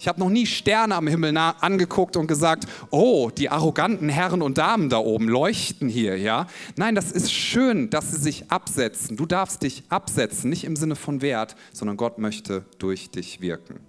Ich 0.00 0.06
habe 0.06 0.20
noch 0.20 0.30
nie 0.30 0.46
Sterne 0.46 0.94
am 0.94 1.08
Himmel 1.08 1.36
angeguckt 1.36 2.16
und 2.16 2.28
gesagt, 2.28 2.66
oh, 2.90 3.30
die 3.30 3.48
arroganten 3.48 4.08
Herren 4.08 4.42
und 4.42 4.56
Damen 4.56 4.88
da 4.90 4.98
oben 4.98 5.28
leuchten 5.28 5.88
hier, 5.88 6.16
ja? 6.16 6.46
Nein, 6.76 6.94
das 6.94 7.10
ist 7.10 7.32
schön, 7.32 7.90
dass 7.90 8.12
sie 8.12 8.18
sich 8.18 8.50
absetzen. 8.50 9.16
Du 9.16 9.26
darfst 9.26 9.62
dich 9.62 9.82
absetzen, 9.88 10.50
nicht 10.50 10.62
im 10.62 10.76
Sinne 10.76 10.94
von 10.94 11.20
Wert, 11.20 11.56
sondern 11.72 11.96
Gott 11.96 12.18
möchte 12.18 12.64
durch 12.78 13.10
dich 13.10 13.40
wirken. 13.40 13.80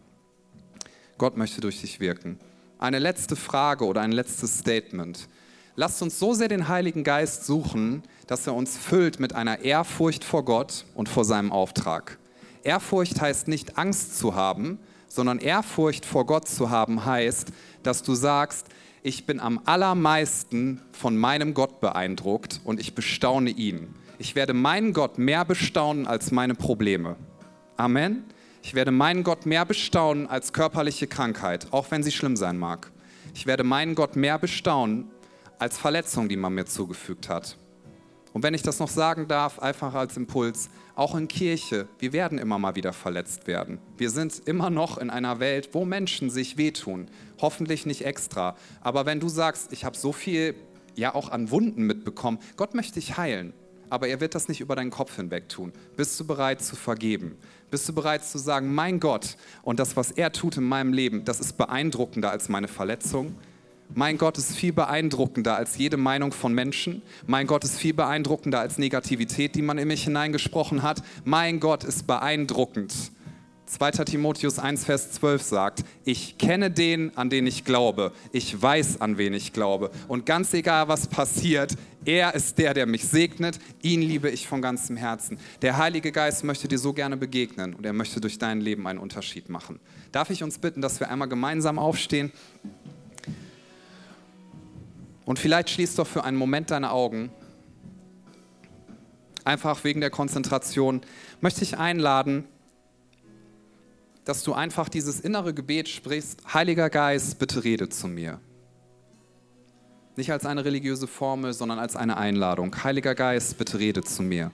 Gott 1.19 1.37
möchte 1.37 1.61
durch 1.61 1.81
dich 1.81 1.99
wirken. 1.99 2.39
Eine 2.79 2.97
letzte 2.97 3.35
Frage 3.35 3.85
oder 3.85 4.01
ein 4.01 4.11
letztes 4.11 4.57
Statement. 4.59 5.27
Lasst 5.75 6.01
uns 6.01 6.17
so 6.17 6.33
sehr 6.33 6.47
den 6.47 6.67
Heiligen 6.69 7.03
Geist 7.03 7.45
suchen, 7.45 8.01
dass 8.25 8.47
er 8.47 8.55
uns 8.55 8.77
füllt 8.77 9.19
mit 9.19 9.35
einer 9.35 9.59
Ehrfurcht 9.59 10.23
vor 10.23 10.43
Gott 10.43 10.85
und 10.95 11.07
vor 11.07 11.23
seinem 11.23 11.51
Auftrag. 11.51 12.17
Ehrfurcht 12.63 13.21
heißt 13.21 13.47
nicht 13.47 13.77
Angst 13.77 14.17
zu 14.17 14.33
haben, 14.33 14.79
sondern 15.09 15.39
Ehrfurcht 15.39 16.05
vor 16.05 16.25
Gott 16.25 16.47
zu 16.47 16.69
haben 16.69 17.03
heißt, 17.03 17.51
dass 17.83 18.03
du 18.03 18.15
sagst, 18.15 18.67
ich 19.03 19.25
bin 19.25 19.39
am 19.39 19.59
allermeisten 19.65 20.81
von 20.91 21.17
meinem 21.17 21.53
Gott 21.53 21.81
beeindruckt 21.81 22.61
und 22.63 22.79
ich 22.79 22.95
bestaune 22.95 23.49
ihn. 23.49 23.95
Ich 24.17 24.35
werde 24.35 24.53
meinen 24.53 24.93
Gott 24.93 25.17
mehr 25.17 25.45
bestaunen 25.45 26.07
als 26.07 26.31
meine 26.31 26.55
Probleme. 26.55 27.15
Amen. 27.77 28.23
Ich 28.61 28.73
werde 28.73 28.91
meinen 28.91 29.23
Gott 29.23 29.45
mehr 29.45 29.65
bestaunen 29.65 30.27
als 30.27 30.51
körperliche 30.51 31.07
Krankheit, 31.07 31.67
auch 31.71 31.91
wenn 31.91 32.03
sie 32.03 32.11
schlimm 32.11 32.35
sein 32.35 32.57
mag. 32.57 32.91
Ich 33.33 33.47
werde 33.47 33.63
meinen 33.63 33.95
Gott 33.95 34.15
mehr 34.15 34.37
bestaunen 34.37 35.09
als 35.57 35.77
Verletzung, 35.77 36.27
die 36.29 36.35
man 36.35 36.53
mir 36.53 36.65
zugefügt 36.65 37.29
hat. 37.29 37.57
Und 38.33 38.43
wenn 38.43 38.53
ich 38.53 38.61
das 38.61 38.79
noch 38.79 38.89
sagen 38.89 39.27
darf, 39.27 39.59
einfach 39.59 39.93
als 39.93 40.15
Impuls, 40.15 40.69
auch 40.95 41.15
in 41.15 41.27
Kirche, 41.27 41.87
wir 41.97 42.13
werden 42.13 42.37
immer 42.37 42.59
mal 42.59 42.75
wieder 42.75 42.93
verletzt 42.93 43.47
werden. 43.47 43.79
Wir 43.97 44.09
sind 44.09 44.41
immer 44.45 44.69
noch 44.69 44.97
in 44.97 45.09
einer 45.09 45.39
Welt, 45.39 45.69
wo 45.73 45.85
Menschen 45.85 46.29
sich 46.29 46.57
wehtun. 46.57 47.09
Hoffentlich 47.41 47.85
nicht 47.85 48.05
extra. 48.05 48.55
Aber 48.81 49.05
wenn 49.05 49.19
du 49.19 49.29
sagst, 49.29 49.73
ich 49.73 49.85
habe 49.85 49.97
so 49.97 50.11
viel 50.11 50.55
ja 50.95 51.15
auch 51.15 51.29
an 51.29 51.49
Wunden 51.49 51.83
mitbekommen, 51.83 52.39
Gott 52.57 52.75
möchte 52.75 52.95
dich 52.95 53.17
heilen. 53.17 53.53
Aber 53.89 54.07
er 54.07 54.19
wird 54.19 54.35
das 54.35 54.47
nicht 54.47 54.61
über 54.61 54.75
deinen 54.75 54.91
Kopf 54.91 55.15
hinweg 55.15 55.49
tun. 55.49 55.73
Bist 55.95 56.19
du 56.19 56.27
bereit 56.27 56.61
zu 56.61 56.75
vergeben? 56.75 57.37
Bist 57.71 57.89
du 57.89 57.93
bereit 57.93 58.23
zu 58.23 58.37
sagen, 58.37 58.73
mein 58.73 58.99
Gott 58.99 59.35
und 59.63 59.79
das, 59.79 59.95
was 59.95 60.11
er 60.11 60.31
tut 60.31 60.57
in 60.57 60.63
meinem 60.63 60.93
Leben, 60.93 61.25
das 61.25 61.39
ist 61.39 61.57
beeindruckender 61.57 62.29
als 62.29 62.49
meine 62.49 62.67
Verletzung? 62.67 63.35
Mein 63.95 64.19
Gott 64.19 64.37
ist 64.37 64.55
viel 64.55 64.71
beeindruckender 64.71 65.55
als 65.55 65.77
jede 65.77 65.97
Meinung 65.97 66.31
von 66.31 66.53
Menschen. 66.53 67.01
Mein 67.25 67.47
Gott 67.47 67.63
ist 67.63 67.77
viel 67.77 67.93
beeindruckender 67.93 68.59
als 68.59 68.77
Negativität, 68.77 69.55
die 69.55 69.63
man 69.63 69.79
in 69.79 69.87
mich 69.87 70.03
hineingesprochen 70.03 70.83
hat. 70.83 71.01
Mein 71.25 71.59
Gott 71.59 71.83
ist 71.83 72.05
beeindruckend. 72.05 72.93
2. 73.65 73.91
Timotheus 73.91 74.57
1, 74.57 74.85
Vers 74.85 75.11
12 75.13 75.41
sagt, 75.43 75.83
ich 76.03 76.39
kenne 76.39 76.71
den, 76.71 77.15
an 77.17 77.29
den 77.29 77.45
ich 77.45 77.65
glaube. 77.65 78.13
Ich 78.31 78.59
weiß, 78.59 79.01
an 79.01 79.19
wen 79.19 79.33
ich 79.33 79.53
glaube. 79.53 79.91
Und 80.07 80.25
ganz 80.25 80.53
egal, 80.53 80.87
was 80.87 81.07
passiert, 81.07 81.75
er 82.03 82.33
ist 82.33 82.57
der, 82.57 82.73
der 82.73 82.87
mich 82.87 83.07
segnet. 83.07 83.59
Ihn 83.83 84.01
liebe 84.01 84.29
ich 84.29 84.47
von 84.47 84.61
ganzem 84.61 84.97
Herzen. 84.97 85.39
Der 85.61 85.77
Heilige 85.77 86.11
Geist 86.11 86.43
möchte 86.43 86.67
dir 86.67 86.79
so 86.79 86.93
gerne 86.93 87.15
begegnen 87.15 87.75
und 87.75 87.85
er 87.85 87.93
möchte 87.93 88.19
durch 88.19 88.39
dein 88.39 88.59
Leben 88.59 88.87
einen 88.87 88.99
Unterschied 88.99 89.49
machen. 89.49 89.79
Darf 90.11 90.31
ich 90.31 90.41
uns 90.41 90.57
bitten, 90.57 90.81
dass 90.81 90.99
wir 90.99 91.11
einmal 91.11 91.27
gemeinsam 91.27 91.77
aufstehen? 91.77 92.31
Und 95.29 95.37
vielleicht 95.37 95.69
schließt 95.69 95.99
doch 95.99 96.07
für 96.07 96.23
einen 96.23 96.37
Moment 96.37 96.71
deine 96.71 96.89
Augen. 96.89 97.29
Einfach 99.43 99.83
wegen 99.83 100.01
der 100.01 100.09
Konzentration 100.09 101.01
möchte 101.39 101.61
ich 101.61 101.77
einladen, 101.77 102.45
dass 104.25 104.41
du 104.41 104.53
einfach 104.53 104.89
dieses 104.89 105.19
innere 105.19 105.53
Gebet 105.53 105.87
sprichst, 105.87 106.51
Heiliger 106.51 106.89
Geist, 106.89 107.37
bitte 107.37 107.63
rede 107.63 107.89
zu 107.89 108.07
mir. 108.07 108.39
Nicht 110.15 110.31
als 110.31 110.47
eine 110.47 110.65
religiöse 110.65 111.05
Formel, 111.05 111.53
sondern 111.53 111.77
als 111.77 111.95
eine 111.95 112.17
Einladung. 112.17 112.83
Heiliger 112.83 113.13
Geist, 113.13 113.59
bitte 113.59 113.77
rede 113.77 114.01
zu 114.01 114.23
mir. 114.23 114.51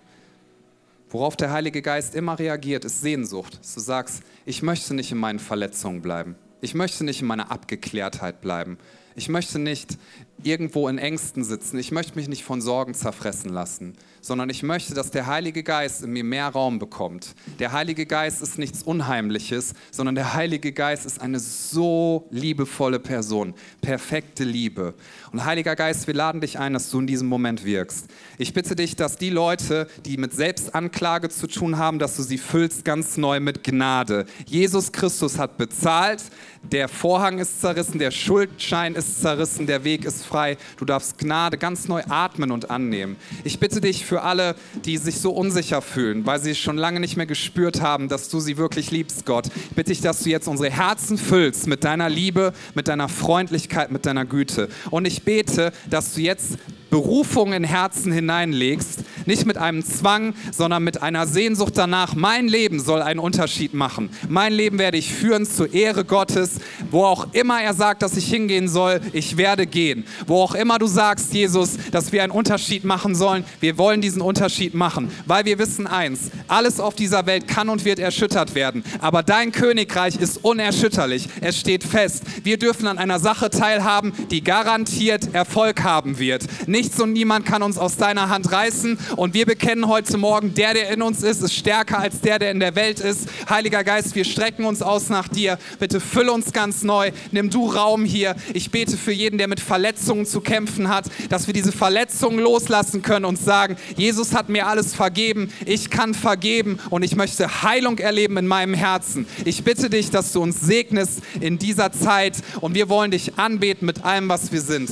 Worauf 1.07 1.38
der 1.38 1.53
Heilige 1.53 1.81
Geist 1.81 2.15
immer 2.15 2.38
reagiert, 2.38 2.83
ist 2.83 2.99
Sehnsucht. 2.99 3.61
Du 3.73 3.79
sagst, 3.79 4.23
ich 4.45 4.61
möchte 4.61 4.93
nicht 4.93 5.13
in 5.13 5.19
meinen 5.19 5.39
Verletzungen 5.39 6.01
bleiben. 6.01 6.35
Ich 6.59 6.73
möchte 6.73 7.05
nicht 7.05 7.21
in 7.21 7.27
meiner 7.27 7.49
Abgeklärtheit 7.49 8.41
bleiben. 8.41 8.77
Ich 9.15 9.29
möchte 9.29 9.59
nicht 9.59 9.97
irgendwo 10.43 10.88
in 10.88 10.98
Ängsten 10.98 11.43
sitzen. 11.43 11.78
Ich 11.80 11.91
möchte 11.91 12.15
mich 12.15 12.28
nicht 12.28 12.43
von 12.43 12.62
Sorgen 12.62 12.93
zerfressen 12.93 13.50
lassen, 13.50 13.93
sondern 14.21 14.50
ich 14.50 14.63
möchte, 14.63 14.93
dass 14.93 15.12
der 15.12 15.28
Heilige 15.28 15.63
Geist 15.63 16.04
in 16.04 16.12
mir 16.12 16.24
mehr 16.24 16.48
Raum 16.48 16.80
bekommt. 16.80 17.36
Der 17.60 17.71
Heilige 17.71 18.06
Geist 18.06 18.41
ist 18.41 18.58
nichts 18.58 18.84
Unheimliches, 18.84 19.74
sondern 19.91 20.15
der 20.15 20.34
Heilige 20.34 20.71
Geist 20.71 21.06
ist 21.06 21.21
eine 21.21 21.39
so 21.39 22.28
liebevolle 22.32 23.00
Person, 23.00 23.54
perfekte 23.82 24.43
Liebe. 24.43 24.93
Und 25.36 25.43
Heiliger 25.43 25.76
Geist, 25.76 26.08
wir 26.08 26.13
laden 26.13 26.39
dich 26.39 26.60
ein, 26.60 26.71
dass 26.71 26.89
du 26.89 26.98
in 26.98 27.08
diesem 27.08 27.28
Moment 27.28 27.65
wirkst. 27.65 28.06
Ich 28.38 28.54
bitte 28.54 28.74
dich, 28.74 28.95
dass 28.95 29.17
die 29.17 29.30
Leute, 29.30 29.86
die 30.06 30.15
mit 30.15 30.32
Selbstanklage 30.32 31.28
zu 31.28 31.48
tun 31.48 31.78
haben, 31.78 32.00
dass 32.00 32.15
du 32.15 32.24
sie 32.24 32.38
füllst 32.38 32.86
ganz 32.86 33.17
neu 33.17 33.41
mit 33.41 33.62
Gnade. 33.62 34.28
Jesus 34.45 34.93
Christus 34.93 35.38
hat 35.38 35.58
bezahlt, 35.58 36.24
der 36.71 36.88
Vorhang 36.88 37.39
ist 37.39 37.62
zerrissen, 37.62 38.00
der 38.00 38.12
Schuldschein 38.12 38.95
ist 38.95 39.21
zerrissen, 39.21 39.67
der 39.67 39.84
Weg 39.84 40.06
ist 40.06 40.26
frei. 40.26 40.58
Du 40.78 40.86
darfst 40.86 41.17
Gnade 41.17 41.58
ganz 41.58 41.89
neu 41.89 42.02
atmen 42.08 42.52
und 42.52 42.71
annehmen. 42.71 43.17
Ich 43.43 43.60
bitte 43.60 43.82
dich 43.82 44.06
für 44.06 44.21
alle, 44.21 44.56
die 44.86 44.98
sich 44.98 45.19
so 45.19 45.32
unsicher 45.32 45.82
fühlen, 45.82 46.26
weil 46.26 46.41
sie 46.41 46.56
schon 46.56 46.78
lange 46.78 47.02
nicht 47.02 47.17
mehr 47.17 47.26
gespürt 47.26 47.82
haben, 47.82 48.08
dass 48.08 48.30
du 48.30 48.39
sie 48.39 48.58
wirklich 48.58 48.89
liebst, 48.89 49.26
Gott. 49.26 49.48
Ich 49.48 49.76
bitte 49.76 49.91
dich, 49.91 50.02
dass 50.02 50.24
du 50.24 50.30
jetzt 50.30 50.48
unsere 50.48 50.71
Herzen 50.71 51.17
füllst 51.17 51.67
mit 51.67 51.84
deiner 51.84 52.10
Liebe, 52.10 52.54
mit 52.74 52.88
deiner 52.88 53.10
Freundlichkeit, 53.10 53.91
mit 53.91 54.06
deiner 54.06 54.26
Güte. 54.26 54.69
Und 54.89 55.06
ich 55.06 55.24
bete, 55.25 55.73
dass 55.89 56.13
du 56.13 56.21
jetzt 56.21 56.57
Berufung 56.95 57.51
in 57.51 57.65
Herzen 57.65 58.13
hineinlegst, 58.13 59.01
nicht 59.25 59.45
mit 59.45 59.58
einem 59.58 59.84
Zwang, 59.84 60.34
sondern 60.53 60.81
mit 60.81 61.01
einer 61.01 61.27
Sehnsucht 61.27 61.73
danach, 61.77 62.15
mein 62.15 62.47
Leben 62.47 62.79
soll 62.79 63.01
einen 63.01 63.19
Unterschied 63.19 63.73
machen. 63.73 64.10
Mein 64.29 64.53
Leben 64.53 64.79
werde 64.79 64.97
ich 64.97 65.13
führen 65.13 65.45
zur 65.45 65.73
Ehre 65.73 66.05
Gottes, 66.05 66.51
wo 66.91 67.03
auch 67.03 67.34
immer 67.34 67.62
er 67.62 67.73
sagt, 67.73 68.01
dass 68.01 68.15
ich 68.15 68.27
hingehen 68.27 68.69
soll, 68.69 69.01
ich 69.12 69.36
werde 69.36 69.67
gehen. 69.67 70.05
Wo 70.25 70.41
auch 70.41 70.55
immer 70.55 70.79
du 70.79 70.88
sagst, 70.88 71.34
Jesus, 71.34 71.71
dass 71.91 72.13
wir 72.13 72.23
einen 72.23 72.31
Unterschied 72.31 72.86
machen 72.86 73.13
sollen, 73.13 73.43
wir 73.60 73.77
wollen 73.77 73.99
diesen 73.99 74.21
Unterschied 74.21 74.73
machen, 74.73 75.12
weil 75.25 75.43
wir 75.43 75.60
wissen 75.60 75.88
eins, 75.88 76.31
alles 76.47 76.79
auf 76.79 76.95
dieser 76.95 77.25
Welt 77.25 77.45
kann 77.49 77.67
und 77.67 77.84
wird 77.84 77.99
erschüttert 77.99 78.55
werden, 78.55 78.86
aber 79.01 79.21
dein 79.21 79.51
Königreich 79.51 80.15
ist 80.15 80.45
unerschütterlich, 80.45 81.27
es 81.41 81.60
steht 81.60 81.84
fest. 81.84 82.23
Wir 82.43 82.58
dürfen 82.58 82.88
an 82.88 82.99
einer 82.99 83.19
Sache 83.19 83.49
teilhaben, 83.49 84.13
die 84.31 84.45
garantiert 84.45 85.34
Erfolg 85.34 85.84
haben 85.84 86.19
wird. 86.19 86.45
Nicht 86.67 86.85
Nichts 86.86 87.02
und 87.02 87.13
niemand 87.13 87.48
kann 87.48 87.63
uns 87.63 87.80
aus 87.80 87.98
deiner 87.98 88.30
Hand 88.30 88.52
reißen. 88.52 89.00
Und 89.15 89.34
wir 89.34 89.48
bekennen 89.48 89.88
heute 89.88 90.19
Morgen, 90.19 90.54
der, 90.54 90.76
der 90.76 90.91
in 90.91 91.02
uns 91.02 91.24
ist, 91.24 91.41
ist 91.41 91.56
stärker 91.56 91.98
als 91.98 92.21
der, 92.21 92.38
der 92.38 92.52
in 92.52 92.60
der 92.60 92.76
Welt 92.76 93.00
ist. 93.00 93.28
Heiliger 93.50 93.84
Geist, 93.84 94.13
wir 94.13 94.24
strecken 94.24 94.65
uns 94.65 94.84
aus 94.84 95.10
nach 95.10 95.28
dir. 95.28 95.58
Bitte 95.80 96.00
fülle 96.00 96.32
uns 96.32 96.54
ganz 96.54 96.84
neu. 96.84 97.10
Nimm 97.32 97.50
du 97.50 97.71
Raum 97.71 98.06
hier. 98.06 98.36
Ich 98.54 98.69
bete 98.69 98.98
für 98.98 99.12
jeden, 99.12 99.39
der 99.39 99.48
mit 99.48 99.62
Verletzungen 99.62 100.28
zu 100.28 100.41
kämpfen 100.41 100.88
hat, 100.88 101.06
dass 101.30 101.48
wir 101.48 101.56
diese 101.56 101.71
Verletzungen 101.71 102.38
loslassen 102.38 103.02
können 103.02 103.26
und 103.26 103.39
sagen, 103.39 103.78
Jesus 103.98 104.36
hat 104.36 104.50
mir 104.50 104.67
alles 104.67 104.93
vergeben. 104.93 105.52
Ich 105.65 105.89
kann 105.89 106.13
vergeben 106.13 106.78
und 106.91 107.02
ich 107.02 107.15
möchte 107.15 107.63
Heilung 107.63 107.98
erleben 107.98 108.38
in 108.38 108.45
meinem 108.45 108.76
Herzen. 108.76 109.26
Ich 109.43 109.63
bitte 109.63 109.89
dich, 109.89 110.12
dass 110.12 110.34
du 110.34 110.43
uns 110.43 110.62
segnest 110.62 111.21
in 111.39 111.58
dieser 111.58 111.91
Zeit 111.91 112.36
und 112.62 112.76
wir 112.76 112.89
wollen 112.89 113.10
dich 113.10 113.39
anbeten 113.39 113.88
mit 113.88 114.06
allem, 114.06 114.30
was 114.30 114.52
wir 114.52 114.62
sind. 114.62 114.91